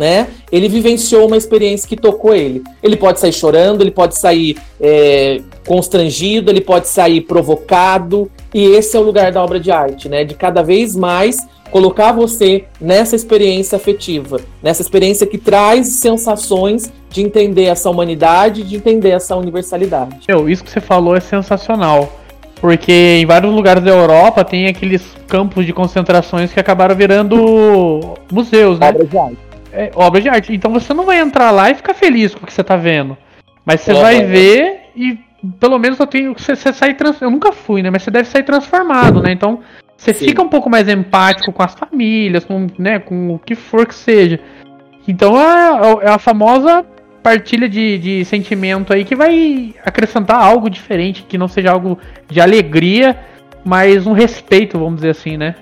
né? 0.00 0.28
Ele 0.50 0.66
vivenciou 0.66 1.26
uma 1.26 1.36
experiência 1.36 1.86
que 1.86 1.94
tocou 1.94 2.34
ele. 2.34 2.62
Ele 2.82 2.96
pode 2.96 3.20
sair 3.20 3.34
chorando, 3.34 3.82
ele 3.82 3.90
pode 3.90 4.18
sair 4.18 4.56
é, 4.80 5.42
constrangido, 5.66 6.50
ele 6.50 6.62
pode 6.62 6.88
sair 6.88 7.20
provocado, 7.20 8.30
e 8.54 8.64
esse 8.64 8.96
é 8.96 8.98
o 8.98 9.02
lugar 9.02 9.30
da 9.30 9.44
obra 9.44 9.60
de 9.60 9.70
arte, 9.70 10.08
né? 10.08 10.24
De 10.24 10.34
cada 10.34 10.62
vez 10.62 10.96
mais 10.96 11.36
colocar 11.70 12.12
você 12.12 12.64
nessa 12.80 13.14
experiência 13.14 13.76
afetiva, 13.76 14.40
nessa 14.62 14.80
experiência 14.80 15.26
que 15.26 15.36
traz 15.36 15.86
sensações 15.88 16.90
de 17.10 17.20
entender 17.20 17.64
essa 17.64 17.90
humanidade, 17.90 18.62
de 18.62 18.76
entender 18.76 19.10
essa 19.10 19.36
universalidade. 19.36 20.20
Meu, 20.26 20.48
isso 20.48 20.64
que 20.64 20.70
você 20.70 20.80
falou 20.80 21.14
é 21.14 21.20
sensacional. 21.20 22.10
Porque 22.58 23.18
em 23.20 23.26
vários 23.26 23.54
lugares 23.54 23.82
da 23.82 23.90
Europa 23.90 24.44
tem 24.44 24.66
aqueles 24.66 25.02
campos 25.28 25.66
de 25.66 25.74
concentrações 25.74 26.52
que 26.52 26.58
acabaram 26.58 26.94
virando 26.96 28.16
museus, 28.32 28.78
né? 28.78 28.88
Obra 28.88 29.04
de 29.04 29.18
arte 29.18 29.49
é, 29.72 29.90
obra 29.94 30.20
de 30.20 30.28
arte. 30.28 30.54
Então 30.54 30.72
você 30.72 30.92
não 30.94 31.04
vai 31.04 31.18
entrar 31.18 31.50
lá 31.50 31.70
e 31.70 31.74
ficar 31.74 31.94
feliz 31.94 32.34
com 32.34 32.44
o 32.44 32.46
que 32.46 32.52
você 32.52 32.64
tá 32.64 32.76
vendo. 32.76 33.16
Mas 33.64 33.80
você 33.80 33.94
vai 33.94 34.24
ver 34.24 34.90
e 34.96 35.18
pelo 35.58 35.78
menos 35.78 35.98
eu 35.98 36.06
tenho. 36.06 36.34
Você, 36.36 36.54
você 36.54 36.72
sai 36.72 36.94
trans, 36.94 37.20
Eu 37.20 37.30
nunca 37.30 37.52
fui, 37.52 37.82
né? 37.82 37.90
Mas 37.90 38.02
você 38.02 38.10
deve 38.10 38.28
sair 38.28 38.42
transformado, 38.42 39.22
né? 39.22 39.32
Então 39.32 39.60
você 39.96 40.14
Sim. 40.14 40.26
fica 40.26 40.42
um 40.42 40.48
pouco 40.48 40.70
mais 40.70 40.88
empático 40.88 41.52
com 41.52 41.62
as 41.62 41.74
famílias, 41.74 42.44
com, 42.44 42.66
né, 42.78 42.98
com 42.98 43.34
o 43.34 43.38
que 43.38 43.54
for 43.54 43.86
que 43.86 43.94
seja. 43.94 44.40
Então 45.06 45.38
é, 45.38 46.06
é 46.06 46.10
a 46.10 46.18
famosa 46.18 46.84
partilha 47.22 47.68
de, 47.68 47.98
de 47.98 48.24
sentimento 48.24 48.94
aí 48.94 49.04
que 49.04 49.14
vai 49.14 49.74
acrescentar 49.84 50.40
algo 50.40 50.70
diferente, 50.70 51.22
que 51.22 51.36
não 51.36 51.48
seja 51.48 51.70
algo 51.70 51.98
de 52.28 52.40
alegria, 52.40 53.18
mas 53.62 54.06
um 54.06 54.12
respeito, 54.12 54.78
vamos 54.78 54.96
dizer 54.96 55.10
assim, 55.10 55.36
né? 55.36 55.54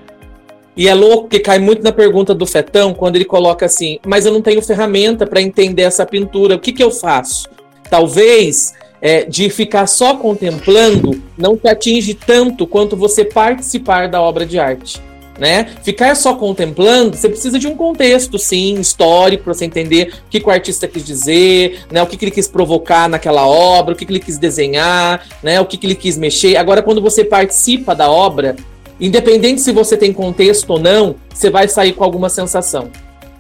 E 0.78 0.86
é 0.86 0.94
louco 0.94 1.28
que 1.28 1.40
cai 1.40 1.58
muito 1.58 1.82
na 1.82 1.90
pergunta 1.90 2.32
do 2.32 2.46
Fetão 2.46 2.94
quando 2.94 3.16
ele 3.16 3.24
coloca 3.24 3.66
assim: 3.66 3.98
mas 4.06 4.24
eu 4.24 4.32
não 4.32 4.40
tenho 4.40 4.62
ferramenta 4.62 5.26
para 5.26 5.42
entender 5.42 5.82
essa 5.82 6.06
pintura, 6.06 6.54
o 6.54 6.60
que, 6.60 6.72
que 6.72 6.82
eu 6.82 6.92
faço? 6.92 7.48
Talvez 7.90 8.74
é, 9.02 9.24
de 9.24 9.50
ficar 9.50 9.88
só 9.88 10.14
contemplando 10.14 11.20
não 11.36 11.56
te 11.56 11.66
atinge 11.66 12.14
tanto 12.14 12.64
quanto 12.64 12.96
você 12.96 13.24
participar 13.24 14.08
da 14.08 14.22
obra 14.22 14.46
de 14.46 14.56
arte. 14.60 15.02
Né? 15.36 15.68
Ficar 15.84 16.16
só 16.16 16.34
contemplando, 16.34 17.16
você 17.16 17.28
precisa 17.28 17.60
de 17.60 17.68
um 17.68 17.76
contexto, 17.76 18.36
sim, 18.40 18.74
histórico, 18.80 19.44
para 19.44 19.54
você 19.54 19.64
entender 19.64 20.12
o 20.26 20.30
que, 20.30 20.40
que, 20.40 20.48
o 20.48 20.50
artista 20.50 20.88
quis 20.88 21.04
dizer, 21.04 21.82
né? 21.92 22.02
o 22.02 22.08
que, 22.08 22.16
que 22.16 22.24
ele 22.24 22.32
quis 22.32 22.48
provocar 22.48 23.08
naquela 23.08 23.46
obra, 23.46 23.94
o 23.94 23.96
que, 23.96 24.04
que 24.04 24.10
ele 24.10 24.18
quis 24.18 24.36
desenhar, 24.36 25.24
né? 25.40 25.60
o 25.60 25.64
que, 25.64 25.76
que 25.76 25.86
ele 25.86 25.94
quis 25.94 26.18
mexer. 26.18 26.56
Agora, 26.56 26.82
quando 26.82 27.00
você 27.00 27.24
participa 27.24 27.94
da 27.94 28.10
obra, 28.10 28.56
Independente 29.00 29.60
se 29.60 29.72
você 29.72 29.96
tem 29.96 30.12
contexto 30.12 30.68
ou 30.70 30.80
não, 30.80 31.14
você 31.32 31.50
vai 31.50 31.68
sair 31.68 31.92
com 31.92 32.04
alguma 32.04 32.28
sensação. 32.28 32.90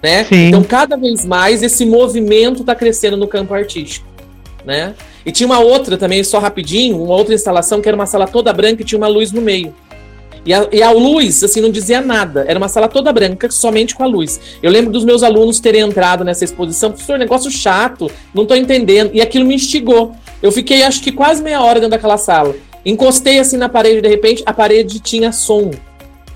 Né? 0.02 0.26
Então, 0.30 0.62
cada 0.62 0.96
vez 0.96 1.24
mais, 1.24 1.62
esse 1.62 1.84
movimento 1.84 2.60
está 2.60 2.74
crescendo 2.74 3.16
no 3.16 3.26
campo 3.26 3.52
artístico. 3.52 4.06
Né? 4.64 4.94
E 5.26 5.32
tinha 5.32 5.46
uma 5.46 5.58
outra 5.58 5.96
também, 5.96 6.22
só 6.22 6.38
rapidinho, 6.38 7.02
uma 7.02 7.14
outra 7.14 7.34
instalação 7.34 7.80
que 7.80 7.88
era 7.88 7.96
uma 7.96 8.06
sala 8.06 8.26
toda 8.26 8.52
branca 8.52 8.82
e 8.82 8.84
tinha 8.84 8.98
uma 8.98 9.08
luz 9.08 9.32
no 9.32 9.40
meio. 9.40 9.74
E 10.46 10.54
a, 10.54 10.68
e 10.72 10.82
a, 10.82 10.90
luz, 10.90 11.42
assim, 11.42 11.60
não 11.60 11.70
dizia 11.70 12.00
nada. 12.00 12.44
Era 12.48 12.58
uma 12.58 12.68
sala 12.68 12.88
toda 12.88 13.12
branca, 13.12 13.50
somente 13.50 13.94
com 13.94 14.04
a 14.04 14.06
luz. 14.06 14.40
Eu 14.62 14.70
lembro 14.70 14.90
dos 14.92 15.04
meus 15.04 15.22
alunos 15.22 15.60
terem 15.60 15.82
entrado 15.82 16.24
nessa 16.24 16.44
exposição. 16.44 16.90
Professor, 16.90 17.18
negócio 17.18 17.50
chato, 17.50 18.10
não 18.32 18.44
estou 18.44 18.56
entendendo. 18.56 19.10
E 19.12 19.20
aquilo 19.20 19.44
me 19.44 19.54
instigou. 19.54 20.12
Eu 20.40 20.52
fiquei, 20.52 20.84
acho 20.84 21.02
que 21.02 21.12
quase 21.12 21.42
meia 21.42 21.60
hora 21.60 21.80
dentro 21.80 21.90
daquela 21.90 22.16
sala. 22.16 22.54
Encostei 22.88 23.38
assim 23.38 23.58
na 23.58 23.68
parede, 23.68 24.00
de 24.00 24.08
repente, 24.08 24.42
a 24.46 24.52
parede 24.54 24.98
tinha 24.98 25.30
som. 25.30 25.70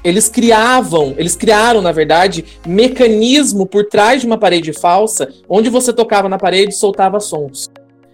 Eles 0.05 0.29
criavam, 0.29 1.15
eles 1.17 1.35
criaram, 1.35 1.81
na 1.81 1.93
verdade, 1.93 2.45
mecanismo 2.67 3.65
por 3.65 3.87
trás 3.87 4.21
de 4.21 4.27
uma 4.27 4.37
parede 4.37 4.71
falsa, 4.71 5.31
onde 5.49 5.71
você 5.71 5.95
tocava 5.95 6.29
na 6.29 6.37
parede 6.37 6.75
e 6.75 6.77
soltava 6.77 7.21
sons. 7.21 7.71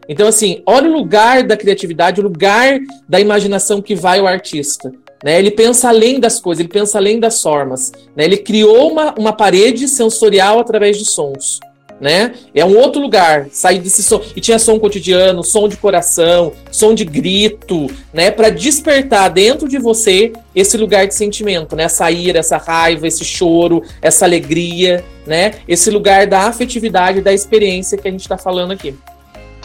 Então, 0.08 0.28
assim, 0.28 0.62
olha 0.64 0.88
o 0.88 0.92
lugar 0.92 1.42
da 1.42 1.56
criatividade, 1.56 2.20
o 2.20 2.22
lugar 2.22 2.78
da 3.08 3.18
imaginação 3.18 3.82
que 3.82 3.96
vai 3.96 4.20
o 4.20 4.26
artista. 4.28 4.92
Né? 5.24 5.36
Ele 5.36 5.50
pensa 5.50 5.88
além 5.88 6.20
das 6.20 6.38
coisas, 6.38 6.60
ele 6.60 6.68
pensa 6.68 6.96
além 6.96 7.18
das 7.18 7.42
formas. 7.42 7.90
Né? 8.14 8.22
Ele 8.22 8.36
criou 8.36 8.92
uma, 8.92 9.14
uma 9.18 9.32
parede 9.32 9.88
sensorial 9.88 10.60
através 10.60 10.96
de 10.96 11.10
sons. 11.10 11.58
Né? 12.00 12.32
É 12.54 12.64
um 12.64 12.76
outro 12.76 13.00
lugar, 13.00 13.46
sair 13.50 13.78
desse 13.78 14.02
som. 14.02 14.20
E 14.34 14.40
tinha 14.40 14.58
som 14.58 14.78
cotidiano, 14.78 15.42
som 15.42 15.68
de 15.68 15.76
coração, 15.76 16.52
som 16.70 16.94
de 16.94 17.04
grito, 17.04 17.88
né? 18.12 18.30
Para 18.30 18.50
despertar 18.50 19.30
dentro 19.30 19.68
de 19.68 19.78
você 19.78 20.32
esse 20.54 20.76
lugar 20.76 21.06
de 21.06 21.14
sentimento, 21.14 21.74
né? 21.74 21.84
Essa 21.84 22.10
ira, 22.10 22.38
essa 22.38 22.56
raiva, 22.56 23.06
esse 23.06 23.24
choro, 23.24 23.82
essa 24.00 24.24
alegria, 24.24 25.04
né? 25.26 25.54
Esse 25.66 25.90
lugar 25.90 26.26
da 26.26 26.42
afetividade, 26.42 27.20
da 27.20 27.32
experiência 27.32 27.98
que 27.98 28.08
a 28.08 28.10
gente 28.10 28.22
está 28.22 28.38
falando 28.38 28.72
aqui. 28.72 28.94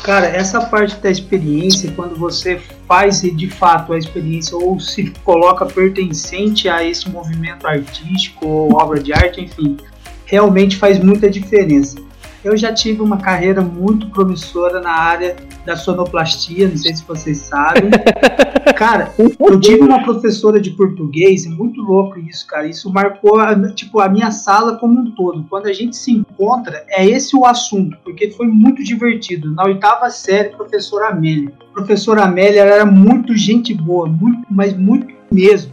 Cara, 0.03 0.27
essa 0.27 0.59
parte 0.59 0.97
da 0.97 1.09
experiência, 1.09 1.89
quando 1.95 2.17
você 2.17 2.59
faz 2.85 3.21
de 3.21 3.49
fato 3.49 3.93
a 3.93 3.97
experiência 3.97 4.57
ou 4.57 4.77
se 4.77 5.13
coloca 5.23 5.65
pertencente 5.65 6.67
a 6.67 6.83
esse 6.83 7.09
movimento 7.09 7.65
artístico 7.65 8.45
ou 8.45 8.73
obra 8.73 9.01
de 9.01 9.13
arte, 9.13 9.39
enfim, 9.39 9.77
realmente 10.25 10.75
faz 10.75 10.99
muita 10.99 11.29
diferença. 11.29 11.95
Eu 12.43 12.57
já 12.57 12.73
tive 12.73 13.01
uma 13.01 13.17
carreira 13.17 13.61
muito 13.61 14.09
promissora 14.09 14.81
na 14.81 14.91
área 14.91 15.35
da 15.65 15.77
sonoplastia, 15.77 16.67
não 16.67 16.75
sei 16.75 16.93
se 16.93 17.03
vocês 17.05 17.37
sabem. 17.37 17.89
cara, 18.75 19.13
eu 19.17 19.59
tive 19.61 19.81
uma 19.81 20.03
professora 20.03 20.59
de 20.59 20.71
português, 20.71 21.45
é 21.45 21.49
muito 21.49 21.81
louco 21.81 22.19
isso, 22.19 22.45
cara. 22.45 22.67
Isso 22.67 22.91
marcou 22.91 23.39
tipo 23.73 24.01
a 24.01 24.09
minha 24.09 24.29
sala 24.29 24.75
como 24.75 24.99
um 24.99 25.11
todo. 25.11 25.45
Quando 25.49 25.67
a 25.67 25.73
gente 25.73 25.95
se 25.95 26.11
encontra, 26.11 26.83
é 26.89 27.05
esse 27.05 27.33
o 27.35 27.45
assunto, 27.45 27.97
porque 28.03 28.31
foi 28.31 28.47
muito 28.47 28.83
divertido. 28.83 29.49
Na 29.53 29.63
oitava 29.63 30.09
série, 30.09 30.49
professora 30.49 31.09
Amélia. 31.09 31.53
Professora 31.73 32.23
Amélia 32.23 32.63
era 32.63 32.85
muito 32.85 33.37
gente 33.37 33.73
boa, 33.73 34.05
muito, 34.05 34.45
mas 34.51 34.75
muito 34.75 35.07
mesmo. 35.31 35.71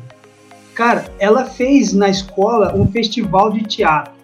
Cara, 0.72 1.04
ela 1.18 1.44
fez 1.44 1.92
na 1.92 2.08
escola 2.08 2.74
um 2.76 2.86
festival 2.86 3.52
de 3.52 3.64
teatro. 3.64 4.19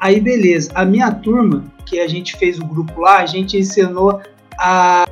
Aí 0.00 0.20
beleza, 0.20 0.70
a 0.74 0.84
minha 0.84 1.10
turma 1.10 1.64
que 1.84 1.98
a 1.98 2.06
gente 2.06 2.36
fez 2.36 2.58
o 2.58 2.64
grupo 2.64 3.00
lá, 3.00 3.18
a 3.18 3.26
gente 3.26 3.56
ensinou 3.56 4.20
a, 4.58 5.06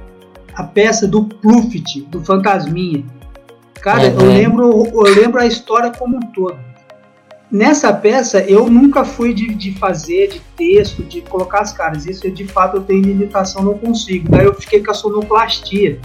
a 0.54 0.62
peça 0.62 1.06
do 1.06 1.24
Pluft, 1.24 2.02
do 2.02 2.22
Fantasminha. 2.24 3.04
Cara, 3.80 4.08
uhum. 4.10 4.20
eu, 4.20 4.26
lembro, 4.26 4.86
eu 4.92 5.14
lembro 5.14 5.40
a 5.40 5.46
história 5.46 5.90
como 5.90 6.16
um 6.16 6.20
todo. 6.32 6.58
Nessa 7.50 7.92
peça, 7.92 8.40
eu 8.40 8.68
nunca 8.68 9.04
fui 9.04 9.32
de, 9.32 9.54
de 9.54 9.72
fazer, 9.78 10.28
de 10.28 10.40
texto, 10.56 11.04
de 11.04 11.20
colocar 11.20 11.60
as 11.60 11.72
caras. 11.72 12.04
Isso, 12.04 12.28
de 12.28 12.44
fato, 12.44 12.78
eu 12.78 12.82
tenho 12.82 13.02
limitação, 13.02 13.62
não 13.62 13.78
consigo. 13.78 14.28
Daí 14.28 14.44
eu 14.44 14.54
fiquei 14.54 14.82
com 14.82 14.90
a 14.90 14.94
sonoplastia. 14.94 16.00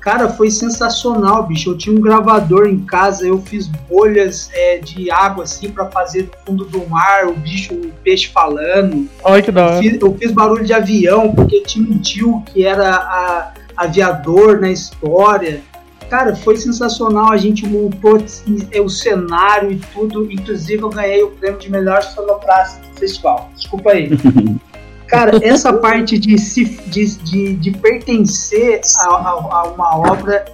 Cara, 0.00 0.30
foi 0.30 0.50
sensacional, 0.50 1.42
bicho. 1.42 1.70
Eu 1.70 1.76
tinha 1.76 1.94
um 1.94 2.00
gravador 2.00 2.66
em 2.66 2.80
casa, 2.80 3.26
eu 3.26 3.40
fiz 3.42 3.66
bolhas 3.66 4.50
é, 4.54 4.78
de 4.78 5.10
água 5.10 5.44
assim 5.44 5.70
para 5.70 5.90
fazer 5.90 6.22
no 6.22 6.46
fundo 6.46 6.64
do 6.64 6.88
mar, 6.88 7.26
o 7.26 7.34
bicho, 7.34 7.74
o 7.74 7.92
peixe 8.02 8.28
falando. 8.28 9.08
Olha 9.22 9.42
que 9.42 9.52
da 9.52 9.66
hora. 9.66 9.76
Eu 9.76 9.82
fiz, 9.82 10.00
eu 10.00 10.14
fiz 10.14 10.32
barulho 10.32 10.64
de 10.64 10.72
avião, 10.72 11.34
porque 11.34 11.60
tinha 11.62 11.86
um 11.86 11.98
tio 11.98 12.42
que 12.46 12.64
era 12.64 12.94
a, 12.94 13.52
aviador 13.76 14.58
na 14.58 14.70
história. 14.70 15.60
Cara, 16.08 16.34
foi 16.34 16.56
sensacional. 16.56 17.30
A 17.30 17.36
gente 17.36 17.66
montou 17.66 18.16
assim, 18.16 18.66
é, 18.72 18.80
o 18.80 18.88
cenário 18.88 19.70
e 19.70 19.78
tudo. 19.92 20.32
Inclusive, 20.32 20.82
eu 20.82 20.88
ganhei 20.88 21.22
o 21.22 21.30
prêmio 21.30 21.60
de 21.60 21.70
melhor 21.70 22.02
sonoplasta 22.02 22.80
do 22.80 22.98
festival. 22.98 23.50
Desculpa 23.54 23.90
aí. 23.90 24.10
Cara, 25.10 25.40
essa 25.42 25.72
parte 25.72 26.16
de, 26.16 26.38
se, 26.38 26.64
de, 26.64 27.04
de, 27.16 27.54
de 27.54 27.70
pertencer 27.72 28.80
a, 29.00 29.06
a, 29.06 29.30
a, 29.30 29.62
uma 29.64 29.98
obra 29.98 30.44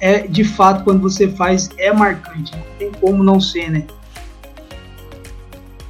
é 0.00 0.20
de 0.20 0.42
fato 0.42 0.84
quando 0.84 1.02
você 1.02 1.28
faz 1.28 1.68
é 1.76 1.92
marcante. 1.92 2.52
Não 2.52 2.62
tem 2.78 2.90
como 2.92 3.22
não 3.22 3.38
ser, 3.38 3.70
né? 3.70 3.84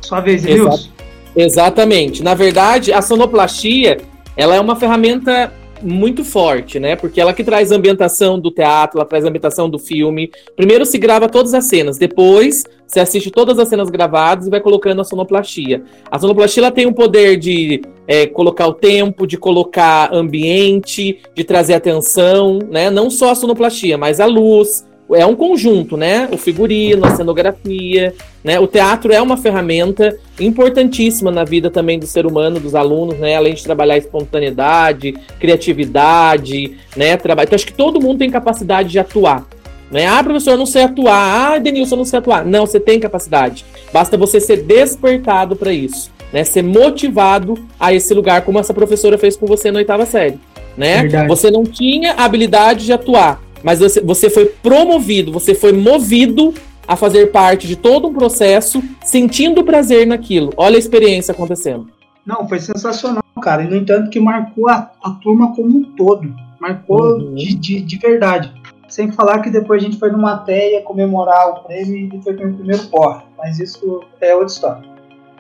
Sua 0.00 0.20
vez, 0.20 0.44
Exa 0.44 0.90
Exatamente. 1.36 2.22
Na 2.22 2.34
verdade, 2.34 2.92
a 2.92 3.00
sonoplastia 3.00 3.98
ela 4.36 4.56
é 4.56 4.60
uma 4.60 4.74
ferramenta 4.74 5.52
muito 5.82 6.24
forte, 6.24 6.78
né? 6.78 6.96
Porque 6.96 7.20
ela 7.20 7.32
que 7.32 7.44
traz 7.44 7.72
a 7.72 7.76
ambientação 7.76 8.38
do 8.38 8.50
teatro, 8.50 8.98
ela 8.98 9.08
traz 9.08 9.24
a 9.24 9.28
ambientação 9.28 9.68
do 9.68 9.78
filme. 9.78 10.30
Primeiro 10.54 10.84
se 10.84 10.98
grava 10.98 11.28
todas 11.28 11.54
as 11.54 11.64
cenas, 11.68 11.98
depois 11.98 12.64
você 12.86 13.00
assiste 13.00 13.30
todas 13.30 13.58
as 13.58 13.68
cenas 13.68 13.90
gravadas 13.90 14.46
e 14.46 14.50
vai 14.50 14.60
colocando 14.60 15.00
a 15.00 15.04
sonoplastia. 15.04 15.82
A 16.10 16.18
sonoplastia 16.18 16.60
ela 16.62 16.70
tem 16.70 16.86
o 16.86 16.94
poder 16.94 17.36
de 17.36 17.82
é, 18.06 18.26
colocar 18.26 18.66
o 18.68 18.74
tempo, 18.74 19.26
de 19.26 19.36
colocar 19.36 20.14
ambiente, 20.14 21.20
de 21.34 21.44
trazer 21.44 21.74
atenção, 21.74 22.60
né? 22.70 22.90
Não 22.90 23.10
só 23.10 23.30
a 23.30 23.34
sonoplastia, 23.34 23.98
mas 23.98 24.20
a 24.20 24.26
luz, 24.26 24.86
é 25.14 25.24
um 25.24 25.36
conjunto, 25.36 25.96
né? 25.96 26.28
O 26.32 26.36
figurino, 26.36 27.04
a 27.04 27.14
cenografia, 27.14 28.14
né? 28.42 28.58
O 28.58 28.66
teatro 28.66 29.12
é 29.12 29.22
uma 29.22 29.36
ferramenta 29.36 30.16
importantíssima 30.40 31.30
na 31.30 31.44
vida 31.44 31.70
também 31.70 31.98
do 31.98 32.06
ser 32.06 32.26
humano, 32.26 32.58
dos 32.58 32.74
alunos, 32.74 33.18
né? 33.18 33.36
Além 33.36 33.54
de 33.54 33.62
trabalhar 33.62 33.96
espontaneidade, 33.96 35.14
criatividade, 35.38 36.76
né? 36.96 37.16
Trabalho. 37.16 37.46
Então 37.46 37.56
acho 37.56 37.66
que 37.66 37.72
todo 37.72 38.00
mundo 38.00 38.18
tem 38.18 38.30
capacidade 38.30 38.88
de 38.88 38.98
atuar. 38.98 39.46
Né? 39.90 40.04
Ah, 40.04 40.22
professor, 40.22 40.52
eu 40.52 40.56
não 40.56 40.66
sei 40.66 40.82
atuar. 40.82 41.54
Ah, 41.54 41.58
Denilson, 41.58 41.94
eu 41.94 41.98
não 41.98 42.04
sei 42.04 42.18
atuar. 42.18 42.44
Não, 42.44 42.66
você 42.66 42.80
tem 42.80 42.98
capacidade. 42.98 43.64
Basta 43.92 44.16
você 44.16 44.40
ser 44.40 44.62
despertado 44.64 45.54
para 45.54 45.72
isso, 45.72 46.10
né? 46.32 46.42
Ser 46.42 46.62
motivado 46.62 47.54
a 47.78 47.94
esse 47.94 48.12
lugar, 48.12 48.42
como 48.42 48.58
essa 48.58 48.74
professora 48.74 49.16
fez 49.16 49.36
com 49.36 49.46
você 49.46 49.70
na 49.70 49.78
oitava 49.78 50.04
série, 50.04 50.40
né? 50.76 51.02
Verdade. 51.02 51.28
Você 51.28 51.50
não 51.50 51.62
tinha 51.62 52.14
habilidade 52.14 52.84
de 52.84 52.92
atuar, 52.92 53.40
mas 53.62 53.78
você, 53.78 54.00
você 54.00 54.30
foi 54.30 54.46
promovido, 54.46 55.32
você 55.32 55.54
foi 55.54 55.72
movido 55.72 56.54
a 56.86 56.94
fazer 56.94 57.32
parte 57.32 57.66
de 57.66 57.76
todo 57.76 58.08
um 58.08 58.14
processo, 58.14 58.82
sentindo 59.04 59.64
prazer 59.64 60.06
naquilo. 60.06 60.52
Olha 60.56 60.76
a 60.76 60.78
experiência 60.78 61.32
acontecendo. 61.32 61.88
Não, 62.24 62.48
foi 62.48 62.58
sensacional, 62.58 63.22
cara. 63.40 63.62
E, 63.62 63.68
no 63.68 63.76
entanto, 63.76 64.10
que 64.10 64.20
marcou 64.20 64.68
a, 64.68 64.90
a 65.02 65.10
turma 65.22 65.54
como 65.54 65.78
um 65.78 65.82
todo. 65.96 66.34
Marcou 66.60 67.18
uhum. 67.18 67.34
de, 67.34 67.54
de, 67.54 67.80
de, 67.80 67.98
verdade. 67.98 68.52
Sem 68.88 69.12
falar 69.12 69.40
que 69.40 69.50
depois 69.50 69.82
a 69.82 69.86
gente 69.86 69.98
foi 69.98 70.10
numa 70.10 70.38
teia 70.38 70.82
comemorar 70.82 71.50
o 71.50 71.54
prêmio 71.64 72.10
e 72.12 72.22
foi 72.22 72.32
o 72.32 72.36
primeiro 72.36 72.86
porra. 72.86 73.24
Mas 73.36 73.60
isso 73.60 74.02
é 74.20 74.34
outra 74.34 74.52
história. 74.52 74.82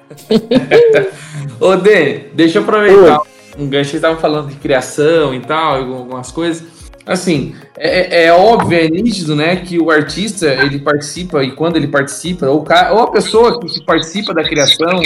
Ô, 1.58 1.74
Dê, 1.76 2.28
deixa 2.34 2.58
eu 2.58 2.62
aproveitar 2.62 3.20
Oi. 3.20 3.26
um 3.58 3.68
gancho. 3.68 3.90
Vocês 3.90 3.94
estavam 3.94 4.20
falando 4.20 4.48
de 4.48 4.56
criação 4.56 5.34
e 5.34 5.40
tal, 5.40 5.76
algumas 5.76 6.30
coisas. 6.30 6.75
Assim, 7.06 7.54
é, 7.78 8.22
é, 8.22 8.24
é, 8.24 8.32
óbvio, 8.32 8.76
é 8.76 8.88
nítido, 8.88 9.36
né, 9.36 9.54
que 9.54 9.78
o 9.78 9.92
artista, 9.92 10.48
ele 10.48 10.80
participa, 10.80 11.44
e 11.44 11.52
quando 11.52 11.76
ele 11.76 11.86
participa, 11.86 12.46
ou, 12.46 12.64
ou 12.90 13.00
a 13.00 13.10
pessoa 13.12 13.60
que 13.60 13.84
participa 13.84 14.34
da 14.34 14.42
criação, 14.42 15.00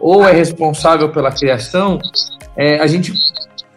ou 0.00 0.26
é 0.26 0.32
responsável 0.32 1.10
pela 1.10 1.30
criação, 1.30 2.00
é, 2.56 2.80
a 2.80 2.88
gente 2.88 3.12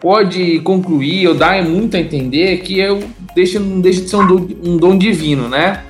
pode 0.00 0.58
concluir, 0.60 1.28
ou 1.28 1.34
dar 1.34 1.62
muito 1.62 1.96
a 1.96 2.00
entender, 2.00 2.58
que 2.58 2.80
é, 2.80 2.88
deixa, 3.32 3.60
não 3.60 3.80
deixa 3.80 4.02
de 4.02 4.08
ser 4.08 4.16
um 4.16 4.26
dom, 4.26 4.48
um 4.64 4.76
dom 4.76 4.98
divino, 4.98 5.48
né? 5.48 5.84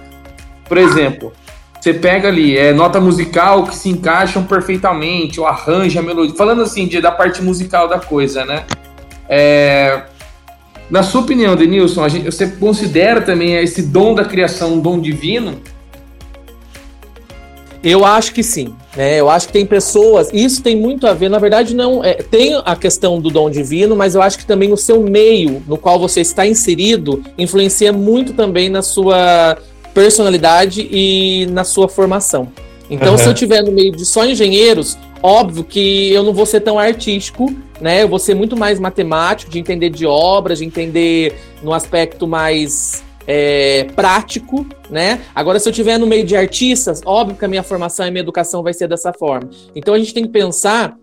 Por 0.68 0.76
exemplo, 0.76 1.32
você 1.80 1.94
pega 1.94 2.28
ali, 2.28 2.56
é 2.56 2.74
nota 2.74 3.00
musical 3.00 3.64
que 3.64 3.74
se 3.74 3.88
encaixam 3.88 4.44
perfeitamente, 4.44 5.40
ou 5.40 5.46
arranja 5.46 6.00
a 6.00 6.02
melodia, 6.02 6.36
falando 6.36 6.60
assim, 6.60 6.86
de, 6.86 7.00
da 7.00 7.10
parte 7.10 7.42
musical 7.42 7.88
da 7.88 7.98
coisa, 7.98 8.44
né? 8.44 8.64
É, 9.26 10.02
na 10.90 11.02
sua 11.02 11.22
opinião, 11.22 11.56
Denilson, 11.56 12.08
gente, 12.08 12.26
você 12.26 12.46
considera 12.46 13.20
também 13.20 13.54
esse 13.56 13.82
dom 13.82 14.14
da 14.14 14.24
criação 14.24 14.74
um 14.74 14.80
dom 14.80 15.00
divino? 15.00 15.60
Eu 17.82 18.04
acho 18.04 18.32
que 18.32 18.42
sim. 18.42 18.74
Né? 18.96 19.20
Eu 19.20 19.28
acho 19.28 19.48
que 19.48 19.52
tem 19.52 19.66
pessoas. 19.66 20.30
Isso 20.32 20.62
tem 20.62 20.76
muito 20.76 21.06
a 21.06 21.12
ver, 21.12 21.28
na 21.28 21.38
verdade, 21.38 21.74
não. 21.74 22.02
É, 22.02 22.14
tem 22.14 22.60
a 22.64 22.74
questão 22.74 23.20
do 23.20 23.30
dom 23.30 23.50
divino, 23.50 23.94
mas 23.94 24.14
eu 24.14 24.22
acho 24.22 24.38
que 24.38 24.46
também 24.46 24.72
o 24.72 24.76
seu 24.76 25.02
meio 25.02 25.62
no 25.66 25.76
qual 25.76 25.98
você 25.98 26.20
está 26.20 26.46
inserido 26.46 27.22
influencia 27.36 27.92
muito 27.92 28.32
também 28.32 28.68
na 28.68 28.82
sua 28.82 29.58
personalidade 29.94 30.88
e 30.90 31.46
na 31.50 31.64
sua 31.64 31.88
formação. 31.88 32.48
Então, 32.88 33.12
uhum. 33.12 33.18
se 33.18 33.26
eu 33.26 33.34
tiver 33.34 33.62
no 33.62 33.72
meio 33.72 33.92
de 33.92 34.04
só 34.04 34.24
engenheiros, 34.24 34.96
óbvio 35.22 35.64
que 35.64 36.12
eu 36.12 36.22
não 36.22 36.32
vou 36.32 36.46
ser 36.46 36.60
tão 36.60 36.78
artístico 36.78 37.52
né? 37.80 38.02
Eu 38.02 38.08
vou 38.08 38.18
ser 38.18 38.34
muito 38.34 38.56
mais 38.56 38.78
matemático, 38.78 39.50
de 39.50 39.58
entender 39.58 39.90
de 39.90 40.06
obras, 40.06 40.58
de 40.58 40.64
entender 40.64 41.34
no 41.62 41.72
aspecto 41.72 42.26
mais 42.26 43.04
é, 43.26 43.84
prático, 43.94 44.66
né? 44.90 45.20
Agora, 45.34 45.58
se 45.58 45.68
eu 45.68 45.70
estiver 45.70 45.98
no 45.98 46.06
meio 46.06 46.24
de 46.24 46.36
artistas, 46.36 47.00
óbvio 47.04 47.36
que 47.36 47.44
a 47.44 47.48
minha 47.48 47.62
formação 47.62 48.06
e 48.06 48.10
minha 48.10 48.22
educação 48.22 48.62
vai 48.62 48.72
ser 48.72 48.88
dessa 48.88 49.12
forma. 49.12 49.50
Então, 49.74 49.94
a 49.94 49.98
gente 49.98 50.14
tem 50.14 50.24
que 50.24 50.30
pensar 50.30 50.96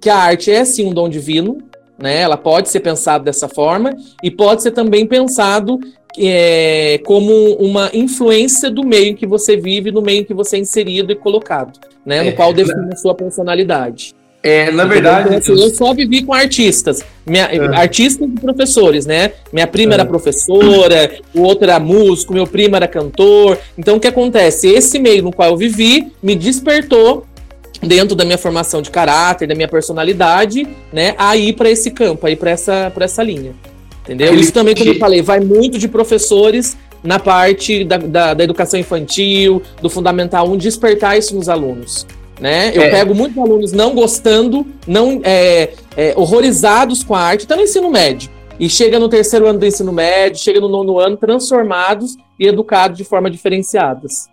que 0.00 0.08
a 0.08 0.16
arte 0.16 0.50
é 0.50 0.64
sim 0.64 0.86
um 0.86 0.92
dom 0.92 1.08
divino, 1.08 1.58
né? 1.98 2.20
Ela 2.20 2.36
pode 2.36 2.68
ser 2.68 2.80
pensada 2.80 3.24
dessa 3.24 3.48
forma 3.48 3.94
e 4.22 4.30
pode 4.30 4.62
ser 4.62 4.70
também 4.70 5.06
pensado 5.06 5.78
é, 6.18 6.98
como 7.04 7.54
uma 7.54 7.90
influência 7.92 8.70
do 8.70 8.84
meio 8.84 9.10
em 9.10 9.14
que 9.14 9.26
você 9.26 9.56
vive, 9.56 9.90
no 9.90 10.02
meio 10.02 10.20
em 10.20 10.24
que 10.24 10.34
você 10.34 10.56
é 10.56 10.60
inserido 10.60 11.12
e 11.12 11.16
colocado, 11.16 11.78
né? 12.04 12.22
No 12.22 12.30
é, 12.30 12.32
qual 12.32 12.52
define 12.52 12.92
a 12.92 12.96
sua 12.96 13.14
personalidade. 13.14 14.14
É, 14.46 14.70
na 14.70 14.84
verdade. 14.84 15.34
Então, 15.34 15.54
assim, 15.54 15.64
eu 15.64 15.70
só 15.70 15.92
vivi 15.92 16.22
com 16.22 16.32
artistas. 16.32 17.04
Minha, 17.26 17.46
é. 17.46 17.76
Artistas 17.76 18.28
e 18.28 18.40
professores, 18.40 19.04
né? 19.04 19.32
Minha 19.52 19.66
prima 19.66 19.92
é. 19.92 19.94
era 19.94 20.04
professora, 20.04 21.18
o 21.34 21.42
outro 21.42 21.64
era 21.64 21.80
músico, 21.80 22.32
meu 22.32 22.46
primo 22.46 22.76
era 22.76 22.86
cantor. 22.86 23.58
Então, 23.76 23.96
o 23.96 24.00
que 24.00 24.06
acontece? 24.06 24.68
Esse 24.68 25.00
meio 25.00 25.24
no 25.24 25.32
qual 25.32 25.50
eu 25.50 25.56
vivi 25.56 26.12
me 26.22 26.36
despertou 26.36 27.26
dentro 27.82 28.14
da 28.14 28.24
minha 28.24 28.38
formação 28.38 28.80
de 28.80 28.90
caráter, 28.90 29.48
da 29.48 29.54
minha 29.54 29.68
personalidade, 29.68 30.66
né, 30.92 31.14
a 31.18 31.36
ir 31.36 31.54
para 31.54 31.68
esse 31.68 31.90
campo, 31.90 32.26
a 32.26 32.30
ir 32.30 32.36
para 32.36 32.50
essa, 32.50 32.92
essa 33.00 33.22
linha. 33.22 33.52
Entendeu? 34.04 34.32
Isso 34.34 34.52
também, 34.52 34.76
como 34.76 34.90
eu 34.90 34.98
falei, 34.98 35.20
vai 35.22 35.40
muito 35.40 35.76
de 35.76 35.88
professores 35.88 36.76
na 37.02 37.18
parte 37.18 37.84
da, 37.84 37.96
da, 37.96 38.34
da, 38.34 38.44
educação 38.44 38.78
infantil, 38.78 39.60
do 39.82 39.90
Fundamental 39.90 40.48
1, 40.48 40.56
despertar 40.56 41.18
isso 41.18 41.34
nos 41.34 41.48
alunos. 41.48 42.06
Né? 42.40 42.70
Eu 42.74 42.82
é. 42.82 42.90
pego 42.90 43.14
muitos 43.14 43.38
alunos 43.38 43.72
não 43.72 43.94
gostando, 43.94 44.66
não 44.86 45.20
é, 45.24 45.72
é, 45.96 46.14
horrorizados 46.16 47.02
com 47.02 47.14
a 47.14 47.20
arte, 47.20 47.44
até 47.44 47.56
no 47.56 47.62
ensino 47.62 47.90
médio. 47.90 48.30
E 48.58 48.68
chega 48.68 48.98
no 48.98 49.08
terceiro 49.08 49.46
ano 49.46 49.58
do 49.58 49.66
ensino 49.66 49.92
médio, 49.92 50.38
chega 50.38 50.60
no 50.60 50.68
nono 50.68 50.98
ano, 50.98 51.16
transformados 51.16 52.16
e 52.38 52.46
educados 52.46 52.96
de 52.96 53.04
forma 53.04 53.30
diferenciadas. 53.30 54.28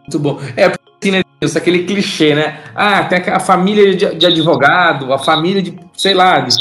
Muito 0.00 0.18
bom. 0.18 0.38
É 0.56 0.66
assim, 0.66 1.10
né, 1.10 1.22
isso, 1.40 1.58
aquele 1.58 1.84
clichê, 1.84 2.34
né? 2.34 2.60
Ah, 2.74 3.04
tem 3.04 3.18
a 3.32 3.40
família 3.40 3.94
de, 3.94 4.14
de 4.14 4.26
advogado, 4.26 5.12
a 5.12 5.18
família 5.18 5.62
de, 5.62 5.76
sei 5.96 6.14
lá, 6.14 6.40
de, 6.40 6.54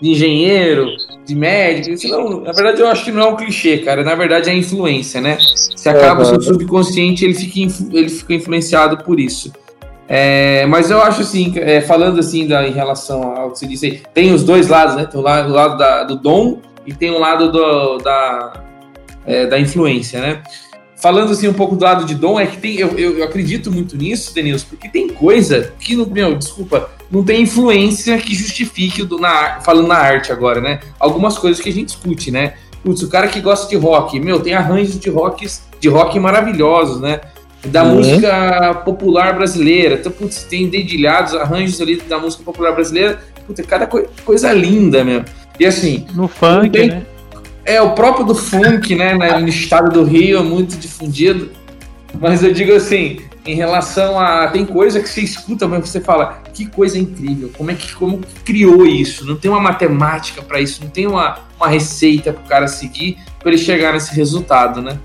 de 0.00 0.10
engenheiro, 0.10 0.86
de 1.24 1.34
médico. 1.34 1.94
Isso 1.94 2.08
não, 2.08 2.40
na 2.40 2.52
verdade, 2.52 2.80
eu 2.80 2.88
acho 2.88 3.04
que 3.04 3.10
não 3.10 3.22
é 3.22 3.26
um 3.26 3.36
clichê, 3.36 3.78
cara. 3.78 4.02
Na 4.02 4.14
verdade, 4.14 4.50
é 4.50 4.54
influência, 4.54 5.20
né? 5.20 5.38
Se 5.76 5.88
acaba 5.88 6.22
uhum. 6.22 6.26
o 6.26 6.26
seu 6.26 6.40
subconsciente, 6.40 7.24
ele 7.24 7.34
fica, 7.34 7.74
ele 7.92 8.08
fica 8.08 8.34
influenciado 8.34 8.98
por 8.98 9.18
isso. 9.18 9.52
É, 10.08 10.64
mas 10.66 10.90
eu 10.90 11.02
acho 11.02 11.20
assim, 11.20 11.52
é, 11.56 11.82
falando 11.82 12.18
assim 12.18 12.46
da, 12.46 12.66
em 12.66 12.72
relação 12.72 13.22
ao 13.36 13.50
que 13.50 13.58
você 13.58 13.66
disse 13.66 14.02
tem 14.14 14.32
os 14.32 14.42
dois 14.42 14.68
lados, 14.68 14.96
né? 14.96 15.04
Tem 15.04 15.20
o 15.20 15.22
lado, 15.22 15.50
o 15.50 15.52
lado 15.52 15.76
da, 15.76 16.04
do 16.04 16.16
dom 16.16 16.62
e 16.86 16.94
tem 16.94 17.10
o 17.10 17.18
lado 17.18 17.52
do, 17.52 17.98
da, 17.98 18.64
é, 19.26 19.46
da 19.46 19.60
influência, 19.60 20.20
né? 20.20 20.42
Falando 21.00 21.30
assim 21.30 21.46
um 21.46 21.52
pouco 21.52 21.76
do 21.76 21.84
lado 21.84 22.04
de 22.06 22.14
dom, 22.14 22.40
é 22.40 22.46
que 22.46 22.56
tem, 22.56 22.76
eu, 22.76 22.98
eu, 22.98 23.18
eu 23.18 23.24
acredito 23.24 23.70
muito 23.70 23.96
nisso, 23.96 24.34
Denilson, 24.34 24.66
porque 24.70 24.88
tem 24.88 25.08
coisa 25.08 25.72
que, 25.78 25.94
no, 25.94 26.06
meu, 26.06 26.34
desculpa, 26.34 26.90
não 27.08 27.22
tem 27.22 27.42
influência 27.42 28.18
que 28.18 28.34
justifique, 28.34 29.04
do, 29.04 29.18
na, 29.18 29.60
falando 29.60 29.86
na 29.86 29.96
arte 29.96 30.32
agora, 30.32 30.60
né? 30.60 30.80
Algumas 30.98 31.38
coisas 31.38 31.62
que 31.62 31.68
a 31.68 31.72
gente 31.72 31.88
discute, 31.88 32.32
né? 32.32 32.54
Putz, 32.82 33.02
o 33.02 33.08
cara 33.08 33.28
que 33.28 33.40
gosta 33.40 33.68
de 33.68 33.76
rock, 33.76 34.18
meu, 34.18 34.40
tem 34.40 34.54
arranjos 34.54 34.98
de 34.98 35.08
rock, 35.08 35.46
de 35.78 35.88
rock 35.88 36.18
maravilhosos, 36.18 37.00
né? 37.00 37.20
Da 37.66 37.82
uhum. 37.82 37.96
música 37.96 38.74
popular 38.84 39.34
brasileira. 39.34 39.96
Então, 39.96 40.12
putz, 40.12 40.44
tem 40.44 40.68
dedilhados, 40.68 41.34
arranjos 41.34 41.80
ali 41.80 41.96
da 41.96 42.18
música 42.18 42.42
popular 42.42 42.72
brasileira. 42.72 43.20
Puta, 43.46 43.62
cada 43.62 43.86
co 43.86 44.02
coisa 44.24 44.52
linda, 44.52 45.04
meu. 45.04 45.24
E 45.58 45.66
assim. 45.66 46.06
No 46.14 46.28
funk, 46.28 46.70
tem... 46.70 46.88
né? 46.88 47.02
É, 47.64 47.82
o 47.82 47.90
próprio 47.90 48.24
do 48.24 48.34
funk, 48.34 48.94
né? 48.94 49.14
No 49.14 49.48
estado 49.48 49.92
do 49.92 50.04
Rio 50.04 50.38
é 50.38 50.42
muito 50.42 50.76
difundido. 50.76 51.50
Mas 52.18 52.42
eu 52.42 52.52
digo 52.52 52.72
assim, 52.72 53.20
em 53.44 53.54
relação 53.54 54.18
a. 54.18 54.48
Tem 54.48 54.64
coisa 54.64 55.00
que 55.00 55.08
você 55.08 55.20
escuta, 55.20 55.66
mas 55.66 55.88
você 55.88 56.00
fala, 56.00 56.42
que 56.54 56.66
coisa 56.66 56.98
incrível, 56.98 57.50
como 57.56 57.70
é 57.70 57.74
que 57.74 57.94
como 57.94 58.20
criou 58.44 58.86
isso? 58.86 59.26
Não 59.26 59.36
tem 59.36 59.50
uma 59.50 59.60
matemática 59.60 60.42
para 60.42 60.60
isso, 60.60 60.82
não 60.82 60.90
tem 60.90 61.06
uma, 61.06 61.38
uma 61.56 61.68
receita 61.68 62.32
para 62.32 62.42
o 62.42 62.46
cara 62.46 62.68
seguir 62.68 63.18
para 63.38 63.50
ele 63.50 63.58
chegar 63.58 63.92
nesse 63.92 64.14
resultado, 64.14 64.82
né? 64.82 64.98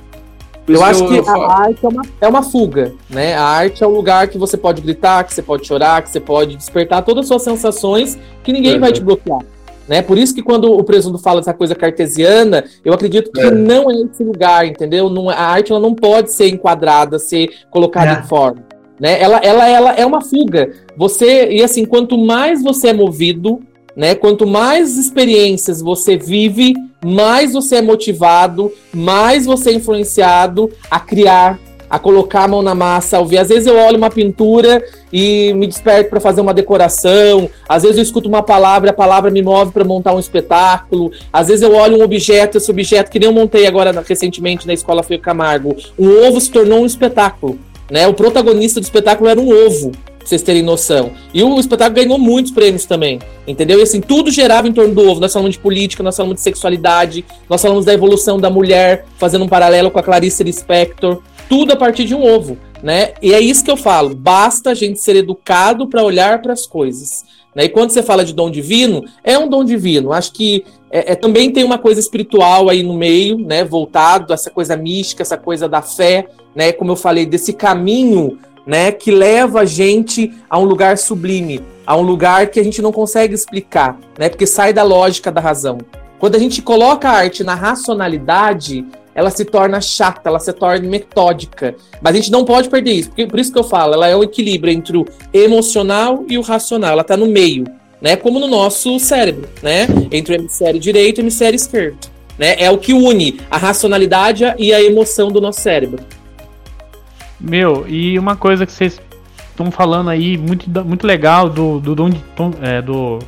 Eu 0.67 0.83
acho 0.83 1.07
que, 1.07 1.17
eu, 1.17 1.29
a 1.29 1.61
arte 1.61 1.85
é 1.85 1.89
uma, 1.89 2.01
é 2.21 2.27
uma 2.27 2.43
fuga, 2.43 2.93
né? 3.09 3.35
A 3.35 3.43
arte 3.43 3.83
é 3.83 3.87
um 3.87 3.91
lugar 3.91 4.27
que 4.27 4.37
você 4.37 4.55
pode 4.55 4.81
gritar, 4.81 5.23
que 5.23 5.33
você 5.33 5.41
pode 5.41 5.67
chorar, 5.67 6.01
que 6.01 6.09
você 6.09 6.19
pode 6.19 6.55
despertar 6.55 7.03
todas 7.03 7.23
as 7.23 7.27
suas 7.27 7.41
sensações, 7.41 8.17
que 8.43 8.53
ninguém 8.53 8.79
vai 8.79 8.91
te 8.91 9.01
bloquear. 9.01 9.41
Né? 9.87 10.01
Por 10.01 10.17
isso 10.17 10.33
que 10.33 10.41
quando 10.41 10.71
o 10.71 10.83
presunto 10.83 11.17
fala 11.17 11.41
dessa 11.41 11.53
coisa 11.53 11.75
cartesiana, 11.75 12.63
eu 12.85 12.93
acredito 12.93 13.31
que 13.31 13.41
é. 13.41 13.51
não 13.51 13.91
é 13.91 13.95
esse 13.95 14.23
lugar, 14.23 14.65
entendeu? 14.65 15.09
Não, 15.09 15.29
a 15.29 15.35
arte 15.35 15.71
ela 15.71 15.81
não 15.81 15.93
pode 15.93 16.31
ser 16.31 16.47
enquadrada, 16.47 17.19
ser 17.19 17.49
colocada 17.69 18.11
é. 18.11 18.19
em 18.19 18.23
forma. 18.23 18.63
Né? 18.99 19.21
Ela, 19.21 19.37
ela, 19.39 19.67
ela 19.67 19.93
é 19.95 20.05
uma 20.05 20.21
fuga. 20.21 20.71
Você 20.95 21.49
e 21.49 21.61
assim, 21.61 21.83
quanto 21.83 22.17
mais 22.17 22.63
você 22.63 22.89
é 22.89 22.93
movido, 22.93 23.59
né? 23.95 24.15
Quanto 24.15 24.45
mais 24.47 24.97
experiências 24.97 25.81
você 25.81 26.17
vive, 26.17 26.73
mais 27.03 27.53
você 27.53 27.77
é 27.77 27.81
motivado, 27.81 28.71
mais 28.93 29.45
você 29.45 29.71
é 29.71 29.73
influenciado 29.73 30.71
a 30.89 30.99
criar, 30.99 31.59
a 31.89 31.99
colocar 31.99 32.45
a 32.45 32.47
mão 32.47 32.61
na 32.63 32.73
massa, 32.73 33.17
a 33.17 33.19
ouvir. 33.19 33.37
Às 33.37 33.49
vezes 33.49 33.67
eu 33.67 33.77
olho 33.77 33.97
uma 33.97 34.09
pintura 34.09 34.83
e 35.11 35.53
me 35.53 35.67
desperto 35.67 36.09
para 36.09 36.19
fazer 36.19 36.41
uma 36.41 36.53
decoração, 36.53 37.49
às 37.69 37.83
vezes 37.83 37.97
eu 37.97 38.03
escuto 38.03 38.27
uma 38.27 38.41
palavra, 38.41 38.89
a 38.89 38.93
palavra 38.93 39.29
me 39.29 39.43
move 39.43 39.71
para 39.71 39.83
montar 39.83 40.13
um 40.13 40.19
espetáculo, 40.19 41.11
às 41.31 41.49
vezes 41.49 41.61
eu 41.61 41.75
olho 41.75 41.99
um 41.99 42.03
objeto, 42.03 42.57
esse 42.57 42.71
objeto 42.71 43.11
que 43.11 43.19
nem 43.19 43.27
eu 43.27 43.33
montei 43.33 43.67
agora 43.67 44.03
recentemente 44.07 44.65
na 44.65 44.73
escola 44.73 45.03
Fio 45.03 45.19
Camargo, 45.19 45.75
um 45.99 46.25
ovo 46.25 46.41
se 46.41 46.49
tornou 46.49 46.79
um 46.79 46.85
espetáculo. 46.85 47.59
Né? 47.91 48.07
O 48.07 48.13
protagonista 48.13 48.79
do 48.79 48.83
espetáculo 48.83 49.29
era 49.29 49.39
um 49.39 49.67
ovo 49.67 49.91
pra 50.23 50.29
vocês 50.29 50.41
terem 50.41 50.63
noção. 50.63 51.11
E 51.33 51.43
o 51.43 51.59
espetáculo 51.59 52.03
ganhou 52.03 52.17
muitos 52.17 52.51
prêmios 52.51 52.85
também, 52.85 53.19
entendeu? 53.47 53.79
E 53.79 53.83
assim, 53.83 54.01
tudo 54.01 54.31
gerava 54.31 54.67
em 54.67 54.73
torno 54.73 54.93
do 54.93 55.01
ovo. 55.09 55.19
Nós 55.19 55.33
falamos 55.33 55.55
de 55.55 55.59
política, 55.59 56.01
nós 56.01 56.15
falamos 56.15 56.35
de 56.35 56.41
sexualidade, 56.41 57.25
nós 57.49 57.61
falamos 57.61 57.85
da 57.85 57.93
evolução 57.93 58.39
da 58.39 58.49
mulher, 58.49 59.05
fazendo 59.17 59.45
um 59.45 59.49
paralelo 59.49 59.91
com 59.91 59.99
a 59.99 60.03
Clarice 60.03 60.43
Lispector, 60.43 61.21
tudo 61.49 61.73
a 61.73 61.75
partir 61.75 62.05
de 62.05 62.15
um 62.15 62.23
ovo, 62.23 62.57
né? 62.81 63.13
E 63.21 63.33
é 63.33 63.39
isso 63.39 63.63
que 63.63 63.71
eu 63.71 63.77
falo, 63.77 64.15
basta 64.15 64.71
a 64.71 64.73
gente 64.73 64.99
ser 64.99 65.15
educado 65.15 65.87
para 65.87 66.03
olhar 66.03 66.41
para 66.41 66.53
as 66.53 66.65
coisas. 66.65 67.23
Né? 67.55 67.65
E 67.65 67.69
quando 67.69 67.91
você 67.91 68.01
fala 68.01 68.25
de 68.25 68.33
dom 68.33 68.49
divino, 68.49 69.03
é 69.23 69.37
um 69.37 69.47
dom 69.47 69.63
divino. 69.63 70.11
Acho 70.11 70.31
que 70.33 70.65
é, 70.91 71.13
é, 71.13 71.15
também 71.15 71.51
tem 71.51 71.63
uma 71.63 71.77
coisa 71.77 71.99
espiritual 71.99 72.69
aí 72.69 72.83
no 72.83 72.93
meio, 72.93 73.37
né? 73.37 73.63
Voltado, 73.63 74.33
essa 74.33 74.49
coisa 74.49 74.75
mística, 74.75 75.21
essa 75.21 75.37
coisa 75.37 75.67
da 75.67 75.81
fé, 75.81 76.27
né? 76.55 76.71
Como 76.71 76.91
eu 76.91 76.95
falei, 76.95 77.25
desse 77.25 77.53
caminho 77.53 78.37
né, 78.65 78.91
que 78.91 79.11
leva 79.11 79.61
a 79.61 79.65
gente 79.65 80.31
a 80.49 80.57
um 80.57 80.63
lugar 80.63 80.97
sublime, 80.97 81.61
a 81.85 81.95
um 81.95 82.01
lugar 82.01 82.47
que 82.47 82.59
a 82.59 82.63
gente 82.63 82.81
não 82.81 82.91
consegue 82.91 83.33
explicar, 83.33 83.99
né, 84.17 84.29
porque 84.29 84.47
sai 84.47 84.73
da 84.73 84.83
lógica 84.83 85.31
da 85.31 85.41
razão. 85.41 85.77
Quando 86.19 86.35
a 86.35 86.39
gente 86.39 86.61
coloca 86.61 87.09
a 87.09 87.13
arte 87.13 87.43
na 87.43 87.53
racionalidade, 87.53 88.85
ela 89.13 89.29
se 89.29 89.45
torna 89.45 89.81
chata, 89.81 90.29
ela 90.29 90.39
se 90.39 90.51
torna 90.53 90.87
metódica. 90.87 91.75
Mas 92.01 92.13
a 92.13 92.17
gente 92.17 92.31
não 92.31 92.45
pode 92.45 92.69
perder 92.69 92.93
isso, 92.93 93.09
porque 93.09 93.27
por 93.27 93.39
isso 93.39 93.51
que 93.51 93.59
eu 93.59 93.63
falo, 93.63 93.93
ela 93.93 94.07
é 94.07 94.15
o 94.15 94.23
equilíbrio 94.23 94.73
entre 94.73 94.97
o 94.97 95.05
emocional 95.33 96.23
e 96.27 96.37
o 96.37 96.41
racional, 96.41 96.93
ela 96.93 97.01
está 97.01 97.17
no 97.17 97.27
meio, 97.27 97.65
né, 98.01 98.15
como 98.15 98.39
no 98.39 98.47
nosso 98.47 98.97
cérebro, 98.99 99.49
né, 99.61 99.87
entre 100.11 100.35
o 100.35 100.39
hemisfério 100.39 100.79
direito 100.79 101.19
e 101.19 101.21
o 101.21 101.23
hemisfério 101.23 101.55
esquerdo. 101.55 102.13
Né, 102.37 102.55
é 102.57 102.71
o 102.71 102.79
que 102.79 102.93
une 102.93 103.39
a 103.51 103.57
racionalidade 103.57 104.43
e 104.57 104.73
a 104.73 104.81
emoção 104.81 105.31
do 105.31 105.39
nosso 105.39 105.61
cérebro. 105.61 106.03
Meu, 107.39 107.85
e 107.87 108.17
uma 108.17 108.35
coisa 108.35 108.65
que 108.65 108.71
vocês 108.71 109.01
estão 109.49 109.69
falando 109.71 110.09
aí, 110.09 110.37
muito, 110.37 110.69
muito 110.83 111.05
legal, 111.05 111.49
do, 111.49 111.79
do, 111.79 111.95
dom, 111.95 112.11
é, 112.61 112.81
do 112.81 113.19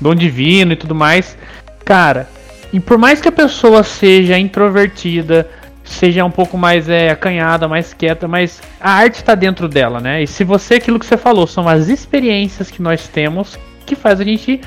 dom 0.00 0.14
divino 0.14 0.72
e 0.72 0.76
tudo 0.76 0.94
mais. 0.94 1.36
Cara, 1.84 2.28
e 2.72 2.80
por 2.80 2.98
mais 2.98 3.20
que 3.20 3.28
a 3.28 3.32
pessoa 3.32 3.82
seja 3.82 4.38
introvertida, 4.38 5.48
seja 5.84 6.24
um 6.24 6.30
pouco 6.30 6.58
mais 6.58 6.88
é, 6.88 7.10
acanhada, 7.10 7.66
mais 7.66 7.94
quieta, 7.94 8.28
mas 8.28 8.60
a 8.80 8.92
arte 8.92 9.16
está 9.16 9.34
dentro 9.34 9.68
dela, 9.68 10.00
né? 10.00 10.22
E 10.22 10.26
se 10.26 10.44
você, 10.44 10.74
aquilo 10.74 10.98
que 10.98 11.06
você 11.06 11.16
falou, 11.16 11.46
são 11.46 11.68
as 11.68 11.88
experiências 11.88 12.70
que 12.70 12.82
nós 12.82 13.08
temos 13.08 13.58
que 13.86 13.96
faz 13.96 14.20
a 14.20 14.24
gente 14.24 14.60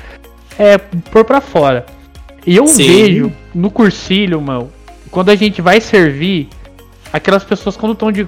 é, 0.58 0.78
pôr 0.78 1.24
pra 1.24 1.40
fora. 1.40 1.86
E 2.44 2.56
eu 2.56 2.66
Sim. 2.66 2.86
vejo 2.86 3.32
no 3.54 3.70
cursilho, 3.70 4.40
mano, 4.40 4.70
quando 5.10 5.30
a 5.30 5.36
gente 5.36 5.62
vai 5.62 5.80
servir, 5.80 6.48
aquelas 7.12 7.44
pessoas 7.44 7.76
quando 7.76 7.92
estão 7.92 8.10
de 8.10 8.24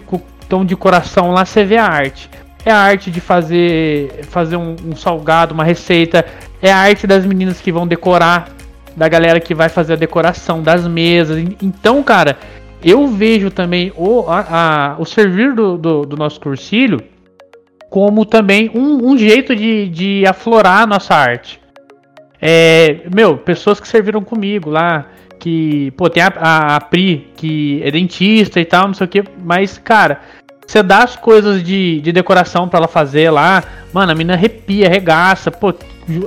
então, 0.46 0.64
de 0.64 0.76
coração 0.76 1.32
lá 1.32 1.44
você 1.44 1.64
vê 1.64 1.76
a 1.76 1.86
arte. 1.86 2.30
É 2.64 2.70
a 2.70 2.78
arte 2.78 3.10
de 3.10 3.20
fazer 3.20 4.24
fazer 4.28 4.56
um, 4.56 4.76
um, 4.84 4.96
salgado, 4.96 5.52
uma 5.52 5.64
receita. 5.64 6.24
É 6.62 6.72
a 6.72 6.78
arte 6.78 7.06
das 7.06 7.26
meninas 7.26 7.60
que 7.60 7.70
vão 7.70 7.86
decorar, 7.86 8.48
da 8.96 9.08
galera 9.08 9.40
que 9.40 9.54
vai 9.54 9.68
fazer 9.68 9.94
a 9.94 9.96
decoração 9.96 10.62
das 10.62 10.86
mesas. 10.86 11.38
Então, 11.62 12.02
cara, 12.02 12.38
eu 12.82 13.06
vejo 13.08 13.50
também 13.50 13.92
o, 13.96 14.24
a, 14.28 14.46
a, 14.48 14.96
o 14.98 15.04
servir 15.04 15.54
do, 15.54 15.76
do, 15.76 16.02
do, 16.02 16.16
nosso 16.16 16.40
cursilho 16.40 17.02
como 17.90 18.24
também 18.24 18.70
um, 18.74 19.10
um 19.10 19.16
jeito 19.16 19.54
de, 19.54 19.88
de 19.88 20.26
aflorar 20.26 20.82
a 20.82 20.86
nossa 20.86 21.14
arte. 21.14 21.60
É, 22.40 23.02
meu, 23.14 23.38
pessoas 23.38 23.78
que 23.78 23.86
serviram 23.86 24.22
comigo 24.22 24.68
lá, 24.68 25.06
que, 25.44 25.90
pô, 25.90 26.08
tem 26.08 26.22
a, 26.22 26.32
a, 26.34 26.76
a, 26.76 26.80
Pri, 26.80 27.30
que 27.36 27.78
é 27.84 27.90
dentista 27.90 28.58
e 28.58 28.64
tal, 28.64 28.86
não 28.86 28.94
sei 28.94 29.04
o 29.04 29.08
que, 29.08 29.22
mas, 29.44 29.76
cara, 29.76 30.22
você 30.66 30.82
dá 30.82 31.02
as 31.02 31.16
coisas 31.16 31.62
de, 31.62 32.00
de 32.00 32.12
decoração 32.12 32.66
para 32.66 32.78
ela 32.78 32.88
fazer 32.88 33.28
lá, 33.28 33.62
mano, 33.92 34.10
a 34.10 34.14
menina 34.14 34.32
arrepia, 34.32 34.88
regaça, 34.88 35.50
pô, 35.50 35.74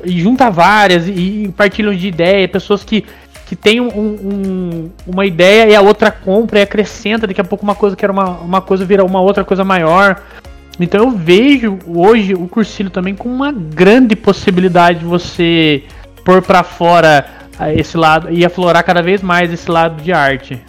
e 0.05 0.21
junta 0.21 0.51
várias 0.51 1.07
e, 1.07 1.45
e 1.45 1.53
partilham 1.57 1.95
de 1.95 2.07
ideia, 2.07 2.47
pessoas 2.47 2.83
que, 2.83 3.03
que 3.47 3.55
tem 3.55 3.81
um, 3.81 3.87
um, 3.87 4.91
uma 5.07 5.25
ideia 5.25 5.67
e 5.67 5.75
a 5.75 5.81
outra 5.81 6.11
compra 6.11 6.59
e 6.59 6.61
acrescenta, 6.61 7.25
daqui 7.25 7.41
a 7.41 7.43
pouco 7.43 7.63
uma 7.63 7.73
coisa 7.73 7.95
que 7.95 8.05
era 8.05 8.13
uma, 8.13 8.29
uma 8.37 8.61
coisa 8.61 8.85
vira 8.85 9.03
uma 9.03 9.19
outra 9.19 9.43
coisa 9.43 9.63
maior. 9.63 10.21
Então 10.79 11.05
eu 11.05 11.09
vejo 11.09 11.79
hoje 11.87 12.35
o 12.35 12.47
cursilho 12.47 12.91
também 12.91 13.15
com 13.15 13.29
uma 13.29 13.51
grande 13.51 14.15
possibilidade 14.15 14.99
de 14.99 15.05
você 15.05 15.81
pôr 16.23 16.43
para 16.43 16.61
fora 16.61 17.25
esse 17.75 17.97
lado 17.97 18.31
e 18.31 18.45
aflorar 18.45 18.83
cada 18.83 19.01
vez 19.01 19.21
mais 19.21 19.51
esse 19.51 19.69
lado 19.69 20.01
de 20.01 20.11
arte. 20.11 20.61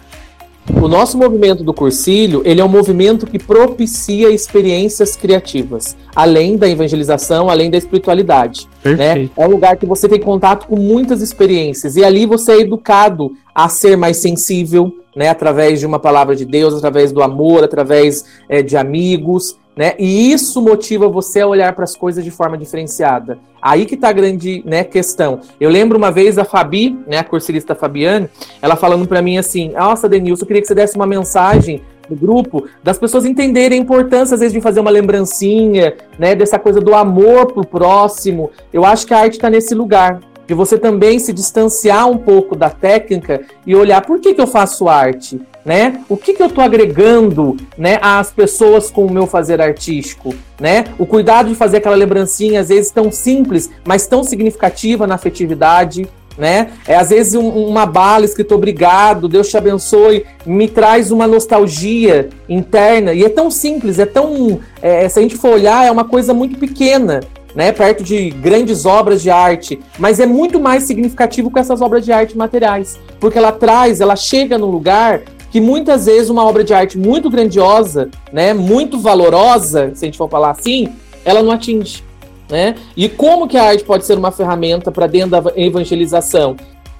O 0.81 0.87
nosso 0.87 1.17
movimento 1.17 1.63
do 1.63 1.73
cursilho, 1.73 2.43
ele 2.45 2.61
é 2.61 2.63
um 2.63 2.69
movimento 2.69 3.25
que 3.25 3.39
propicia 3.39 4.29
experiências 4.29 5.15
criativas, 5.15 5.97
além 6.15 6.57
da 6.57 6.69
evangelização, 6.69 7.49
além 7.49 7.71
da 7.71 7.77
espiritualidade. 7.77 8.67
Né? 8.85 9.29
É 9.35 9.47
um 9.47 9.49
lugar 9.49 9.77
que 9.77 9.85
você 9.85 10.07
tem 10.07 10.19
contato 10.19 10.67
com 10.67 10.75
muitas 10.75 11.21
experiências 11.21 11.95
e 11.95 12.03
ali 12.03 12.25
você 12.25 12.51
é 12.51 12.59
educado 12.61 13.31
a 13.53 13.67
ser 13.67 13.97
mais 13.97 14.17
sensível, 14.17 14.93
né, 15.15 15.27
através 15.27 15.79
de 15.79 15.85
uma 15.85 15.99
palavra 15.99 16.35
de 16.35 16.45
Deus, 16.45 16.73
através 16.73 17.11
do 17.11 17.21
amor, 17.21 17.63
através 17.63 18.23
é, 18.47 18.61
de 18.61 18.77
amigos, 18.77 19.57
né? 19.79 19.93
E 19.97 20.33
isso 20.33 20.61
motiva 20.61 21.07
você 21.07 21.39
a 21.39 21.47
olhar 21.47 21.73
para 21.73 21.85
as 21.85 21.95
coisas 21.95 22.21
de 22.21 22.29
forma 22.29 22.57
diferenciada. 22.57 23.39
Aí 23.61 23.85
que 23.85 23.95
está 23.95 24.09
a 24.09 24.11
grande 24.11 24.61
né, 24.65 24.83
questão. 24.83 25.39
Eu 25.57 25.69
lembro 25.69 25.97
uma 25.97 26.11
vez 26.11 26.37
a 26.37 26.43
Fabi, 26.43 26.99
né, 27.07 27.17
a 27.17 27.23
cursilista 27.23 27.73
Fabiane, 27.73 28.29
ela 28.61 28.75
falando 28.75 29.07
para 29.07 29.21
mim 29.21 29.37
assim: 29.37 29.69
Nossa, 29.69 30.09
Denilson, 30.09 30.43
eu 30.43 30.47
queria 30.47 30.61
que 30.61 30.67
você 30.67 30.75
desse 30.75 30.97
uma 30.97 31.07
mensagem 31.07 31.81
no 32.09 32.15
grupo, 32.17 32.67
das 32.83 32.97
pessoas 32.97 33.23
entenderem 33.23 33.79
a 33.79 33.81
importância, 33.81 34.33
às 34.33 34.41
vezes, 34.41 34.51
de 34.53 34.59
fazer 34.59 34.81
uma 34.81 34.91
lembrancinha, 34.91 35.95
né, 36.17 36.35
dessa 36.35 36.59
coisa 36.59 36.81
do 36.81 36.93
amor 36.93 37.53
pro 37.53 37.65
próximo. 37.65 38.51
Eu 38.73 38.83
acho 38.83 39.07
que 39.07 39.13
a 39.13 39.19
arte 39.19 39.35
está 39.35 39.49
nesse 39.49 39.73
lugar 39.73 40.19
de 40.45 40.53
você 40.53 40.77
também 40.77 41.19
se 41.19 41.31
distanciar 41.31 42.09
um 42.09 42.17
pouco 42.17 42.53
da 42.53 42.69
técnica 42.69 43.43
e 43.65 43.75
olhar 43.75 44.01
por 44.01 44.19
que, 44.19 44.33
que 44.33 44.41
eu 44.41 44.47
faço 44.47 44.89
arte, 44.89 45.39
né? 45.63 46.01
O 46.07 46.15
que, 46.15 46.33
que 46.33 46.41
eu 46.41 46.47
estou 46.47 46.63
agregando, 46.63 47.57
né, 47.77 47.99
às 48.01 48.31
pessoas 48.31 48.89
com 48.89 49.05
o 49.05 49.11
meu 49.11 49.27
fazer 49.27 49.61
artístico, 49.61 50.33
né? 50.59 50.85
O 50.97 51.05
cuidado 51.05 51.49
de 51.49 51.55
fazer 51.55 51.77
aquela 51.77 51.95
lembrancinha, 51.95 52.61
às 52.61 52.69
vezes 52.69 52.91
tão 52.91 53.11
simples, 53.11 53.69
mas 53.85 54.07
tão 54.07 54.23
significativa 54.23 55.05
na 55.05 55.15
afetividade, 55.15 56.07
né? 56.37 56.69
É 56.87 56.95
às 56.95 57.09
vezes 57.09 57.35
um, 57.35 57.47
uma 57.49 57.85
bala 57.85 58.25
escrito 58.25 58.55
obrigado, 58.55 59.27
Deus 59.27 59.49
te 59.49 59.57
abençoe, 59.57 60.25
me 60.45 60.67
traz 60.67 61.11
uma 61.11 61.27
nostalgia 61.27 62.29
interna 62.47 63.13
e 63.13 63.23
é 63.23 63.29
tão 63.29 63.51
simples, 63.51 63.99
é 63.99 64.05
tão, 64.05 64.59
é, 64.81 65.07
se 65.09 65.19
a 65.19 65.21
gente 65.21 65.35
for 65.35 65.51
olhar, 65.51 65.85
é 65.85 65.91
uma 65.91 66.05
coisa 66.05 66.33
muito 66.33 66.57
pequena, 66.57 67.19
né, 67.53 67.71
perto 67.71 68.03
de 68.03 68.29
grandes 68.29 68.85
obras 68.85 69.21
de 69.21 69.29
arte, 69.29 69.79
mas 69.97 70.19
é 70.19 70.25
muito 70.25 70.59
mais 70.59 70.83
significativo 70.83 71.51
com 71.51 71.59
essas 71.59 71.81
obras 71.81 72.05
de 72.05 72.11
arte 72.11 72.37
materiais, 72.37 72.97
porque 73.19 73.37
ela 73.37 73.51
traz, 73.51 73.99
ela 73.99 74.15
chega 74.15 74.57
num 74.57 74.67
lugar 74.67 75.21
que 75.51 75.59
muitas 75.59 76.05
vezes 76.05 76.29
uma 76.29 76.45
obra 76.45 76.63
de 76.63 76.73
arte 76.73 76.97
muito 76.97 77.29
grandiosa, 77.29 78.09
né, 78.31 78.53
muito 78.53 78.99
valorosa, 78.99 79.91
se 79.95 80.05
a 80.05 80.07
gente 80.07 80.17
for 80.17 80.29
falar 80.29 80.51
assim, 80.51 80.89
ela 81.25 81.41
não 81.41 81.51
atinge, 81.51 82.03
né? 82.49 82.75
E 82.95 83.09
como 83.09 83.47
que 83.47 83.57
a 83.57 83.63
arte 83.63 83.83
pode 83.83 84.05
ser 84.05 84.17
uma 84.17 84.31
ferramenta 84.31 84.91
para 84.91 85.07
dentro 85.07 85.29
da 85.31 85.51
evangelização? 85.55 86.55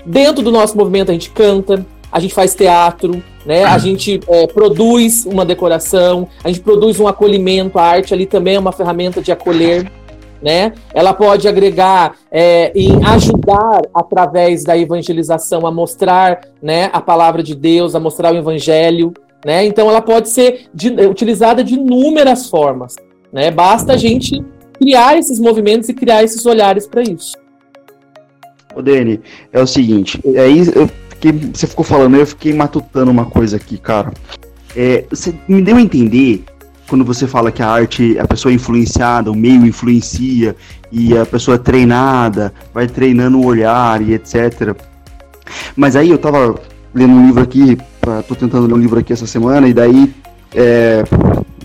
Dentro 0.06 0.43
do 0.43 0.52
nosso 0.52 0.78
movimento 0.78 1.10
a 1.10 1.14
gente 1.14 1.30
canta, 1.30 1.86
a 2.12 2.20
gente 2.20 2.34
faz 2.34 2.56
teatro, 2.56 3.22
né? 3.45 3.64
A 3.64 3.78
gente 3.78 4.20
é, 4.28 4.47
produz 4.47 5.26
uma 5.26 5.45
decoração, 5.45 6.28
a 6.43 6.47
gente 6.47 6.62
produz 6.62 7.00
um 7.00 7.08
acolhimento, 7.08 7.78
a 7.78 7.84
arte 7.84 8.14
ali 8.14 8.26
também 8.26 8.56
é 8.56 8.60
uma 8.60 8.72
ferramenta 8.72 9.22
de 9.22 9.32
acolher 9.32 9.91
né? 10.42 10.74
Ela 10.94 11.14
pode 11.14 11.48
agregar 11.48 12.16
é, 12.32 12.72
em 12.76 13.04
ajudar 13.04 13.82
através 13.94 14.64
da 14.64 14.78
evangelização 14.78 15.66
a 15.66 15.72
mostrar, 15.72 16.42
né, 16.62 16.90
a 16.94 17.02
palavra 17.02 17.44
de 17.44 17.56
Deus, 17.56 17.96
a 17.96 18.00
mostrar 18.00 18.34
o 18.34 18.38
evangelho, 18.38 19.14
né? 19.46 19.66
Então 19.66 19.90
ela 19.90 20.02
pode 20.02 20.30
ser 20.30 20.68
de, 20.74 20.90
utilizada 21.06 21.64
de 21.64 21.76
inúmeras 21.76 22.50
formas, 22.50 22.96
né? 23.32 23.52
Basta 23.52 23.94
a 23.94 23.98
gente 23.98 24.44
criar 24.74 25.18
esses 25.18 25.40
movimentos 25.40 25.90
e 25.90 25.94
criar 25.94 26.24
esses 26.24 26.46
olhares 26.46 26.88
para 26.88 27.02
isso. 27.02 27.38
Ô 28.76 28.82
Dani, 28.82 29.20
é 29.52 29.62
o 29.62 29.68
seguinte, 29.68 30.22
aí 30.38 30.60
eu 30.76 30.90
fiquei, 31.10 31.32
você 31.32 31.68
ficou 31.68 31.84
falando, 31.84 32.16
eu 32.16 32.26
fiquei 32.26 32.54
matutando 32.54 33.12
uma 33.12 33.26
coisa 33.26 33.58
aqui, 33.58 33.78
cara. 33.78 34.14
É, 34.76 35.04
você 35.10 35.34
me 35.48 35.62
deu 35.62 35.78
a 35.78 35.82
entender 35.82 36.44
quando 36.90 37.06
você 37.06 37.28
fala 37.28 37.52
que 37.52 37.62
a 37.62 37.70
arte, 37.70 38.18
a 38.18 38.28
pessoa 38.28 38.52
é 38.52 38.56
influenciada, 38.56 39.32
o 39.32 39.36
meio 39.36 39.66
influencia, 39.66 40.56
e 40.92 41.16
a 41.16 41.26
pessoa 41.26 41.56
é 41.56 41.58
treinada, 41.60 42.52
vai 42.74 42.88
treinando 42.88 43.40
o 43.40 43.46
olhar 43.46 44.02
e 44.02 44.14
etc. 44.14 44.76
Mas 45.76 45.96
aí 45.96 46.10
eu 46.10 46.18
tava 46.18 46.60
lendo 46.94 47.14
um 47.14 47.28
livro 47.28 47.44
aqui, 47.44 47.78
pra, 48.02 48.24
tô 48.24 48.34
tentando 48.34 48.66
ler 48.66 48.74
um 48.74 48.78
livro 48.78 49.00
aqui 49.00 49.14
essa 49.14 49.28
semana, 49.28 49.68
e 49.68 49.74
daí 49.74 50.12
é, 50.54 51.04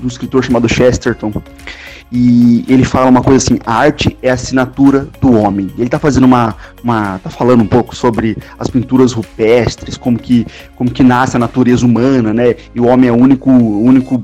um 0.03 0.07
escritor 0.07 0.45
chamado 0.45 0.68
Chesterton, 0.68 1.33
e 2.12 2.64
ele 2.68 2.85
fala 2.85 3.11
uma 3.11 3.22
coisa 3.22 3.45
assim, 3.45 3.59
a 3.64 3.75
arte 3.75 4.16
é 4.22 4.31
a 4.31 4.35
assinatura 4.35 5.09
do 5.20 5.33
homem. 5.33 5.70
Ele 5.77 5.87
está 5.87 5.99
fazendo 5.99 6.25
uma, 6.25 6.55
uma, 6.83 7.18
tá 7.18 7.31
falando 7.31 7.62
um 7.62 7.66
pouco 7.66 7.97
sobre 7.97 8.37
as 8.59 8.68
pinturas 8.68 9.12
rupestres, 9.12 9.97
como 9.97 10.18
que, 10.18 10.47
como 10.77 10.91
que 10.91 11.03
nasce 11.03 11.37
a 11.37 11.41
natureza 11.41 11.85
humana, 11.85 12.33
né? 12.33 12.55
E 12.75 12.81
o 12.81 12.87
homem 12.87 13.09
é 13.09 13.12
o 13.12 13.16
único, 13.16 13.51
único 13.51 14.22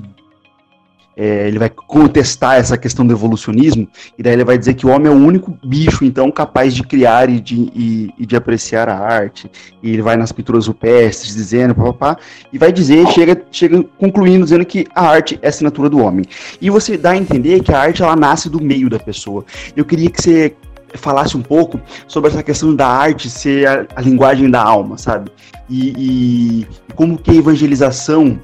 é, 1.21 1.47
ele 1.47 1.59
vai 1.59 1.69
contestar 1.69 2.57
essa 2.57 2.79
questão 2.79 3.07
do 3.07 3.13
evolucionismo, 3.13 3.87
e 4.19 4.23
daí 4.23 4.33
ele 4.33 4.45
vai 4.45 4.57
dizer 4.57 4.73
que 4.73 4.87
o 4.87 4.89
homem 4.89 5.09
é 5.09 5.15
o 5.15 5.19
único 5.19 5.55
bicho, 5.63 6.03
então, 6.03 6.31
capaz 6.31 6.75
de 6.75 6.83
criar 6.83 7.29
e 7.29 7.39
de, 7.39 7.57
e, 7.75 8.15
e 8.19 8.25
de 8.25 8.37
apreciar 8.37 8.89
a 8.89 8.99
arte. 8.99 9.51
E 9.83 9.91
ele 9.91 10.01
vai 10.01 10.17
nas 10.17 10.33
pinturas 10.33 10.67
rupestres, 10.67 11.35
dizendo, 11.35 11.75
papá, 11.75 12.17
e 12.51 12.57
vai 12.57 12.73
dizer, 12.73 13.07
chega, 13.09 13.39
chega 13.53 13.85
concluindo, 13.99 14.45
dizendo 14.45 14.65
que 14.65 14.87
a 14.95 15.07
arte 15.07 15.39
é 15.43 15.47
a 15.47 15.51
assinatura 15.51 15.91
do 15.91 15.99
homem. 15.99 16.25
E 16.59 16.71
você 16.71 16.97
dá 16.97 17.11
a 17.11 17.17
entender 17.19 17.63
que 17.63 17.71
a 17.71 17.79
arte, 17.79 18.03
ela 18.03 18.17
nasce 18.17 18.49
do 18.49 18.59
meio 18.59 18.89
da 18.89 18.99
pessoa. 18.99 19.45
Eu 19.77 19.85
queria 19.85 20.09
que 20.09 20.23
você 20.23 20.57
falasse 20.95 21.37
um 21.37 21.43
pouco 21.43 21.79
sobre 22.09 22.31
essa 22.31 22.43
questão 22.43 22.75
da 22.75 22.87
arte 22.87 23.29
ser 23.29 23.69
a, 23.69 23.87
a 23.95 24.01
linguagem 24.01 24.51
da 24.51 24.63
alma, 24.63 24.97
sabe? 24.97 25.31
E, 25.69 25.93
e, 25.99 26.67
como 26.95 27.19
que 27.19 27.31
a 27.31 27.35
evangelização 27.35 28.41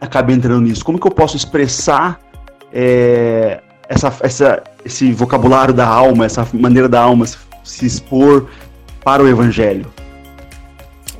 acaba 0.00 0.32
entrando 0.32 0.62
nisso? 0.62 0.84
Como 0.84 0.98
que 0.98 1.06
eu 1.06 1.10
posso 1.10 1.36
expressar 1.36 2.20
é, 2.72 3.60
essa, 3.88 4.12
essa, 4.20 4.62
esse 4.84 5.12
vocabulário 5.12 5.74
da 5.74 5.86
alma, 5.86 6.24
essa 6.24 6.46
maneira 6.52 6.88
da 6.88 7.00
alma 7.00 7.26
se 7.62 7.86
expor 7.86 8.48
para 9.04 9.22
o 9.22 9.28
evangelho? 9.28 9.92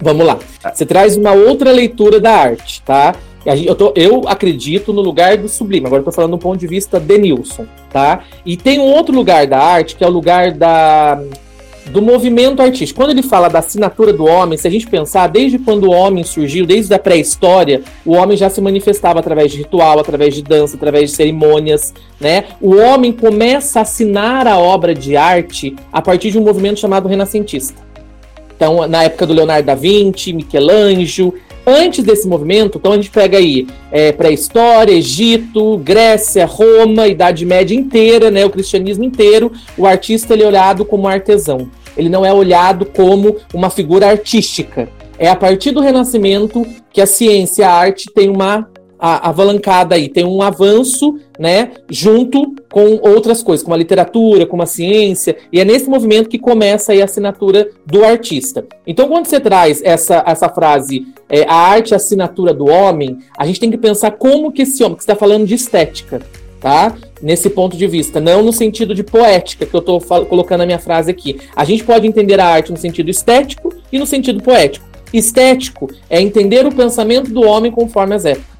Vamos 0.00 0.26
lá. 0.26 0.38
Você 0.72 0.86
traz 0.86 1.16
uma 1.16 1.32
outra 1.32 1.70
leitura 1.70 2.18
da 2.18 2.32
arte, 2.32 2.82
tá? 2.82 3.14
Eu, 3.44 3.74
tô, 3.74 3.92
eu 3.96 4.28
acredito 4.28 4.92
no 4.92 5.00
lugar 5.00 5.36
do 5.36 5.48
sublime. 5.48 5.86
Agora 5.86 6.00
eu 6.00 6.04
tô 6.04 6.12
falando 6.12 6.32
do 6.32 6.38
ponto 6.38 6.58
de 6.58 6.66
vista 6.66 7.00
de 7.00 7.18
Nilson, 7.18 7.66
tá? 7.90 8.22
E 8.44 8.56
tem 8.56 8.78
um 8.78 8.84
outro 8.84 9.14
lugar 9.14 9.46
da 9.46 9.58
arte, 9.58 9.96
que 9.96 10.04
é 10.04 10.06
o 10.06 10.10
lugar 10.10 10.52
da 10.52 11.22
do 11.86 12.00
movimento 12.02 12.60
artístico. 12.62 13.00
Quando 13.00 13.10
ele 13.10 13.22
fala 13.22 13.48
da 13.48 13.58
assinatura 13.58 14.12
do 14.12 14.24
homem, 14.24 14.56
se 14.58 14.66
a 14.66 14.70
gente 14.70 14.86
pensar, 14.86 15.26
desde 15.26 15.58
quando 15.58 15.84
o 15.84 15.90
homem 15.90 16.22
surgiu, 16.22 16.66
desde 16.66 16.92
a 16.94 16.98
pré-história, 16.98 17.82
o 18.04 18.12
homem 18.12 18.36
já 18.36 18.48
se 18.48 18.60
manifestava 18.60 19.18
através 19.18 19.50
de 19.50 19.58
ritual, 19.58 19.98
através 19.98 20.34
de 20.34 20.42
dança, 20.42 20.76
através 20.76 21.10
de 21.10 21.16
cerimônias, 21.16 21.92
né? 22.20 22.44
O 22.60 22.76
homem 22.76 23.12
começa 23.12 23.80
a 23.80 23.82
assinar 23.82 24.46
a 24.46 24.58
obra 24.58 24.94
de 24.94 25.16
arte 25.16 25.74
a 25.92 26.00
partir 26.00 26.30
de 26.30 26.38
um 26.38 26.42
movimento 26.42 26.80
chamado 26.80 27.08
renascentista. 27.08 27.80
Então, 28.54 28.86
na 28.86 29.04
época 29.04 29.26
do 29.26 29.32
Leonardo 29.32 29.66
da 29.66 29.74
Vinci, 29.74 30.34
Michelangelo, 30.34 31.34
antes 31.66 32.04
desse 32.04 32.26
movimento, 32.26 32.78
então 32.78 32.92
a 32.92 32.96
gente 32.96 33.10
pega 33.10 33.38
aí 33.38 33.66
é, 33.90 34.12
pré-história, 34.12 34.92
Egito, 34.92 35.78
Grécia, 35.78 36.46
Roma, 36.46 37.06
Idade 37.06 37.44
Média 37.44 37.74
inteira, 37.74 38.30
né, 38.30 38.44
o 38.44 38.50
cristianismo 38.50 39.04
inteiro, 39.04 39.52
o 39.76 39.86
artista 39.86 40.34
ele 40.34 40.42
é 40.42 40.46
olhado 40.46 40.84
como 40.84 41.08
artesão 41.08 41.68
ele 41.96 42.08
não 42.08 42.24
é 42.24 42.32
olhado 42.32 42.86
como 42.86 43.36
uma 43.52 43.70
figura 43.70 44.08
artística. 44.08 44.88
É 45.18 45.28
a 45.28 45.36
partir 45.36 45.70
do 45.70 45.80
Renascimento 45.80 46.66
que 46.92 47.00
a 47.00 47.06
ciência, 47.06 47.68
a 47.68 47.72
arte 47.72 48.10
tem 48.14 48.28
uma 48.30 48.68
avalancada 49.00 49.94
aí, 49.94 50.08
tem 50.08 50.24
um 50.24 50.42
avanço, 50.42 51.18
né, 51.38 51.72
junto 51.88 52.54
com 52.70 53.00
outras 53.02 53.42
coisas, 53.42 53.64
como 53.64 53.74
a 53.74 53.78
literatura, 53.78 54.46
como 54.46 54.62
a 54.62 54.66
ciência, 54.66 55.36
e 55.52 55.58
é 55.58 55.64
nesse 55.64 55.88
movimento 55.88 56.28
que 56.28 56.38
começa 56.38 56.92
aí 56.92 57.00
a 57.00 57.06
assinatura 57.06 57.68
do 57.86 58.04
artista. 58.04 58.64
Então, 58.86 59.08
quando 59.08 59.26
você 59.26 59.40
traz 59.40 59.82
essa, 59.82 60.22
essa 60.26 60.48
frase, 60.48 61.06
é, 61.28 61.44
a 61.48 61.54
arte 61.54 61.92
é 61.92 61.94
a 61.94 61.96
assinatura 61.96 62.52
do 62.52 62.66
homem, 62.66 63.18
a 63.38 63.46
gente 63.46 63.60
tem 63.60 63.70
que 63.70 63.78
pensar 63.78 64.12
como 64.12 64.52
que 64.52 64.62
esse 64.62 64.82
homem, 64.84 64.96
que 64.96 65.02
está 65.02 65.16
falando 65.16 65.46
de 65.46 65.54
estética, 65.54 66.20
tá? 66.60 66.94
Nesse 67.22 67.48
ponto 67.50 67.76
de 67.76 67.86
vista, 67.86 68.20
não 68.20 68.42
no 68.42 68.52
sentido 68.52 68.94
de 68.94 69.02
poética, 69.02 69.64
que 69.66 69.74
eu 69.74 69.80
estou 69.80 70.00
colocando 70.00 70.60
a 70.60 70.66
minha 70.66 70.78
frase 70.78 71.10
aqui. 71.10 71.40
A 71.56 71.64
gente 71.64 71.82
pode 71.84 72.06
entender 72.06 72.38
a 72.38 72.46
arte 72.46 72.70
no 72.70 72.76
sentido 72.76 73.10
estético 73.10 73.72
e 73.90 73.98
no 73.98 74.06
sentido 74.06 74.42
poético. 74.42 74.86
Estético 75.12 75.90
é 76.08 76.20
entender 76.20 76.66
o 76.66 76.74
pensamento 76.74 77.30
do 77.30 77.42
homem 77.42 77.72
conforme 77.72 78.14
as 78.14 78.24
épocas. 78.24 78.59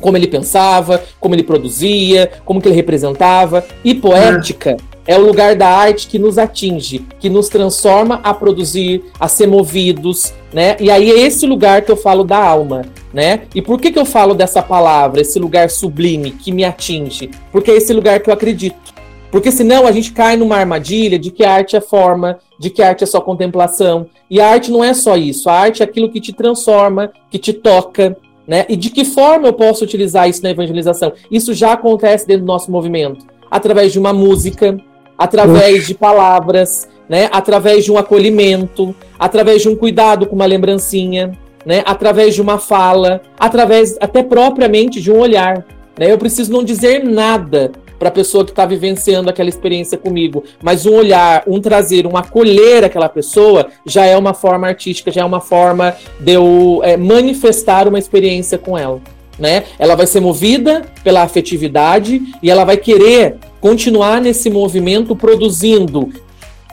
Como 0.00 0.16
ele 0.16 0.26
pensava, 0.26 1.02
como 1.20 1.34
ele 1.34 1.42
produzia, 1.42 2.30
como 2.44 2.60
que 2.60 2.68
ele 2.68 2.76
representava. 2.76 3.64
E 3.84 3.94
poética 3.94 4.76
é 5.06 5.18
o 5.18 5.24
lugar 5.24 5.54
da 5.54 5.68
arte 5.68 6.06
que 6.08 6.18
nos 6.18 6.38
atinge, 6.38 7.04
que 7.20 7.28
nos 7.28 7.48
transforma 7.48 8.20
a 8.22 8.32
produzir, 8.32 9.04
a 9.20 9.28
ser 9.28 9.46
movidos, 9.46 10.32
né? 10.52 10.76
E 10.80 10.90
aí 10.90 11.10
é 11.10 11.20
esse 11.20 11.46
lugar 11.46 11.82
que 11.82 11.92
eu 11.92 11.96
falo 11.96 12.24
da 12.24 12.38
alma, 12.38 12.82
né? 13.12 13.42
E 13.54 13.60
por 13.60 13.80
que, 13.80 13.92
que 13.92 13.98
eu 13.98 14.06
falo 14.06 14.34
dessa 14.34 14.62
palavra, 14.62 15.20
esse 15.20 15.38
lugar 15.38 15.70
sublime 15.70 16.30
que 16.30 16.52
me 16.52 16.64
atinge? 16.64 17.30
Porque 17.52 17.70
é 17.70 17.76
esse 17.76 17.92
lugar 17.92 18.20
que 18.20 18.30
eu 18.30 18.34
acredito. 18.34 18.94
Porque 19.30 19.50
senão 19.50 19.84
a 19.84 19.90
gente 19.90 20.12
cai 20.12 20.36
numa 20.36 20.56
armadilha 20.56 21.18
de 21.18 21.30
que 21.32 21.44
a 21.44 21.52
arte 21.52 21.74
é 21.74 21.80
forma, 21.80 22.38
de 22.56 22.70
que 22.70 22.80
a 22.80 22.90
arte 22.90 23.02
é 23.02 23.06
só 23.06 23.20
contemplação. 23.20 24.06
E 24.30 24.40
a 24.40 24.48
arte 24.48 24.70
não 24.70 24.82
é 24.82 24.94
só 24.94 25.16
isso. 25.16 25.50
A 25.50 25.54
arte 25.54 25.82
é 25.82 25.84
aquilo 25.84 26.08
que 26.08 26.20
te 26.20 26.32
transforma, 26.32 27.12
que 27.30 27.36
te 27.36 27.52
toca, 27.52 28.16
né? 28.46 28.64
E 28.68 28.76
de 28.76 28.90
que 28.90 29.04
forma 29.04 29.48
eu 29.48 29.52
posso 29.52 29.84
utilizar 29.84 30.28
isso 30.28 30.42
na 30.42 30.50
evangelização? 30.50 31.12
Isso 31.30 31.54
já 31.54 31.72
acontece 31.72 32.26
dentro 32.26 32.44
do 32.44 32.48
nosso 32.48 32.70
movimento. 32.70 33.26
Através 33.50 33.92
de 33.92 33.98
uma 33.98 34.12
música, 34.12 34.76
através 35.16 35.86
de 35.86 35.94
palavras, 35.94 36.88
né? 37.08 37.28
através 37.32 37.84
de 37.84 37.92
um 37.92 37.98
acolhimento, 37.98 38.94
através 39.18 39.62
de 39.62 39.68
um 39.68 39.76
cuidado 39.76 40.26
com 40.26 40.34
uma 40.34 40.46
lembrancinha, 40.46 41.32
né? 41.64 41.82
através 41.86 42.34
de 42.34 42.42
uma 42.42 42.58
fala, 42.58 43.22
através 43.38 43.96
até 44.00 44.22
propriamente 44.22 45.00
de 45.00 45.10
um 45.10 45.18
olhar. 45.18 45.64
Né? 45.98 46.10
Eu 46.10 46.18
preciso 46.18 46.52
não 46.52 46.64
dizer 46.64 47.04
nada 47.04 47.72
para 47.98 48.08
a 48.08 48.12
pessoa 48.12 48.44
que 48.44 48.50
está 48.50 48.66
vivenciando 48.66 49.30
aquela 49.30 49.48
experiência 49.48 49.96
comigo, 49.96 50.44
mas 50.62 50.86
um 50.86 50.94
olhar, 50.94 51.42
um 51.46 51.60
trazer, 51.60 52.06
um 52.06 52.16
acolher 52.16 52.84
aquela 52.84 53.08
pessoa 53.08 53.68
já 53.86 54.04
é 54.04 54.16
uma 54.16 54.34
forma 54.34 54.66
artística, 54.66 55.10
já 55.10 55.22
é 55.22 55.24
uma 55.24 55.40
forma 55.40 55.94
de 56.20 56.32
eu 56.32 56.80
é, 56.82 56.96
manifestar 56.96 57.88
uma 57.88 57.98
experiência 57.98 58.58
com 58.58 58.76
ela. 58.76 59.00
Né? 59.38 59.64
Ela 59.78 59.96
vai 59.96 60.06
ser 60.06 60.20
movida 60.20 60.82
pela 61.02 61.22
afetividade 61.22 62.22
e 62.42 62.50
ela 62.50 62.64
vai 62.64 62.76
querer 62.76 63.36
continuar 63.60 64.20
nesse 64.20 64.48
movimento 64.48 65.16
produzindo. 65.16 66.10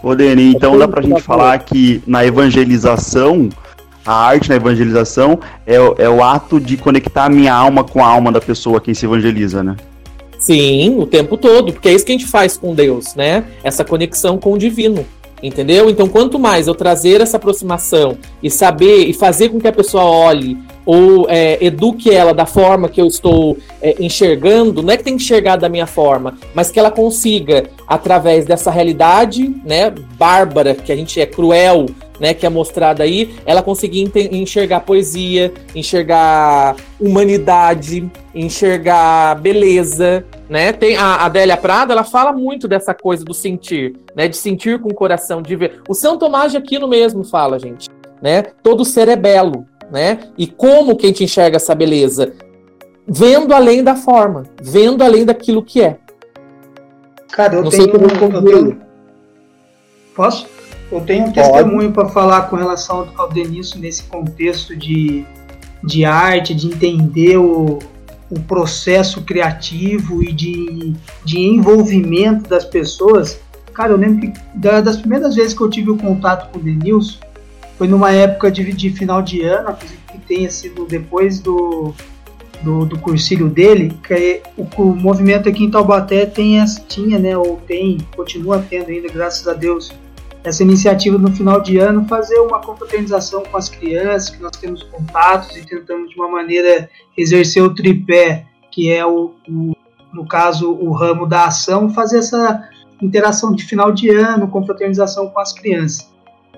Ô, 0.03 0.15
Deni, 0.15 0.53
então 0.53 0.77
dá 0.77 0.87
pra 0.87 1.01
gente 1.01 1.21
falar 1.21 1.57
que 1.59 2.01
na 2.05 2.25
evangelização, 2.25 3.49
a 4.05 4.13
arte 4.13 4.49
na 4.49 4.55
evangelização 4.55 5.39
é, 5.65 5.75
é 5.75 6.09
o 6.09 6.23
ato 6.23 6.59
de 6.59 6.77
conectar 6.77 7.25
a 7.25 7.29
minha 7.29 7.53
alma 7.53 7.83
com 7.83 8.03
a 8.03 8.07
alma 8.07 8.31
da 8.31 8.41
pessoa 8.41 8.81
quem 8.81 8.93
se 8.93 9.05
evangeliza, 9.05 9.63
né? 9.63 9.75
Sim, 10.41 10.97
o 10.97 11.05
tempo 11.05 11.37
todo, 11.37 11.71
porque 11.71 11.87
é 11.87 11.93
isso 11.93 12.03
que 12.03 12.11
a 12.11 12.17
gente 12.17 12.27
faz 12.27 12.57
com 12.57 12.73
Deus, 12.73 13.13
né? 13.13 13.45
Essa 13.63 13.85
conexão 13.85 14.39
com 14.39 14.53
o 14.53 14.57
divino. 14.57 15.05
Entendeu? 15.41 15.87
Então, 15.87 16.07
quanto 16.07 16.39
mais 16.39 16.67
eu 16.67 16.73
trazer 16.73 17.21
essa 17.21 17.37
aproximação 17.37 18.17
e 18.41 18.49
saber 18.49 19.05
e 19.05 19.13
fazer 19.13 19.49
com 19.49 19.59
que 19.59 19.67
a 19.67 19.71
pessoa 19.71 20.03
olhe 20.03 20.57
ou 20.83 21.27
é, 21.29 21.63
eduque 21.63 22.09
ela 22.09 22.33
da 22.33 22.47
forma 22.47 22.89
que 22.89 22.99
eu 22.99 23.05
estou 23.05 23.55
é, 23.81 23.95
enxergando, 23.99 24.81
não 24.81 24.91
é 24.91 24.97
que 24.97 25.03
tem 25.03 25.15
que 25.15 25.23
enxergar 25.23 25.57
da 25.57 25.69
minha 25.69 25.85
forma, 25.85 26.37
mas 26.55 26.71
que 26.71 26.79
ela 26.79 26.89
consiga, 26.89 27.65
através 27.87 28.45
dessa 28.45 28.71
realidade, 28.71 29.55
né, 29.63 29.93
bárbara, 30.17 30.73
que 30.73 30.91
a 30.91 30.95
gente 30.95 31.19
é 31.19 31.25
cruel, 31.27 31.85
né, 32.21 32.35
que 32.35 32.45
é 32.45 32.49
mostrada 32.49 33.01
aí, 33.01 33.33
ela 33.47 33.63
conseguir 33.63 34.11
enxergar 34.31 34.81
poesia, 34.81 35.51
enxergar 35.73 36.75
humanidade, 36.99 38.07
enxergar 38.35 39.41
beleza, 39.41 40.23
né? 40.47 40.71
Tem 40.71 40.95
a 40.95 41.25
Adélia 41.25 41.57
Prada, 41.57 41.93
ela 41.93 42.03
fala 42.03 42.31
muito 42.31 42.67
dessa 42.67 42.93
coisa 42.93 43.25
do 43.25 43.33
sentir, 43.33 43.95
né, 44.15 44.27
de 44.27 44.37
sentir 44.37 44.79
com 44.79 44.89
o 44.89 44.93
coração, 44.93 45.41
de 45.41 45.55
ver. 45.55 45.81
O 45.89 45.95
São 45.95 46.15
Tomás 46.15 46.51
de 46.51 46.59
Aquino 46.59 46.87
mesmo 46.87 47.23
fala, 47.23 47.57
gente, 47.57 47.89
né? 48.21 48.43
Todo 48.61 48.85
ser 48.85 49.07
é 49.07 49.15
belo, 49.15 49.65
né? 49.91 50.19
E 50.37 50.45
como 50.45 50.95
que 50.95 51.07
a 51.07 51.09
gente 51.09 51.23
enxerga 51.23 51.57
essa 51.57 51.73
beleza? 51.73 52.33
Vendo 53.07 53.51
além 53.51 53.83
da 53.83 53.95
forma, 53.95 54.43
vendo 54.61 55.03
além 55.03 55.25
daquilo 55.25 55.63
que 55.63 55.81
é. 55.81 55.97
Cara, 57.31 57.55
eu, 57.55 57.67
tenho, 57.67 57.89
eu 57.95 58.43
tenho, 58.43 58.81
Posso? 60.15 60.60
Eu 60.91 61.01
tenho 61.01 61.27
um 61.27 61.31
testemunho 61.31 61.91
para 61.91 62.09
falar 62.09 62.43
com 62.43 62.57
relação 62.57 63.07
ao 63.15 63.29
Denício 63.29 63.79
nesse 63.79 64.03
contexto 64.03 64.75
de, 64.75 65.25
de 65.81 66.03
arte, 66.03 66.53
de 66.53 66.67
entender 66.67 67.37
o, 67.37 67.79
o 68.29 68.39
processo 68.41 69.21
criativo 69.21 70.21
e 70.21 70.33
de, 70.33 70.93
de 71.23 71.39
envolvimento 71.39 72.49
das 72.49 72.65
pessoas. 72.65 73.39
Cara, 73.73 73.93
eu 73.93 73.97
lembro 73.97 74.19
que 74.19 74.33
das 74.57 74.97
primeiras 74.97 75.35
vezes 75.35 75.53
que 75.53 75.61
eu 75.61 75.69
tive 75.69 75.91
o 75.91 75.97
contato 75.97 76.51
com 76.51 76.59
o 76.59 76.61
Denilson 76.61 77.19
foi 77.77 77.87
numa 77.87 78.11
época 78.11 78.51
de, 78.51 78.71
de 78.73 78.89
final 78.89 79.21
de 79.21 79.41
ano, 79.43 79.69
acredito 79.69 80.01
que 80.11 80.19
tenha 80.19 80.51
sido 80.51 80.85
depois 80.85 81.39
do, 81.39 81.93
do, 82.61 82.85
do 82.85 82.99
cursilho 82.99 83.49
dele, 83.49 83.97
que 84.03 84.13
é, 84.13 84.43
o, 84.57 84.67
o, 84.81 84.95
movimento 84.95 85.49
aqui 85.49 85.63
em 85.63 85.71
Taubaté 85.71 86.25
tem, 86.25 86.63
tinha, 86.87 87.17
né, 87.17 87.37
ou 87.37 87.59
tem, 87.65 87.97
continua 88.15 88.63
tendo 88.69 88.89
ainda, 88.89 89.07
graças 89.07 89.47
a 89.47 89.53
Deus, 89.53 89.91
essa 90.43 90.63
iniciativa 90.63 91.17
no 91.17 91.31
final 91.31 91.61
de 91.61 91.77
ano, 91.77 92.07
fazer 92.07 92.39
uma 92.39 92.59
confraternização 92.59 93.43
com 93.43 93.57
as 93.57 93.69
crianças, 93.69 94.29
que 94.29 94.41
nós 94.41 94.57
temos 94.57 94.83
contatos 94.83 95.55
e 95.55 95.65
tentamos 95.65 96.09
de 96.09 96.15
uma 96.15 96.29
maneira 96.29 96.89
exercer 97.17 97.63
o 97.63 97.73
tripé, 97.73 98.45
que 98.71 98.91
é 98.91 99.05
o, 99.05 99.33
o 99.47 99.75
no 100.13 100.25
caso 100.25 100.71
o 100.71 100.91
ramo 100.91 101.25
da 101.25 101.45
ação, 101.45 101.89
fazer 101.89 102.19
essa 102.19 102.67
interação 103.01 103.53
de 103.53 103.63
final 103.63 103.91
de 103.91 104.09
ano, 104.09 104.47
confraternização 104.47 105.29
com 105.29 105.39
as 105.39 105.53
crianças. 105.53 106.09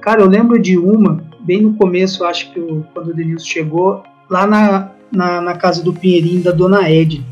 Cara, 0.01 0.21
eu 0.21 0.27
lembro 0.27 0.59
de 0.59 0.77
uma, 0.77 1.23
bem 1.39 1.61
no 1.61 1.75
começo, 1.75 2.25
acho 2.25 2.51
que 2.51 2.59
eu, 2.59 2.86
quando 2.93 3.09
o 3.09 3.13
Denilson 3.13 3.45
chegou, 3.45 4.03
lá 4.29 4.45
na, 4.45 4.91
na, 5.11 5.41
na 5.41 5.55
casa 5.55 5.84
do 5.84 5.93
Pinheirinho 5.93 6.43
da 6.43 6.51
Dona 6.51 6.89
Ed. 6.89 7.23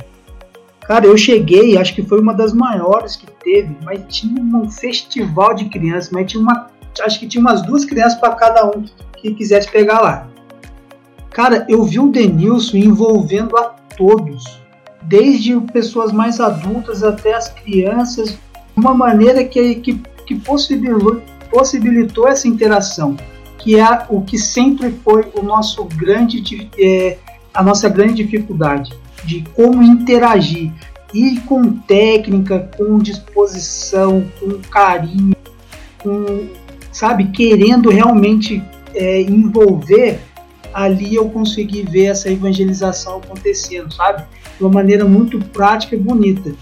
Cara, 0.92 1.06
eu 1.06 1.18
cheguei, 1.18 1.78
acho 1.78 1.96
que 1.96 2.04
foi 2.04 2.20
uma 2.20 2.34
das 2.34 2.52
maiores 2.52 3.16
que 3.16 3.26
teve, 3.26 3.78
mas 3.82 4.02
tinha 4.10 4.44
um 4.44 4.70
festival 4.70 5.54
de 5.54 5.70
crianças, 5.70 6.10
mas 6.12 6.30
tinha 6.30 6.44
uma, 6.44 6.68
acho 7.00 7.18
que 7.18 7.28
tinha 7.28 7.40
umas 7.40 7.62
duas 7.62 7.86
crianças 7.86 8.20
para 8.20 8.36
cada 8.36 8.66
um 8.66 8.82
que, 8.82 8.92
que 9.22 9.34
quisesse 9.36 9.72
pegar 9.72 10.02
lá. 10.02 10.28
Cara, 11.30 11.66
eu 11.70 11.82
vi 11.86 11.98
o 11.98 12.10
Denilson 12.10 12.76
envolvendo 12.76 13.56
a 13.56 13.74
todos, 13.96 14.44
desde 15.04 15.58
pessoas 15.72 16.12
mais 16.12 16.42
adultas 16.42 17.04
até 17.04 17.36
as 17.36 17.48
crianças, 17.48 18.32
de 18.32 18.38
uma 18.76 18.94
maneira 18.94 19.46
que, 19.46 19.76
que, 19.76 19.94
que 20.28 20.36
possibilitou, 20.42 21.22
possibilitou 21.50 22.28
essa 22.28 22.50
interação, 22.50 23.16
que 23.60 23.80
é 23.80 24.06
o 24.10 24.24
que 24.24 24.38
sempre 24.38 24.92
foi 25.06 25.32
o 25.40 25.42
nosso 25.42 25.86
grande, 25.86 26.70
é, 26.78 27.18
a 27.54 27.64
nossa 27.64 27.88
grande 27.88 28.26
dificuldade 28.26 28.92
de 29.24 29.44
como 29.56 29.82
interagir 29.84 30.72
e 31.14 31.40
com 31.42 31.74
técnica, 31.74 32.70
com 32.78 32.98
disposição, 32.98 34.26
com 34.40 34.60
carinho, 34.70 35.36
com, 36.00 36.48
sabe, 36.92 37.28
querendo 37.32 37.90
realmente 37.90 38.64
é, 38.94 39.22
envolver, 39.22 40.20
ali 40.74 41.16
eu 41.16 41.30
consegui 41.30 41.84
ver 41.84 42.06
essa 42.06 42.30
evangelização 42.30 43.18
acontecendo, 43.18 43.94
sabe? 43.94 44.24
De 44.58 44.64
uma 44.64 44.72
maneira 44.72 45.06
muito 45.06 45.38
prática 45.40 45.96
e 45.96 46.00
bonita. 46.00 46.54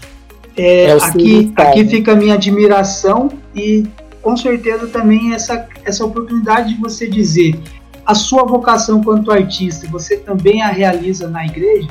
É, 0.56 0.86
é 0.86 0.92
aqui, 0.92 1.52
aqui 1.56 1.86
fica 1.86 2.12
a 2.12 2.16
minha 2.16 2.34
admiração 2.34 3.30
e 3.54 3.86
com 4.20 4.36
certeza 4.36 4.88
também 4.88 5.32
essa, 5.32 5.66
essa 5.84 6.04
oportunidade 6.04 6.74
de 6.74 6.80
você 6.80 7.08
dizer 7.08 7.58
a 8.04 8.14
sua 8.14 8.44
vocação 8.44 9.02
quanto 9.02 9.30
artista, 9.30 9.86
você 9.88 10.16
também 10.16 10.62
a 10.62 10.68
realiza 10.68 11.28
na 11.28 11.44
igreja? 11.46 11.88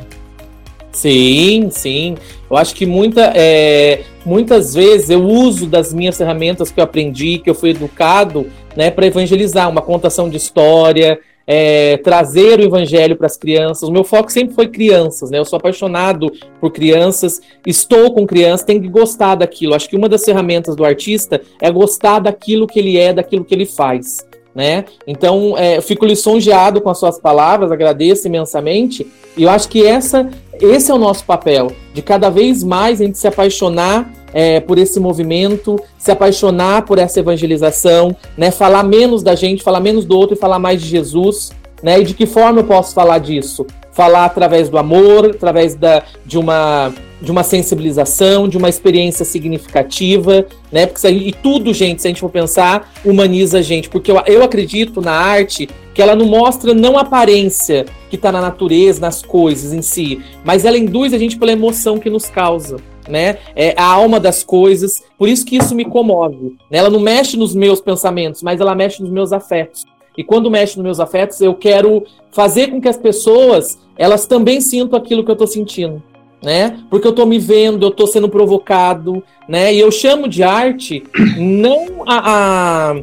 Sim, 0.91 1.69
sim. 1.69 2.15
Eu 2.49 2.57
acho 2.57 2.73
que 2.73 2.85
muita, 2.85 3.31
é, 3.35 4.01
muitas 4.25 4.73
vezes 4.73 5.09
eu 5.09 5.23
uso 5.23 5.67
das 5.67 5.93
minhas 5.93 6.17
ferramentas 6.17 6.71
que 6.71 6.79
eu 6.79 6.83
aprendi, 6.83 7.37
que 7.37 7.49
eu 7.49 7.55
fui 7.55 7.71
educado, 7.71 8.47
né, 8.75 8.89
para 8.89 9.05
evangelizar, 9.05 9.69
uma 9.69 9.81
contação 9.81 10.29
de 10.29 10.37
história, 10.37 11.19
é, 11.51 11.97
trazer 11.97 12.59
o 12.59 12.63
evangelho 12.63 13.15
para 13.15 13.25
as 13.25 13.35
crianças. 13.35 13.89
O 13.89 13.91
meu 13.91 14.03
foco 14.03 14.31
sempre 14.31 14.53
foi 14.53 14.67
crianças, 14.67 15.31
né? 15.31 15.39
Eu 15.39 15.45
sou 15.45 15.57
apaixonado 15.57 16.31
por 16.61 16.71
crianças, 16.71 17.41
estou 17.65 18.13
com 18.13 18.27
crianças, 18.27 18.63
tenho 18.63 18.79
que 18.79 18.87
gostar 18.87 19.33
daquilo. 19.33 19.73
Acho 19.73 19.89
que 19.89 19.95
uma 19.95 20.07
das 20.07 20.23
ferramentas 20.23 20.75
do 20.75 20.85
artista 20.85 21.41
é 21.59 21.71
gostar 21.71 22.19
daquilo 22.19 22.67
que 22.67 22.77
ele 22.77 22.97
é, 22.97 23.11
daquilo 23.11 23.43
que 23.43 23.55
ele 23.55 23.65
faz. 23.65 24.28
Né? 24.59 24.83
Então, 25.07 25.57
é, 25.57 25.79
fico 25.79 26.05
lisonjeado 26.05 26.81
com 26.81 26.89
as 26.89 26.97
suas 26.97 27.17
palavras, 27.17 27.71
agradeço 27.71 28.27
imensamente, 28.27 29.07
e 29.37 29.43
eu 29.43 29.49
acho 29.49 29.69
que 29.69 29.87
essa, 29.87 30.29
esse 30.59 30.91
é 30.91 30.93
o 30.93 30.97
nosso 30.97 31.23
papel, 31.23 31.71
de 31.93 32.01
cada 32.01 32.29
vez 32.29 32.61
mais 32.61 32.99
a 32.99 33.05
gente 33.05 33.17
se 33.17 33.25
apaixonar 33.25 34.11
é, 34.33 34.59
por 34.59 34.77
esse 34.77 34.99
movimento, 34.99 35.81
se 35.97 36.11
apaixonar 36.11 36.81
por 36.81 36.99
essa 36.99 37.21
evangelização, 37.21 38.13
né? 38.37 38.51
falar 38.51 38.83
menos 38.83 39.23
da 39.23 39.33
gente, 39.33 39.63
falar 39.63 39.79
menos 39.79 40.03
do 40.03 40.17
outro 40.17 40.35
e 40.35 40.37
falar 40.37 40.59
mais 40.59 40.81
de 40.81 40.89
Jesus. 40.89 41.51
Né? 41.81 42.01
E 42.01 42.03
de 42.03 42.13
que 42.13 42.25
forma 42.25 42.59
eu 42.59 42.65
posso 42.65 42.93
falar 42.93 43.19
disso? 43.19 43.65
Falar 43.93 44.25
através 44.25 44.67
do 44.67 44.77
amor, 44.77 45.27
através 45.27 45.73
da, 45.73 46.03
de 46.25 46.37
uma 46.37 46.93
de 47.21 47.31
uma 47.31 47.43
sensibilização, 47.43 48.47
de 48.47 48.57
uma 48.57 48.69
experiência 48.69 49.25
significativa, 49.25 50.45
né? 50.71 50.85
Porque 50.85 51.07
e 51.07 51.33
tudo, 51.33 51.73
gente, 51.73 52.01
se 52.01 52.07
a 52.07 52.09
gente 52.09 52.21
for 52.21 52.29
pensar, 52.29 52.91
humaniza 53.03 53.59
a 53.59 53.61
gente, 53.61 53.89
porque 53.89 54.11
eu, 54.11 54.21
eu 54.25 54.43
acredito 54.43 55.01
na 55.01 55.11
arte 55.11 55.67
que 55.93 56.01
ela 56.01 56.15
não 56.15 56.25
mostra 56.25 56.73
não 56.73 56.97
a 56.97 57.01
aparência 57.01 57.85
que 58.09 58.15
está 58.15 58.31
na 58.31 58.41
natureza, 58.41 59.01
nas 59.01 59.21
coisas 59.21 59.73
em 59.73 59.81
si, 59.81 60.21
mas 60.43 60.63
ela 60.63 60.77
induz 60.77 61.13
a 61.13 61.17
gente 61.17 61.37
pela 61.37 61.51
emoção 61.51 61.99
que 61.99 62.09
nos 62.09 62.27
causa. 62.27 62.77
Né? 63.07 63.39
É 63.55 63.73
a 63.75 63.85
alma 63.85 64.19
das 64.19 64.43
coisas, 64.43 65.03
por 65.17 65.27
isso 65.27 65.43
que 65.43 65.57
isso 65.57 65.73
me 65.73 65.83
comove. 65.83 66.55
Né? 66.69 66.77
Ela 66.77 66.91
não 66.91 66.99
mexe 66.99 67.35
nos 67.35 67.55
meus 67.55 67.81
pensamentos, 67.81 68.43
mas 68.43 68.61
ela 68.61 68.75
mexe 68.75 69.01
nos 69.01 69.11
meus 69.11 69.33
afetos. 69.33 69.83
E 70.15 70.23
quando 70.23 70.51
mexe 70.51 70.77
nos 70.77 70.83
meus 70.83 70.99
afetos, 70.99 71.41
eu 71.41 71.55
quero 71.55 72.03
fazer 72.31 72.67
com 72.67 72.79
que 72.79 72.87
as 72.87 72.97
pessoas 72.97 73.79
elas 73.97 74.27
também 74.27 74.61
sintam 74.61 74.97
aquilo 74.97 75.23
que 75.23 75.31
eu 75.31 75.33
estou 75.33 75.47
sentindo 75.47 76.03
né? 76.41 76.79
Porque 76.89 77.07
eu 77.07 77.13
tô 77.13 77.25
me 77.25 77.37
vendo, 77.37 77.85
eu 77.85 77.91
tô 77.91 78.07
sendo 78.07 78.29
provocado, 78.29 79.23
né? 79.47 79.73
E 79.73 79.79
eu 79.79 79.91
chamo 79.91 80.27
de 80.27 80.43
arte 80.43 81.03
não 81.37 82.03
a, 82.07 82.91
a 82.91 82.95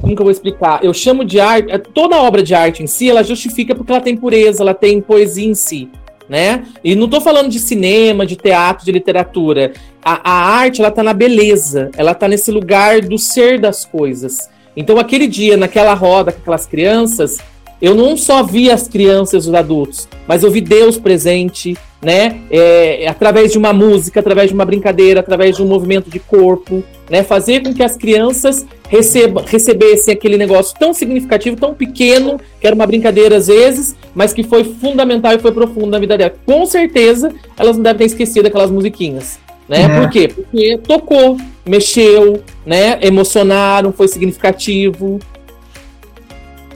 como 0.00 0.16
que 0.16 0.20
eu 0.20 0.24
vou 0.24 0.32
explicar? 0.32 0.84
Eu 0.84 0.92
chamo 0.92 1.24
de 1.24 1.38
arte, 1.38 1.70
é, 1.70 1.78
toda 1.78 2.16
obra 2.16 2.42
de 2.42 2.54
arte 2.54 2.82
em 2.82 2.86
si, 2.86 3.08
ela 3.08 3.22
justifica 3.22 3.74
porque 3.74 3.92
ela 3.92 4.00
tem 4.00 4.16
pureza, 4.16 4.62
ela 4.62 4.74
tem 4.74 5.00
poesia 5.00 5.46
em 5.46 5.54
si, 5.54 5.88
né? 6.28 6.64
E 6.82 6.96
não 6.96 7.08
tô 7.08 7.20
falando 7.20 7.48
de 7.48 7.60
cinema, 7.60 8.26
de 8.26 8.34
teatro, 8.34 8.84
de 8.84 8.90
literatura. 8.90 9.72
A, 10.04 10.30
a 10.30 10.56
arte, 10.56 10.80
ela 10.80 10.90
tá 10.90 11.04
na 11.04 11.12
beleza, 11.12 11.90
ela 11.96 12.14
tá 12.14 12.26
nesse 12.26 12.50
lugar 12.50 13.00
do 13.00 13.16
ser 13.16 13.60
das 13.60 13.84
coisas. 13.84 14.50
Então, 14.76 14.98
aquele 14.98 15.28
dia, 15.28 15.56
naquela 15.56 15.94
roda 15.94 16.32
com 16.32 16.40
aquelas 16.40 16.66
crianças, 16.66 17.38
eu 17.80 17.94
não 17.94 18.16
só 18.16 18.42
vi 18.42 18.70
as 18.70 18.88
crianças 18.88 19.44
e 19.44 19.48
os 19.48 19.54
adultos, 19.54 20.08
mas 20.26 20.42
eu 20.42 20.50
vi 20.50 20.60
Deus 20.60 20.96
presente, 20.96 21.76
né? 22.02 22.40
É, 22.50 23.06
através 23.06 23.52
de 23.52 23.58
uma 23.58 23.72
música, 23.72 24.18
através 24.18 24.48
de 24.48 24.54
uma 24.54 24.64
brincadeira, 24.64 25.20
através 25.20 25.56
de 25.56 25.62
um 25.62 25.66
movimento 25.66 26.10
de 26.10 26.18
corpo, 26.18 26.82
né? 27.08 27.22
Fazer 27.22 27.62
com 27.62 27.72
que 27.72 27.82
as 27.82 27.96
crianças 27.96 28.66
receba, 28.88 29.44
recebessem 29.46 30.12
aquele 30.12 30.36
negócio 30.36 30.76
tão 30.78 30.92
significativo, 30.92 31.56
tão 31.56 31.72
pequeno, 31.72 32.40
que 32.60 32.66
era 32.66 32.74
uma 32.74 32.86
brincadeira 32.86 33.36
às 33.36 33.46
vezes, 33.46 33.94
mas 34.14 34.32
que 34.32 34.42
foi 34.42 34.64
fundamental 34.64 35.32
e 35.32 35.38
foi 35.38 35.52
profundo 35.52 35.86
na 35.86 35.98
vida 36.00 36.18
dela. 36.18 36.34
Com 36.44 36.66
certeza, 36.66 37.32
elas 37.56 37.76
não 37.76 37.84
devem 37.84 37.98
ter 37.98 38.06
esquecido 38.06 38.46
aquelas 38.46 38.70
musiquinhas. 38.70 39.38
Né? 39.68 39.82
É. 39.82 40.00
Por 40.00 40.10
quê? 40.10 40.28
Porque 40.28 40.78
tocou, 40.78 41.36
mexeu, 41.64 42.42
né? 42.66 42.98
Emocionaram, 43.00 43.92
foi 43.92 44.08
significativo. 44.08 45.20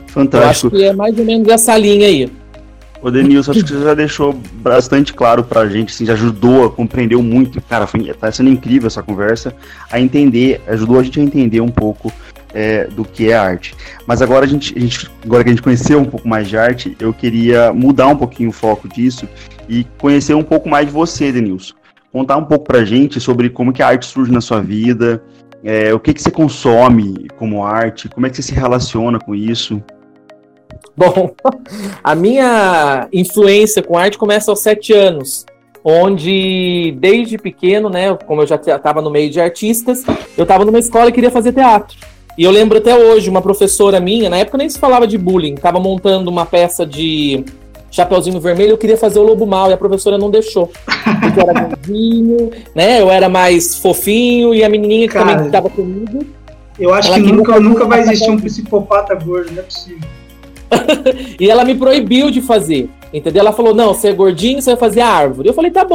Fantástico. 0.07 0.39
Eu 0.39 0.49
acho 0.49 0.71
que 0.71 0.85
é 0.85 0.93
mais 0.93 1.19
ou 1.19 1.25
menos 1.25 1.49
essa 1.49 1.77
linha 1.77 2.07
aí. 2.07 2.31
Ô 3.07 3.11
Denilson, 3.13 3.53
acho 3.53 3.63
que 3.65 3.73
você 3.73 3.85
já 3.85 3.95
deixou 3.95 4.33
bastante 4.55 5.15
claro 5.15 5.45
pra 5.45 5.69
gente, 5.69 5.95
assim, 5.95 6.05
já 6.05 6.15
ajudou, 6.15 6.69
compreendeu 6.71 7.23
muito. 7.23 7.61
Cara, 7.61 7.87
foi, 7.87 8.03
tá 8.15 8.33
sendo 8.33 8.51
incrível 8.51 8.89
essa 8.89 9.01
conversa, 9.01 9.55
a 9.93 10.01
entender, 10.01 10.61
ajudou 10.67 10.99
a 10.99 11.05
gente 11.05 11.21
a 11.21 11.23
entender 11.23 11.61
um 11.61 11.69
pouco 11.69 12.13
é, 12.53 12.89
do 12.89 13.05
que 13.05 13.31
é 13.31 13.35
arte. 13.37 13.77
Mas 14.09 14.21
agora 14.23 14.45
a 14.45 14.49
gente, 14.49 14.77
a 14.77 14.81
gente, 14.81 15.09
agora 15.25 15.45
que 15.45 15.51
a 15.51 15.53
gente 15.53 15.63
conheceu 15.63 16.01
um 16.01 16.05
pouco 16.05 16.27
mais 16.27 16.49
de 16.49 16.59
arte, 16.59 16.97
eu 16.99 17.15
queria 17.15 17.73
mudar 17.73 18.09
um 18.09 18.17
pouquinho 18.17 18.49
o 18.49 18.53
foco 18.53 18.89
disso 18.89 19.29
e 19.69 19.85
conhecer 19.99 20.35
um 20.35 20.43
pouco 20.43 20.69
mais 20.69 20.87
de 20.87 20.93
você, 20.93 21.31
Denilson. 21.31 21.77
Contar 22.11 22.37
um 22.39 22.45
pouco 22.45 22.65
pra 22.65 22.85
gente 22.85 23.21
sobre 23.21 23.49
como 23.51 23.73
que 23.73 23.85
a 23.85 23.87
arte 23.87 24.05
surge 24.05 24.33
na 24.33 24.41
sua 24.41 24.61
vida, 24.61 25.23
é, 25.63 25.95
o 25.95 26.01
que, 26.01 26.13
que 26.13 26.21
você 26.21 26.33
consome 26.33 27.29
como 27.39 27.65
arte, 27.65 28.09
como 28.09 28.27
é 28.27 28.31
que 28.31 28.35
você 28.35 28.43
se 28.43 28.53
relaciona 28.53 29.21
com 29.21 29.33
isso. 29.33 29.81
Bom, 30.99 31.31
a 32.03 32.15
minha 32.15 33.07
influência 33.13 33.83
com 33.83 33.99
arte 33.99 34.17
começa 34.17 34.51
aos 34.51 34.61
sete 34.61 34.95
anos, 34.95 35.45
onde 35.85 36.97
desde 36.99 37.37
pequeno, 37.37 37.91
né, 37.91 38.17
como 38.27 38.43
eu 38.43 38.47
já 38.47 38.57
estava 38.57 39.03
no 39.03 39.11
meio 39.11 39.31
de 39.31 39.39
artistas, 39.39 40.05
eu 40.37 40.45
estava 40.45 40.65
numa 40.65 40.79
escola 40.79 41.11
e 41.11 41.13
queria 41.13 41.31
fazer 41.31 41.53
teatro. 41.53 41.99
E 42.39 42.45
eu 42.45 42.51
lembro 42.51 42.79
até 42.79 42.97
hoje, 42.97 43.29
uma 43.29 43.43
professora 43.43 44.01
minha, 44.01 44.31
na 44.31 44.39
época 44.39 44.59
nem 44.59 44.69
se 44.69 44.79
falava 44.79 45.07
de 45.07 45.19
bullying, 45.19 45.55
estava 45.55 45.79
montando 45.79 46.31
uma 46.31 46.47
peça 46.47 46.87
de 46.87 47.45
Chapeuzinho 47.91 48.41
Vermelho, 48.41 48.73
eu 48.73 48.79
queria 48.79 48.97
fazer 48.97 49.19
o 49.19 49.23
Lobo 49.23 49.47
Mal 49.47 49.71
e 49.71 49.73
a 49.73 49.77
professora 49.77 50.19
não 50.19 50.31
deixou. 50.31 50.71
Porque 51.21 51.41
eu 51.41 51.49
era 51.49 51.61
gordinho, 51.65 52.51
né? 52.75 53.01
Eu 53.01 53.11
era 53.11 53.29
mais 53.29 53.77
fofinho 53.77 54.55
e 54.55 54.63
a 54.65 54.69
menininha 54.69 55.09
que 55.09 55.15
Cara, 55.15 55.33
também 55.33 55.47
estava 55.47 55.71
comigo. 55.71 56.27
Eu 56.79 56.93
acho 56.93 57.13
que 57.15 57.21
nunca, 57.21 57.59
nunca 57.59 57.87
vai 57.87 58.01
existir 58.01 58.31
um 58.31 58.39
psicopata 58.39 59.15
gordo, 59.15 59.51
não 59.53 59.61
é 59.61 59.63
possível. 59.63 60.07
e 61.41 61.51
ela 61.51 61.65
me 61.65 61.75
proibiu 61.75 62.31
de 62.31 62.41
fazer. 62.41 62.89
Entendeu? 63.13 63.41
Ela 63.41 63.53
falou: 63.53 63.75
não, 63.75 63.95
você 63.95 64.09
é 64.09 64.13
gordinho, 64.13 64.61
você 64.61 64.71
vai 64.71 64.79
fazer 64.79 65.01
a 65.01 65.09
árvore. 65.09 65.49
Eu 65.49 65.55
falei: 65.55 65.71
tá 65.71 65.85
bom. 65.85 65.95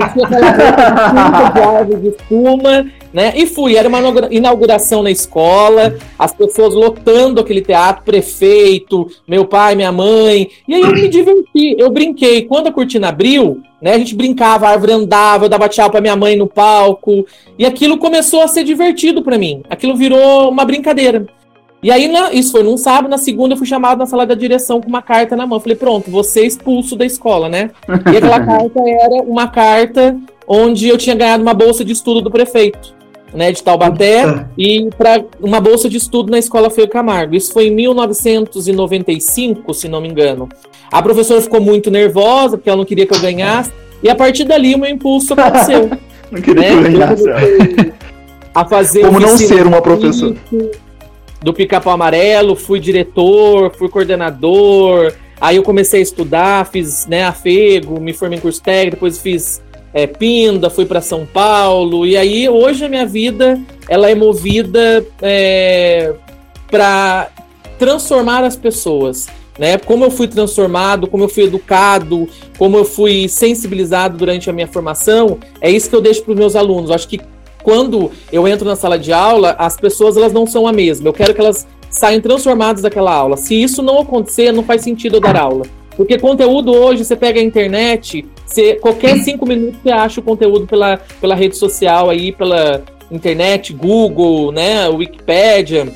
Aquela 0.00 0.28
de 1.52 1.60
árvore 1.60 2.00
de 2.00 2.08
espuma, 2.08 2.86
né? 3.12 3.32
E 3.36 3.46
fui. 3.46 3.76
Era 3.76 3.88
uma 3.88 4.00
inauguração 4.30 5.02
na 5.02 5.10
escola, 5.10 5.96
as 6.18 6.32
pessoas 6.32 6.74
lotando 6.74 7.40
aquele 7.40 7.60
teatro, 7.60 8.04
prefeito, 8.04 9.08
meu 9.26 9.44
pai, 9.44 9.74
minha 9.74 9.92
mãe. 9.92 10.48
E 10.66 10.74
aí 10.74 10.82
eu 10.82 10.92
me 10.92 11.08
diverti, 11.08 11.76
eu 11.78 11.90
brinquei. 11.90 12.42
Quando 12.42 12.66
a 12.66 12.72
cortina 12.72 13.08
abriu, 13.08 13.62
né? 13.80 13.94
A 13.94 13.98
gente 13.98 14.14
brincava, 14.14 14.66
a 14.66 14.70
árvore 14.70 14.92
andava, 14.92 15.44
eu 15.44 15.48
dava 15.48 15.68
tchau 15.68 15.88
pra 15.88 16.00
minha 16.00 16.16
mãe 16.16 16.36
no 16.36 16.46
palco. 16.46 17.24
E 17.58 17.64
aquilo 17.64 17.96
começou 17.96 18.42
a 18.42 18.48
ser 18.48 18.64
divertido 18.64 19.22
para 19.22 19.38
mim. 19.38 19.62
Aquilo 19.70 19.96
virou 19.96 20.50
uma 20.50 20.64
brincadeira. 20.64 21.26
E 21.82 21.90
aí, 21.90 22.08
na, 22.08 22.32
isso 22.32 22.52
foi 22.52 22.62
num 22.62 22.76
sábado, 22.76 23.10
na 23.10 23.16
segunda 23.16 23.54
eu 23.54 23.58
fui 23.58 23.66
chamado 23.66 23.98
na 23.98 24.06
sala 24.06 24.26
da 24.26 24.34
direção 24.34 24.80
com 24.80 24.88
uma 24.88 25.00
carta 25.00 25.34
na 25.34 25.46
mão. 25.46 25.58
falei, 25.58 25.76
pronto, 25.76 26.10
você 26.10 26.40
é 26.40 26.46
expulso 26.46 26.94
da 26.94 27.06
escola, 27.06 27.48
né? 27.48 27.70
E 28.12 28.16
aquela 28.16 28.40
carta 28.44 28.80
era 28.86 29.22
uma 29.22 29.48
carta 29.48 30.16
onde 30.46 30.88
eu 30.88 30.98
tinha 30.98 31.16
ganhado 31.16 31.42
uma 31.42 31.54
bolsa 31.54 31.82
de 31.84 31.92
estudo 31.92 32.20
do 32.20 32.30
prefeito, 32.30 32.94
né, 33.32 33.52
de 33.52 33.62
Taubaté, 33.62 34.46
e 34.58 34.90
para 34.98 35.24
uma 35.40 35.60
bolsa 35.60 35.88
de 35.88 35.96
estudo 35.96 36.30
na 36.30 36.38
escola 36.38 36.68
Feio 36.68 36.88
Camargo. 36.88 37.34
Isso 37.34 37.52
foi 37.52 37.68
em 37.68 37.74
1995, 37.74 39.72
se 39.72 39.88
não 39.88 40.00
me 40.00 40.08
engano. 40.08 40.48
A 40.90 41.00
professora 41.00 41.40
ficou 41.40 41.60
muito 41.60 41.90
nervosa, 41.90 42.58
porque 42.58 42.68
ela 42.68 42.78
não 42.78 42.84
queria 42.84 43.06
que 43.06 43.14
eu 43.14 43.20
ganhasse, 43.20 43.72
e 44.02 44.10
a 44.10 44.14
partir 44.14 44.44
dali 44.44 44.74
o 44.74 44.78
meu 44.78 44.90
impulso 44.90 45.34
aconteceu. 45.34 45.88
não 46.30 46.42
queria 46.42 46.62
né? 46.62 46.68
que 46.68 46.74
eu 46.74 46.82
né? 46.82 46.90
ganhasse. 46.90 47.92
A 48.52 48.64
fazer 48.66 49.02
Como 49.02 49.20
não 49.20 49.38
ser 49.38 49.64
uma 49.64 49.80
professora 49.80 50.34
do 51.42 51.54
Pica-Pau 51.54 51.92
Amarelo, 51.92 52.54
fui 52.54 52.78
diretor, 52.78 53.72
fui 53.76 53.88
coordenador. 53.88 55.12
Aí 55.40 55.56
eu 55.56 55.62
comecei 55.62 56.00
a 56.00 56.02
estudar, 56.02 56.66
fiz 56.66 57.06
né, 57.06 57.24
afego, 57.24 57.98
me 57.98 58.12
formei 58.12 58.38
em 58.38 58.42
curso 58.42 58.62
técnico, 58.62 58.96
depois 58.96 59.18
fiz 59.18 59.62
é, 59.94 60.06
Pinda, 60.06 60.68
fui 60.68 60.84
para 60.84 61.00
São 61.00 61.24
Paulo. 61.24 62.06
E 62.06 62.16
aí 62.16 62.48
hoje 62.48 62.84
a 62.84 62.88
minha 62.88 63.06
vida 63.06 63.58
ela 63.88 64.10
é 64.10 64.14
movida 64.14 65.04
é, 65.22 66.12
para 66.70 67.30
transformar 67.78 68.44
as 68.44 68.56
pessoas. 68.56 69.28
Né? 69.58 69.76
Como 69.78 70.04
eu 70.04 70.10
fui 70.10 70.28
transformado, 70.28 71.06
como 71.06 71.24
eu 71.24 71.28
fui 71.28 71.44
educado, 71.44 72.28
como 72.56 72.78
eu 72.78 72.84
fui 72.84 73.28
sensibilizado 73.28 74.16
durante 74.16 74.48
a 74.48 74.52
minha 74.52 74.66
formação, 74.66 75.38
é 75.60 75.70
isso 75.70 75.88
que 75.90 75.96
eu 75.96 76.00
deixo 76.00 76.22
para 76.22 76.32
os 76.32 76.38
meus 76.38 76.56
alunos. 76.56 76.90
Eu 76.90 76.94
acho 76.94 77.08
que 77.08 77.20
quando 77.62 78.10
eu 78.32 78.46
entro 78.46 78.66
na 78.66 78.76
sala 78.76 78.98
de 78.98 79.12
aula, 79.12 79.54
as 79.58 79.76
pessoas 79.76 80.16
elas 80.16 80.32
não 80.32 80.46
são 80.46 80.66
a 80.66 80.72
mesma. 80.72 81.08
Eu 81.08 81.12
quero 81.12 81.34
que 81.34 81.40
elas 81.40 81.66
saiam 81.90 82.20
transformadas 82.20 82.82
daquela 82.82 83.12
aula. 83.12 83.36
Se 83.36 83.60
isso 83.60 83.82
não 83.82 84.00
acontecer, 84.00 84.52
não 84.52 84.62
faz 84.62 84.82
sentido 84.82 85.16
eu 85.16 85.20
dar 85.20 85.36
aula. 85.36 85.66
Porque 85.96 86.18
conteúdo 86.18 86.72
hoje, 86.72 87.04
você 87.04 87.16
pega 87.16 87.40
a 87.40 87.42
internet, 87.42 88.24
você, 88.46 88.76
qualquer 88.76 89.18
cinco 89.18 89.46
minutos 89.46 89.80
você 89.82 89.90
acha 89.90 90.20
o 90.20 90.24
conteúdo 90.24 90.66
pela, 90.66 90.98
pela 91.20 91.34
rede 91.34 91.56
social 91.56 92.08
aí, 92.08 92.32
pela 92.32 92.82
internet, 93.10 93.72
Google, 93.72 94.52
né, 94.52 94.88
Wikipédia. 94.88 95.92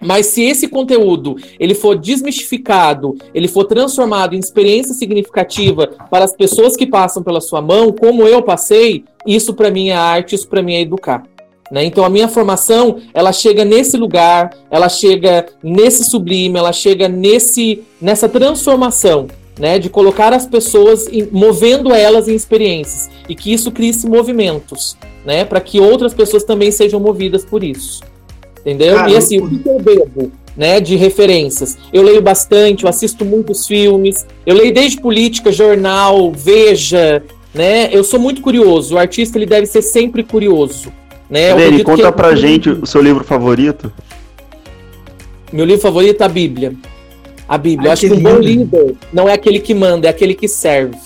Mas 0.00 0.26
se 0.26 0.42
esse 0.42 0.68
conteúdo 0.68 1.36
ele 1.58 1.74
for 1.74 1.96
desmistificado, 1.96 3.16
ele 3.34 3.48
for 3.48 3.64
transformado 3.64 4.34
em 4.34 4.38
experiência 4.38 4.94
significativa 4.94 5.88
para 6.10 6.24
as 6.24 6.36
pessoas 6.36 6.76
que 6.76 6.86
passam 6.86 7.22
pela 7.22 7.40
sua 7.40 7.62
mão, 7.62 7.90
como 7.90 8.26
eu 8.26 8.42
passei, 8.42 9.04
isso 9.26 9.54
para 9.54 9.70
mim 9.70 9.88
é 9.88 9.96
arte, 9.96 10.34
isso 10.34 10.48
para 10.48 10.62
mim 10.62 10.74
é 10.74 10.80
educar. 10.80 11.22
Né? 11.70 11.84
Então 11.84 12.04
a 12.04 12.10
minha 12.10 12.28
formação 12.28 13.00
ela 13.12 13.32
chega 13.32 13.64
nesse 13.64 13.96
lugar, 13.96 14.50
ela 14.70 14.88
chega 14.88 15.46
nesse 15.62 16.04
sublime, 16.04 16.58
ela 16.58 16.72
chega 16.72 17.08
nesse 17.08 17.82
nessa 18.00 18.28
transformação, 18.28 19.26
né? 19.58 19.78
De 19.78 19.88
colocar 19.88 20.32
as 20.32 20.46
pessoas 20.46 21.08
em, 21.08 21.26
movendo 21.32 21.92
elas 21.92 22.28
em 22.28 22.34
experiências 22.34 23.10
e 23.28 23.34
que 23.34 23.52
isso 23.52 23.72
crie 23.72 23.92
movimentos, 24.06 24.96
né? 25.24 25.44
Para 25.44 25.60
que 25.60 25.80
outras 25.80 26.12
pessoas 26.12 26.44
também 26.44 26.70
sejam 26.70 27.00
movidas 27.00 27.44
por 27.44 27.64
isso. 27.64 28.02
Entendeu? 28.60 28.94
Caramba. 28.94 29.14
E 29.14 29.16
assim, 29.16 29.38
o 29.38 29.58
que 29.58 29.68
eu 29.68 29.78
bebo? 29.78 30.32
Né, 30.56 30.78
de 30.78 30.94
referências. 30.94 31.76
Eu 31.92 32.04
leio 32.04 32.22
bastante, 32.22 32.84
eu 32.84 32.88
assisto 32.88 33.24
muitos 33.24 33.66
filmes, 33.66 34.24
eu 34.46 34.54
leio 34.54 34.72
desde 34.72 35.00
política, 35.00 35.50
jornal, 35.50 36.30
veja, 36.30 37.24
né? 37.54 37.88
Eu 37.92 38.02
sou 38.02 38.18
muito 38.18 38.42
curioso. 38.42 38.96
O 38.96 38.98
artista 38.98 39.38
ele 39.38 39.46
deve 39.46 39.66
ser 39.66 39.82
sempre 39.82 40.22
curioso, 40.22 40.92
né? 41.30 41.54
Dani, 41.54 41.84
conta 41.84 42.10
pra 42.10 42.32
é... 42.32 42.36
gente 42.36 42.68
o 42.68 42.86
seu 42.86 43.00
livro 43.00 43.24
favorito. 43.24 43.92
Meu 45.52 45.64
livro 45.64 45.80
favorito 45.80 46.20
é 46.20 46.24
a 46.24 46.28
Bíblia. 46.28 46.74
A 47.48 47.56
Bíblia. 47.56 47.82
Ai, 47.82 47.88
eu 47.88 47.92
acho 47.92 48.00
que, 48.02 48.08
que 48.08 48.16
um 48.16 48.22
bom 48.22 48.38
líder 48.38 48.94
não 49.12 49.28
é 49.28 49.34
aquele 49.34 49.60
que 49.60 49.72
manda, 49.72 50.08
é 50.08 50.10
aquele 50.10 50.34
que 50.34 50.48
serve. 50.48 50.96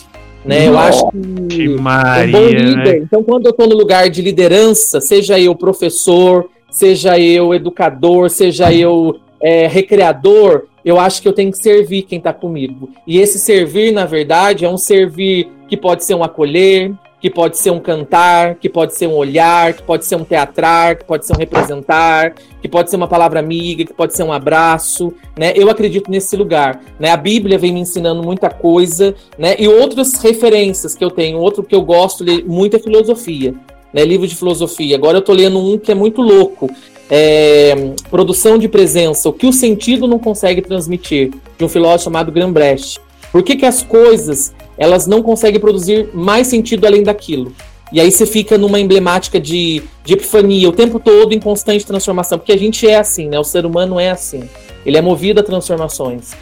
Né? 0.44 0.68
Eu 0.68 0.78
acho 0.78 1.10
que 1.50 1.68
Maria, 1.68 2.38
um 2.38 2.40
bom 2.40 2.48
líder. 2.48 2.76
Né? 2.76 2.98
Então, 2.98 3.22
quando 3.22 3.46
eu 3.46 3.50
estou 3.50 3.66
no 3.66 3.76
lugar 3.76 4.08
de 4.08 4.22
liderança, 4.22 5.00
seja 5.00 5.38
eu 5.38 5.54
professor, 5.54 6.48
seja 6.70 7.18
eu 7.18 7.52
educador, 7.52 8.30
seja 8.30 8.72
eu 8.72 9.18
é, 9.42 9.66
recreador, 9.66 10.64
eu 10.84 10.98
acho 10.98 11.20
que 11.20 11.28
eu 11.28 11.32
tenho 11.32 11.50
que 11.50 11.58
servir 11.58 12.02
quem 12.02 12.18
está 12.18 12.32
comigo. 12.32 12.90
E 13.06 13.18
esse 13.18 13.38
servir, 13.38 13.92
na 13.92 14.04
verdade, 14.04 14.64
é 14.64 14.68
um 14.68 14.78
servir 14.78 15.48
que 15.68 15.76
pode 15.76 16.04
ser 16.04 16.14
um 16.14 16.24
acolher, 16.24 16.92
que 17.20 17.28
pode 17.28 17.58
ser 17.58 17.70
um 17.70 17.80
cantar, 17.80 18.54
que 18.54 18.68
pode 18.68 18.94
ser 18.94 19.08
um 19.08 19.14
olhar, 19.14 19.72
que 19.74 19.82
pode 19.82 20.04
ser 20.04 20.16
um 20.16 20.24
teatrar, 20.24 20.96
que 20.98 21.04
pode 21.04 21.26
ser 21.26 21.32
um 21.32 21.36
representar, 21.36 22.34
que 22.62 22.68
pode 22.68 22.90
ser 22.90 22.96
uma 22.96 23.08
palavra 23.08 23.40
amiga, 23.40 23.84
que 23.84 23.92
pode 23.92 24.16
ser 24.16 24.22
um 24.22 24.32
abraço, 24.32 25.12
né? 25.36 25.52
Eu 25.56 25.68
acredito 25.68 26.10
nesse 26.10 26.36
lugar, 26.36 26.80
né? 26.98 27.10
A 27.10 27.16
Bíblia 27.16 27.58
vem 27.58 27.72
me 27.72 27.80
ensinando 27.80 28.22
muita 28.22 28.48
coisa, 28.48 29.14
né? 29.36 29.56
E 29.58 29.66
outras 29.66 30.14
referências 30.14 30.94
que 30.94 31.04
eu 31.04 31.10
tenho, 31.10 31.38
outro 31.38 31.64
que 31.64 31.74
eu 31.74 31.82
gosto 31.82 32.24
muito 32.46 32.76
é 32.76 32.78
filosofia, 32.78 33.52
né? 33.92 34.04
Livro 34.04 34.26
de 34.26 34.36
filosofia. 34.36 34.96
Agora 34.96 35.18
eu 35.18 35.22
tô 35.22 35.32
lendo 35.32 35.58
um 35.58 35.76
que 35.76 35.90
é 35.90 35.96
muito 35.96 36.22
louco, 36.22 36.70
é, 37.10 37.94
produção 38.10 38.58
de 38.58 38.68
presença, 38.68 39.28
o 39.28 39.32
que 39.32 39.46
o 39.46 39.52
sentido 39.52 40.06
não 40.06 40.18
consegue 40.18 40.62
transmitir, 40.62 41.32
de 41.56 41.64
um 41.64 41.68
filósofo 41.68 42.04
chamado 42.04 42.32
Grambrecht. 42.32 43.00
Por 43.32 43.42
que, 43.42 43.56
que 43.56 43.66
as 43.66 43.82
coisas 43.82 44.54
elas 44.76 45.06
não 45.06 45.22
conseguem 45.22 45.60
produzir 45.60 46.08
mais 46.14 46.46
sentido 46.46 46.86
além 46.86 47.02
daquilo? 47.02 47.52
E 47.90 48.00
aí 48.00 48.10
você 48.10 48.26
fica 48.26 48.58
numa 48.58 48.78
emblemática 48.78 49.40
de, 49.40 49.82
de 50.04 50.12
epifania 50.12 50.68
o 50.68 50.72
tempo 50.72 51.00
todo 51.00 51.32
em 51.32 51.40
constante 51.40 51.86
transformação, 51.86 52.38
porque 52.38 52.52
a 52.52 52.58
gente 52.58 52.86
é 52.86 52.96
assim, 52.96 53.28
né? 53.28 53.38
O 53.38 53.44
ser 53.44 53.64
humano 53.64 53.98
é 53.98 54.10
assim. 54.10 54.48
Ele 54.84 54.98
é 54.98 55.00
movido 55.00 55.40
a 55.40 55.42
transformações. 55.42 56.32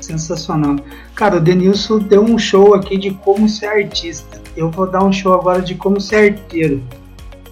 Sensacional. 0.00 0.76
Cara, 1.14 1.36
o 1.36 1.40
Denilson 1.40 1.98
deu 1.98 2.22
um 2.22 2.38
show 2.38 2.74
aqui 2.74 2.96
de 2.96 3.10
como 3.10 3.48
ser 3.48 3.66
artista. 3.66 4.40
Eu 4.56 4.70
vou 4.70 4.86
dar 4.90 5.04
um 5.04 5.12
show 5.12 5.34
agora 5.34 5.60
de 5.60 5.74
como 5.74 6.00
ser 6.00 6.32
arteiro. 6.32 6.82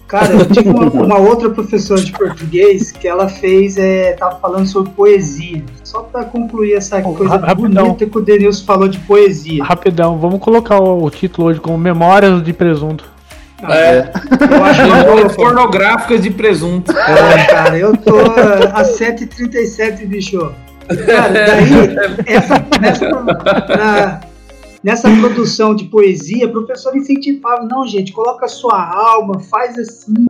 Cara, 0.07 0.33
eu 0.33 0.45
tive 0.45 0.69
uma, 0.69 0.85
uma, 0.85 1.17
outra 1.17 1.49
professora 1.49 1.99
de 1.99 2.11
português 2.11 2.91
que 2.91 3.07
ela 3.07 3.27
fez, 3.27 3.75
é, 3.75 4.13
tava 4.13 4.39
falando 4.39 4.67
sobre 4.67 4.91
poesia. 4.91 5.63
Só 5.83 6.03
para 6.03 6.25
concluir 6.25 6.73
essa 6.73 6.99
oh, 6.99 7.13
coisa 7.13 7.37
rapidão. 7.37 7.85
bonita 7.85 8.05
que 8.05 8.17
o 8.17 8.21
Denilson 8.21 8.65
falou 8.65 8.87
de 8.87 8.99
poesia. 8.99 9.63
Rapidão, 9.63 10.19
vamos 10.19 10.39
colocar 10.39 10.79
o, 10.79 11.03
o 11.03 11.09
título 11.09 11.47
hoje 11.47 11.59
como 11.59 11.77
Memórias 11.77 12.43
de 12.43 12.53
Presunto. 12.53 13.15
Ah, 13.63 13.75
é. 13.77 14.11
Eu 14.51 14.63
acho 14.63 14.81
Memórias 14.83 15.35
pornográficas 15.35 16.21
de 16.21 16.29
presunto. 16.29 16.91
É, 16.91 17.45
cara, 17.45 17.77
eu 17.77 17.97
tô 17.97 18.19
a 18.19 18.83
7h37, 18.83 20.05
bicho. 20.05 20.51
Cara, 20.87 21.33
daí, 21.33 21.95
essa, 22.27 22.65
nessa, 22.79 23.09
na, 23.09 24.21
nessa 24.85 25.09
produção 25.19 25.73
de 25.73 25.85
poesia, 25.85 26.45
o 26.45 26.51
professor 26.51 26.95
incentivava, 26.95 27.63
não, 27.63 27.87
gente, 27.87 28.13
coloca 28.13 28.45
a 28.45 28.47
sua 28.47 28.87
alma, 28.95 29.39
faz 29.39 29.79
assim, 29.79 30.27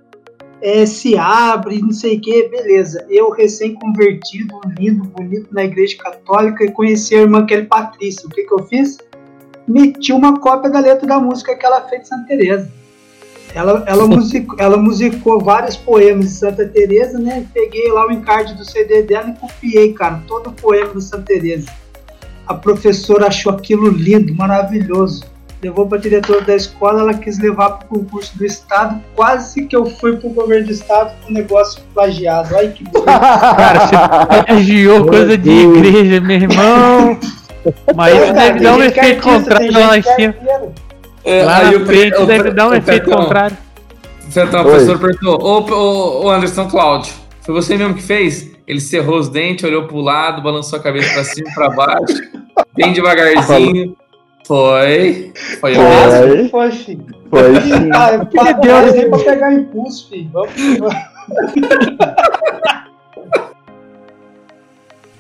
é, 0.62 0.86
se 0.86 1.18
abre, 1.18 1.82
não 1.82 1.92
sei 1.92 2.16
o 2.16 2.22
que, 2.22 2.48
beleza. 2.48 3.06
Eu, 3.10 3.32
recém-convertido, 3.32 4.62
lindo, 4.80 5.04
bonito 5.10 5.50
na 5.52 5.66
igreja 5.66 5.98
católica, 5.98 6.64
e 6.64 6.72
conheci 6.72 7.14
a 7.16 7.24
irmã 7.24 7.46
Kelly 7.46 7.66
Patrícia. 7.66 8.26
O 8.26 8.30
que, 8.30 8.44
que 8.44 8.54
eu 8.54 8.60
fiz? 8.60 8.98
Meti 9.68 10.14
uma 10.14 10.40
cópia 10.40 10.70
da 10.70 10.80
letra 10.80 11.06
da 11.06 11.20
música 11.20 11.54
que 11.54 11.66
ela 11.66 11.82
fez 11.90 12.04
de 12.04 12.08
Santa 12.08 12.26
Teresa. 12.26 12.72
Ela, 13.54 13.84
ela, 13.86 14.08
musicou, 14.08 14.56
ela 14.58 14.78
musicou 14.78 15.42
vários 15.42 15.76
poemas 15.76 16.28
de 16.28 16.32
Santa 16.32 16.66
Teresa, 16.66 17.20
né? 17.20 17.46
Peguei 17.54 17.92
lá 17.92 18.08
o 18.08 18.12
encarte 18.12 18.54
do 18.54 18.64
CD 18.64 19.04
dela 19.04 19.32
e 19.32 19.38
copiei, 19.38 19.92
cara, 19.92 20.24
todo 20.26 20.50
o 20.50 20.54
poema 20.54 20.94
de 20.94 21.04
Santa 21.04 21.24
Teresa 21.24 21.85
a 22.48 22.54
professora 22.54 23.28
achou 23.28 23.52
aquilo 23.52 23.90
lindo, 23.90 24.34
maravilhoso. 24.36 25.24
Levou 25.62 25.88
para 25.88 25.98
a 25.98 26.02
diretora 26.02 26.42
da 26.42 26.56
escola, 26.56 27.02
ela 27.02 27.14
quis 27.14 27.40
levar 27.40 27.72
para 27.72 27.86
o 27.86 28.00
concurso 28.00 28.38
do 28.38 28.46
estado. 28.46 29.02
Quase 29.16 29.66
que 29.66 29.76
eu 29.76 29.86
fui 29.86 30.16
para 30.16 30.30
o 30.30 30.34
governo 30.34 30.68
do 30.68 30.72
estado 30.72 31.14
com 31.24 31.32
o 31.32 31.34
negócio 31.34 31.82
plagiado. 31.94 32.56
Ai 32.56 32.68
que 32.68 32.84
bonito. 32.84 33.02
Cara, 33.06 33.88
você 33.88 34.46
plagiou 34.46 35.06
coisa 35.08 35.38
de 35.38 35.50
igreja, 35.50 36.22
meu 36.22 36.38
irmão. 36.38 37.20
Mas 37.96 38.16
isso 38.16 38.34
deve 38.34 38.60
dar 38.60 38.76
um 38.76 38.84
efeito 38.84 39.22
contrário 39.24 39.72
lá 39.74 39.98
em 39.98 40.02
cima. 40.04 40.36
É, 41.24 41.44
lá 41.44 41.72
na 41.72 41.86
frente 41.86 42.26
deve 42.26 42.52
dar 42.52 42.70
um 42.70 42.74
efeito 42.76 43.10
contrário. 43.10 43.58
Então, 44.28 44.62
o 44.62 44.64
professor 44.66 45.00
perguntou: 45.00 45.42
Ô, 45.42 45.60
ô, 45.62 46.26
ô 46.26 46.30
Anderson 46.30 46.68
Cláudio, 46.68 47.14
foi 47.42 47.56
você 47.56 47.76
mesmo 47.76 47.96
que 47.96 48.04
fez? 48.04 48.55
Ele 48.68 48.80
cerrou 48.80 49.20
os 49.20 49.30
dentes, 49.30 49.64
olhou 49.64 49.88
pro 49.88 50.00
lado, 50.00 50.42
balançou 50.42 50.80
a 50.80 50.82
cabeça 50.82 51.14
para 51.14 51.24
cima 51.24 51.50
e 51.50 51.54
pra 51.54 51.70
baixo, 51.70 52.22
bem 52.76 52.94
devagarzinho. 52.94 53.96
Foi. 54.46 55.32
Foi 55.60 55.76
eu 55.76 55.82
mesmo. 55.82 56.50
Foi, 56.50 56.72
filho. 56.72 57.06
Foi 57.30 57.62
sim. 57.62 57.90
Ah, 57.94 58.26
que 58.26 58.54
Deus, 58.62 58.94
nem 58.94 59.10
pra 59.10 59.20
pegar 59.20 59.54
impulso, 59.54 60.10
filho. 60.10 60.30
Vamos. 60.32 60.54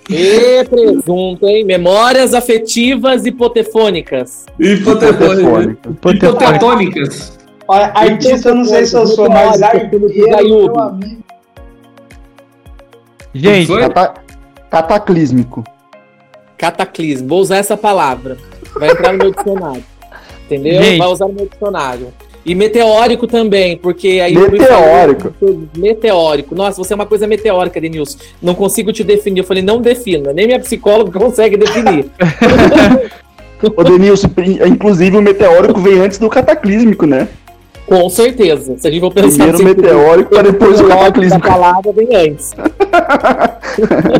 E 0.09 0.63
presunto, 0.69 1.47
hein? 1.47 1.65
Memórias 1.65 2.35
afetivas 2.35 3.25
hipotefônicas. 3.25 4.45
Hipotefônicas. 4.59 5.77
Hipotefônicas. 5.89 7.39
Olha, 7.67 7.91
artista 7.95 8.49
eu 8.49 8.55
não 8.55 8.65
sei 8.65 8.85
se 8.85 8.95
eu 8.95 9.07
sou, 9.07 9.27
mas 9.27 9.59
arteiro, 9.59 10.07
meu 10.07 10.79
amigo. 10.79 11.24
Gente, 13.35 13.67
Cata 13.67 14.13
cataclísmico. 14.69 15.63
Cataclismo, 16.57 17.27
vou 17.27 17.41
usar 17.41 17.57
essa 17.57 17.75
palavra. 17.75 18.37
Vai 18.79 18.91
entrar 18.91 19.11
no 19.11 19.17
meu 19.17 19.31
dicionário. 19.31 19.83
Entendeu? 20.45 20.81
Gente. 20.81 20.97
Vai 20.97 21.07
usar 21.07 21.27
no 21.27 21.33
meu 21.33 21.47
dicionário. 21.47 22.13
E 22.45 22.55
meteórico 22.55 23.27
também, 23.27 23.75
porque 23.75 24.21
aí. 24.21 24.33
Meteórico. 24.37 25.33
meteórico. 25.75 26.55
Nossa, 26.55 26.77
você 26.77 26.93
é 26.93 26.95
uma 26.95 27.05
coisa 27.05 27.27
meteórica, 27.27 27.81
Denilson. 27.81 28.19
Não 28.41 28.55
consigo 28.55 28.93
te 28.93 29.03
definir. 29.03 29.39
Eu 29.39 29.43
falei, 29.43 29.63
não 29.63 29.81
defina. 29.81 30.31
Nem 30.31 30.45
minha 30.45 30.59
psicóloga 30.59 31.19
consegue 31.19 31.57
definir. 31.57 32.05
Ô, 33.75 33.83
Denilson, 33.83 34.29
inclusive 34.65 35.17
o 35.17 35.21
meteórico 35.21 35.79
vem 35.81 35.99
antes 35.99 36.19
do 36.19 36.29
cataclísmico, 36.29 37.05
né? 37.05 37.27
Com 37.87 38.09
certeza. 38.09 38.77
Se 38.77 38.87
a 38.87 38.91
gente 38.91 39.01
for 39.01 39.13
pensar 39.13 39.29
Primeiro 39.29 39.55
assim, 39.55 39.63
meteórico 39.65 40.29
para 40.29 40.43
depois 40.43 40.79
o 40.81 40.87
cataclismo. 40.87 41.37
A 41.37 41.39
palavra 41.39 41.91
vem 41.91 42.15
antes. 42.15 42.55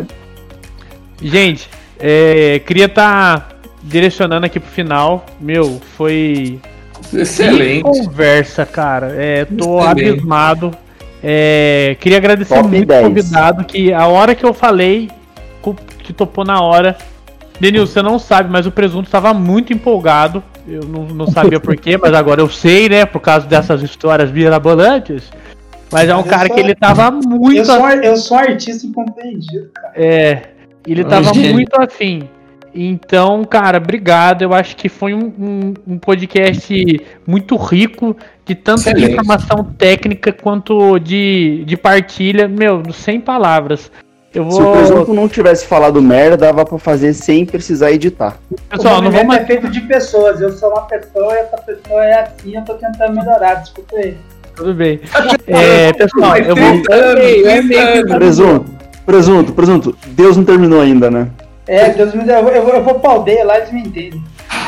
gente, 1.21 1.69
é, 1.99 2.61
queria 2.65 2.85
estar 2.85 3.39
tá 3.39 3.55
direcionando 3.83 4.45
aqui 4.45 4.59
pro 4.59 4.69
final. 4.69 5.25
Meu, 5.39 5.79
foi. 5.97 6.59
Excelente. 7.13 7.91
Que 7.91 8.05
conversa, 8.05 8.65
cara. 8.65 9.13
É, 9.17 9.45
tô 9.45 9.79
Excelente. 9.79 10.09
abismado. 10.09 10.77
É, 11.23 11.97
queria 11.99 12.19
agradecer 12.19 12.53
Top 12.53 12.69
muito 12.69 12.93
o 12.93 13.01
convidado 13.01 13.63
que 13.65 13.91
a 13.91 14.05
hora 14.05 14.35
que 14.35 14.43
eu 14.43 14.53
falei, 14.53 15.09
que 15.99 16.13
topou 16.13 16.45
na 16.45 16.61
hora. 16.61 16.95
Denil, 17.59 17.87
você 17.87 18.01
não 18.01 18.19
sabe, 18.19 18.51
mas 18.51 18.65
o 18.65 18.71
presunto 18.71 19.05
estava 19.05 19.33
muito 19.33 19.73
empolgado. 19.73 20.43
Eu 20.67 20.83
não, 20.83 21.05
não 21.05 21.27
sabia 21.27 21.59
porquê, 21.59 21.97
mas 21.97 22.13
agora 22.13 22.41
eu 22.41 22.49
sei, 22.49 22.89
né? 22.89 23.05
Por 23.05 23.19
causa 23.19 23.47
dessas 23.47 23.81
histórias 23.81 24.31
mirabolantes. 24.31 25.31
Mas 25.91 26.09
é 26.09 26.15
um 26.15 26.23
cara 26.23 26.47
sou, 26.47 26.55
que 26.55 26.61
ele 26.61 26.75
tava 26.75 27.11
muito. 27.11 27.57
Eu 27.57 27.65
sou, 27.65 27.89
eu 27.89 28.17
sou 28.17 28.37
artista 28.37 28.85
incompreendido, 28.85 29.69
cara. 29.73 29.93
É. 29.95 30.41
Ele 30.85 31.03
tava 31.03 31.33
muito 31.33 31.73
afim. 31.79 32.27
Então, 32.73 33.45
cara, 33.45 33.77
obrigado. 33.77 34.41
Eu 34.41 34.53
acho 34.53 34.75
que 34.75 34.89
foi 34.89 35.13
um, 35.13 35.33
um, 35.39 35.73
um 35.93 35.97
podcast 35.97 37.01
muito 37.25 37.55
rico, 37.55 38.17
de 38.45 38.53
tanto 38.53 38.81
Excelente. 38.81 39.05
de 39.05 39.11
informação 39.13 39.63
técnica 39.63 40.33
quanto 40.33 40.99
de, 40.99 41.63
de 41.65 41.77
partilha. 41.77 42.49
Meu, 42.49 42.83
sem 42.91 43.21
palavras. 43.21 43.89
Vou... 44.39 44.51
Se 44.51 44.61
o 44.61 44.71
presunto 44.71 45.13
não 45.13 45.27
tivesse 45.27 45.65
falado 45.65 46.01
merda, 46.01 46.37
dava 46.37 46.65
pra 46.65 46.77
fazer 46.77 47.13
sem 47.13 47.45
precisar 47.45 47.91
editar. 47.91 48.37
Pessoal, 48.69 49.01
não 49.01 49.11
vamos... 49.11 49.35
é 49.35 49.45
feito 49.45 49.69
de 49.69 49.81
pessoas. 49.81 50.41
Eu 50.41 50.51
sou 50.51 50.69
uma 50.69 50.81
pessoa 50.81 51.33
e 51.33 51.37
essa 51.37 51.57
pessoa 51.57 52.05
é 52.05 52.23
assim, 52.23 52.55
eu 52.55 52.61
tô 52.63 52.73
tentando 52.75 53.13
melhorar. 53.13 53.55
Desculpa 53.55 53.95
aí. 53.97 54.17
Tudo 54.55 54.73
bem. 54.73 54.99
É, 55.47 55.93
pessoal, 55.93 56.37
eu 56.37 56.55
vou. 56.55 58.17
Presunto, 58.17 58.71
presunto, 59.05 59.53
presunto. 59.53 59.97
Deus 60.07 60.35
não 60.35 60.43
terminou 60.43 60.81
ainda, 60.81 61.11
né? 61.11 61.29
É, 61.67 61.89
Deus 61.89 62.13
me 62.13 62.23
deu. 62.23 62.35
Eu 62.49 62.63
vou, 62.63 62.73
eu 62.73 62.83
vou 62.83 62.95
pra 62.95 63.11
aldeia 63.11 63.45
lá, 63.45 63.57
eles 63.57 63.71
me 63.71 63.81
entendem. 63.81 64.23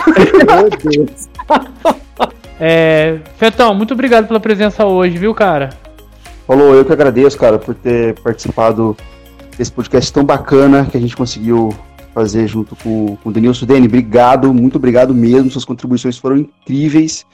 Meu 0.05 0.70
Deus. 0.70 1.30
É, 2.59 3.20
Fetão, 3.38 3.76
muito 3.76 3.93
obrigado 3.93 4.28
pela 4.28 4.39
presença 4.39 4.84
hoje, 4.84 5.15
viu, 5.15 5.32
cara? 5.32 5.70
Falou, 6.47 6.74
eu 6.74 6.84
que 6.84 6.91
agradeço, 6.91 7.38
cara, 7.38 7.59
por 7.59 7.76
ter 7.76 8.15
participado 8.22 8.97
esse 9.60 9.72
podcast 9.72 10.12
tão 10.12 10.24
bacana 10.24 10.86
que 10.86 10.97
a 10.97 10.99
gente 10.99 11.16
conseguiu 11.16 11.74
fazer 12.14 12.47
junto 12.47 12.76
com, 12.76 13.16
com 13.18 13.30
o 13.30 13.32
Denilson. 13.32 13.66
Dani, 13.66 13.88
obrigado, 13.88 14.53
muito 14.53 14.78
obrigado 14.78 15.14
mesmo. 15.14 15.51
Suas 15.51 15.66
contribuições 15.66 16.18
foram 16.18 16.38
incríveis. 16.38 17.26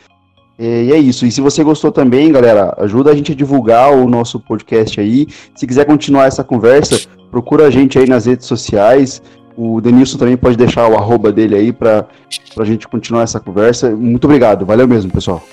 É, 0.57 0.83
e 0.83 0.91
é 0.91 0.97
isso. 0.97 1.25
E 1.25 1.31
se 1.31 1.41
você 1.41 1.63
gostou 1.63 1.91
também, 1.91 2.31
galera, 2.31 2.75
ajuda 2.77 3.11
a 3.11 3.15
gente 3.15 3.31
a 3.31 3.35
divulgar 3.35 3.91
o 3.93 4.07
nosso 4.09 4.39
podcast 4.39 4.99
aí. 4.99 5.27
Se 5.55 5.65
quiser 5.65 5.85
continuar 5.85 6.25
essa 6.25 6.43
conversa, 6.43 6.99
procura 7.31 7.67
a 7.67 7.69
gente 7.69 7.97
aí 7.97 8.07
nas 8.07 8.25
redes 8.25 8.45
sociais. 8.45 9.21
O 9.55 9.79
Denilson 9.79 10.17
também 10.17 10.35
pode 10.35 10.57
deixar 10.57 10.87
o 10.87 10.95
arroba 10.95 11.31
dele 11.31 11.55
aí 11.55 11.71
para 11.71 12.05
a 12.57 12.63
gente 12.63 12.87
continuar 12.87 13.23
essa 13.23 13.39
conversa. 13.39 13.91
Muito 13.91 14.25
obrigado. 14.25 14.65
Valeu 14.65 14.87
mesmo, 14.87 15.11
pessoal. 15.11 15.43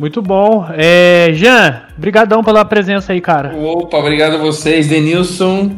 Muito 0.00 0.22
bom. 0.22 0.66
É, 0.72 1.28
Jean, 1.34 1.82
brigadão 1.98 2.42
pela 2.42 2.64
presença 2.64 3.12
aí, 3.12 3.20
cara. 3.20 3.54
Opa, 3.54 3.98
obrigado 3.98 4.36
a 4.36 4.38
vocês. 4.38 4.88
Denilson, 4.88 5.72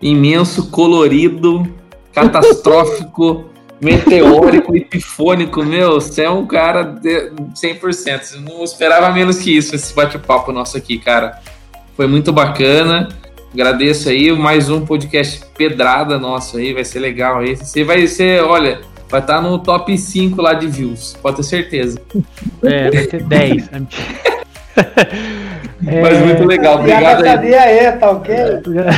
imenso, 0.00 0.70
colorido, 0.70 1.70
catastrófico, 2.10 3.50
meteórico, 3.78 4.74
epifônico, 4.74 5.62
meu, 5.62 6.00
você 6.00 6.22
é 6.22 6.30
um 6.30 6.46
cara 6.46 6.84
de 6.84 7.30
100%. 7.54 8.36
Eu 8.36 8.40
não 8.40 8.64
esperava 8.64 9.10
menos 9.10 9.40
que 9.40 9.54
isso, 9.54 9.74
esse 9.74 9.94
bate-papo 9.94 10.52
nosso 10.52 10.78
aqui, 10.78 10.96
cara. 10.98 11.38
Foi 11.94 12.06
muito 12.06 12.32
bacana. 12.32 13.10
Agradeço 13.52 14.08
aí, 14.08 14.32
mais 14.32 14.70
um 14.70 14.86
podcast 14.86 15.44
pedrada 15.54 16.18
nosso 16.18 16.56
aí, 16.56 16.72
vai 16.72 16.84
ser 16.84 17.00
legal 17.00 17.40
aí. 17.40 17.54
Você 17.54 17.84
vai 17.84 18.06
ser, 18.06 18.42
olha, 18.42 18.80
vai 19.08 19.20
estar 19.20 19.40
no 19.40 19.58
top 19.58 19.96
5 19.96 20.40
lá 20.40 20.54
de 20.54 20.66
views, 20.66 21.16
pode 21.22 21.36
ter 21.36 21.42
certeza. 21.42 22.00
É, 22.62 22.90
vai 22.90 23.06
ter 23.06 23.22
10. 23.22 23.70
Mas 25.80 26.20
muito 26.20 26.44
legal, 26.44 26.78
obrigado 26.78 27.24
E 27.24 27.28
a 27.28 27.32
cadeia 27.32 27.60
é, 27.60 27.92
tá 27.92 28.10
ok? 28.10 28.34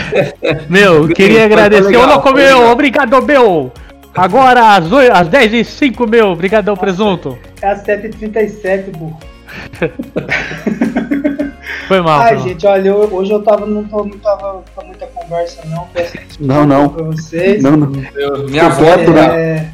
Meu, 0.69 1.09
queria 1.09 1.45
agradecer. 1.45 1.97
Ô, 1.97 2.07
louco, 2.07 2.33
meu, 2.33 2.69
obrigado, 2.69 3.23
meu. 3.23 3.73
Agora, 4.15 4.75
às, 4.75 4.91
8, 4.91 5.13
às 5.13 5.29
10 5.29 5.55
e 5.55 5.65
05 5.65 6.07
meu, 6.07 6.29
obrigadão, 6.29 6.77
presunto. 6.77 7.39
É 7.63 7.69
às 7.69 7.85
7h37, 7.85 8.91
burro. 8.97 9.19
Foi 11.89 12.01
mal. 12.03 12.21
Ai, 12.21 12.39
gente, 12.39 12.67
olha, 12.67 12.89
eu- 12.91 13.15
hoje 13.15 13.33
eu 13.33 13.43
tava, 13.43 13.65
não, 13.65 13.83
tô, 13.85 14.05
não 14.05 14.19
tava 14.19 14.63
com 14.75 14.85
muita 14.87 15.07
conversa, 15.07 15.63
não. 15.67 15.87
Peço 15.93 16.19
Não, 16.39 16.67
não. 16.67 16.89
pra 16.91 17.03
vocês. 17.05 17.63
Não, 17.63 17.77
não. 17.77 17.87
Minha 18.49 18.69
Tô 18.69 18.77
foto, 18.77 19.11
né? 19.11 19.73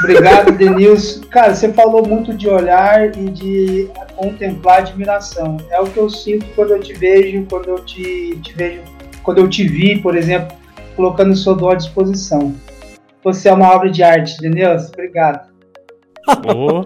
Obrigado, 0.00 0.50
Denilson. 0.52 1.20
Cara, 1.30 1.54
você 1.54 1.72
falou 1.72 2.04
muito 2.06 2.34
de 2.34 2.48
olhar 2.48 3.16
e 3.16 3.30
de 3.30 3.88
contemplar 4.16 4.78
admiração. 4.80 5.56
É 5.70 5.80
o 5.80 5.84
que 5.84 5.98
eu 5.98 6.10
sinto 6.10 6.44
quando 6.56 6.72
eu 6.72 6.80
te 6.80 6.92
vejo, 6.94 7.46
quando 7.48 7.68
eu 7.68 7.78
te, 7.84 8.36
te 8.42 8.52
vejo, 8.54 8.80
quando 9.22 9.38
eu 9.38 9.48
te 9.48 9.66
vi, 9.66 9.98
por 10.00 10.16
exemplo, 10.16 10.56
colocando 10.96 11.30
o 11.30 11.36
seu 11.36 11.54
dom 11.54 11.70
à 11.70 11.74
disposição. 11.76 12.52
Você 13.22 13.48
é 13.48 13.52
uma 13.52 13.70
obra 13.72 13.88
de 13.88 14.02
arte, 14.02 14.36
Denilson. 14.40 14.88
Obrigado. 14.92 15.48
Ô. 16.28 16.82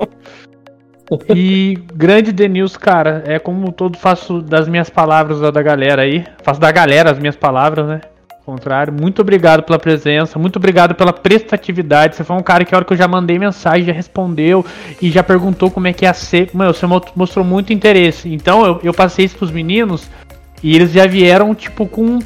E 1.34 1.78
grande 1.94 2.32
Denilson, 2.32 2.78
cara, 2.78 3.22
é 3.26 3.38
como 3.38 3.70
todo 3.70 3.96
faço 3.96 4.40
das 4.40 4.68
minhas 4.68 4.90
palavras 4.90 5.40
da 5.40 5.62
galera 5.62 6.02
aí. 6.02 6.24
Faço 6.42 6.60
da 6.60 6.70
galera 6.72 7.10
as 7.12 7.18
minhas 7.18 7.36
palavras, 7.36 7.86
né? 7.86 8.00
Ao 8.30 8.54
contrário, 8.54 8.92
muito 8.92 9.22
obrigado 9.22 9.64
pela 9.64 9.78
presença, 9.78 10.38
muito 10.38 10.56
obrigado 10.56 10.94
pela 10.94 11.12
prestatividade. 11.12 12.14
Você 12.14 12.22
foi 12.22 12.36
um 12.36 12.42
cara 12.42 12.64
que 12.64 12.72
a 12.74 12.78
hora 12.78 12.84
que 12.84 12.92
eu 12.92 12.96
já 12.96 13.08
mandei 13.08 13.38
mensagem, 13.38 13.84
já 13.84 13.92
respondeu 13.92 14.64
e 15.02 15.10
já 15.10 15.22
perguntou 15.22 15.68
como 15.68 15.88
é 15.88 15.92
que 15.92 16.04
ia 16.04 16.14
ser. 16.14 16.50
Mano, 16.54 16.72
você 16.72 16.86
mo- 16.86 17.02
mostrou 17.16 17.44
muito 17.44 17.72
interesse. 17.72 18.32
Então 18.32 18.64
eu, 18.64 18.80
eu 18.84 18.94
passei 18.94 19.24
isso 19.24 19.36
pros 19.36 19.50
meninos 19.50 20.08
e 20.62 20.76
eles 20.76 20.92
já 20.92 21.06
vieram, 21.06 21.54
tipo, 21.56 21.86
com 21.86 22.20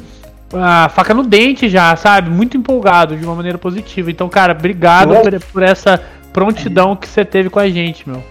a 0.53 0.89
faca 0.89 1.13
no 1.13 1.23
dente 1.23 1.67
já, 1.69 1.95
sabe? 1.95 2.29
Muito 2.29 2.55
empolgado, 2.55 3.15
de 3.15 3.25
uma 3.25 3.33
maneira 3.35 3.57
positiva. 3.57 4.11
Então, 4.11 4.29
cara, 4.29 4.53
obrigado 4.53 5.13
por, 5.23 5.39
por 5.53 5.63
essa 5.63 5.99
prontidão 6.31 6.95
que 6.95 7.07
você 7.07 7.25
teve 7.25 7.49
com 7.49 7.59
a 7.59 7.67
gente, 7.67 8.07
meu. 8.07 8.23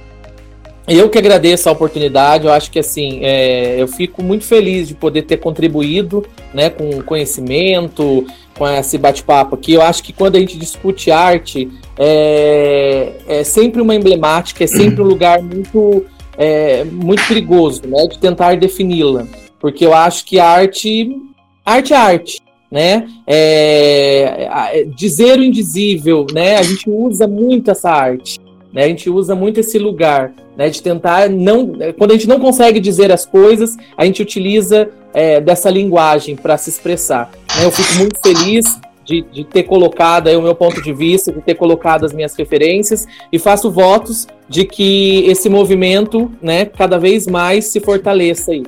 Eu 0.90 1.08
que 1.08 1.16
agradeço 1.16 1.68
a 1.68 1.72
oportunidade, 1.72 2.46
eu 2.46 2.52
acho 2.52 2.68
que 2.68 2.80
assim, 2.80 3.20
é, 3.22 3.80
eu 3.80 3.86
fico 3.86 4.24
muito 4.24 4.44
feliz 4.44 4.88
de 4.88 4.94
poder 4.94 5.22
ter 5.22 5.36
contribuído 5.36 6.26
né, 6.52 6.68
com 6.68 7.00
conhecimento, 7.02 8.26
com 8.58 8.66
esse 8.66 8.98
bate-papo 8.98 9.54
aqui. 9.54 9.72
Eu 9.72 9.82
acho 9.82 10.02
que 10.02 10.12
quando 10.12 10.34
a 10.34 10.40
gente 10.40 10.58
discute 10.58 11.12
arte, 11.12 11.70
é, 11.96 13.12
é 13.28 13.44
sempre 13.44 13.80
uma 13.80 13.94
emblemática, 13.94 14.64
é 14.64 14.66
sempre 14.66 15.00
um 15.00 15.06
lugar 15.06 15.40
muito, 15.40 16.06
é, 16.36 16.82
muito 16.82 17.24
perigoso 17.28 17.82
né, 17.86 18.08
de 18.08 18.18
tentar 18.18 18.56
defini-la. 18.56 19.28
Porque 19.60 19.86
eu 19.86 19.94
acho 19.94 20.24
que 20.24 20.40
arte, 20.40 21.16
arte 21.64 21.92
é 21.92 21.96
arte. 21.96 22.40
Né? 22.68 23.08
É, 23.28 24.48
é, 24.72 24.84
dizer 24.84 25.38
o 25.38 25.44
indizível, 25.44 26.26
né? 26.32 26.56
A 26.56 26.62
gente 26.62 26.88
usa 26.88 27.28
muito 27.28 27.70
essa 27.70 27.90
arte. 27.90 28.40
Né, 28.72 28.84
a 28.84 28.88
gente 28.88 29.10
usa 29.10 29.34
muito 29.34 29.58
esse 29.58 29.78
lugar, 29.78 30.32
né, 30.56 30.70
de 30.70 30.80
tentar 30.80 31.28
não, 31.28 31.72
quando 31.98 32.12
a 32.12 32.14
gente 32.14 32.28
não 32.28 32.38
consegue 32.38 32.78
dizer 32.78 33.10
as 33.10 33.26
coisas, 33.26 33.76
a 33.96 34.04
gente 34.04 34.22
utiliza 34.22 34.88
é, 35.12 35.40
dessa 35.40 35.68
linguagem 35.68 36.36
para 36.36 36.56
se 36.56 36.70
expressar. 36.70 37.30
né. 37.56 37.64
eu 37.64 37.72
fico 37.72 37.94
muito 37.94 38.20
feliz 38.20 38.80
de, 39.04 39.22
de 39.22 39.44
ter 39.44 39.64
colocado 39.64 40.28
aí 40.28 40.36
o 40.36 40.42
meu 40.42 40.54
ponto 40.54 40.80
de 40.80 40.92
vista, 40.92 41.32
de 41.32 41.40
ter 41.40 41.54
colocado 41.54 42.04
as 42.04 42.12
minhas 42.12 42.36
referências 42.36 43.06
e 43.32 43.38
faço 43.40 43.70
votos 43.70 44.28
de 44.48 44.64
que 44.64 45.24
esse 45.26 45.48
movimento, 45.48 46.30
né, 46.40 46.64
cada 46.64 46.96
vez 46.96 47.26
mais 47.26 47.66
se 47.66 47.80
fortaleça 47.80 48.52
aí. 48.52 48.62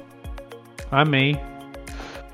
Amém. 0.91 1.39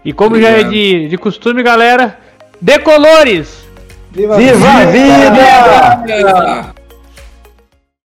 E 0.05 0.13
como 0.13 0.41
já 0.41 0.49
é 0.49 0.63
de, 0.65 1.09
de 1.09 1.19
costume, 1.19 1.63
galera, 1.63 2.19
decolores! 2.61 3.67
Viva, 4.11 4.39
Viva 4.39 4.69
a 4.69 4.85
vida! 4.87 6.33
Ah, 6.35 6.75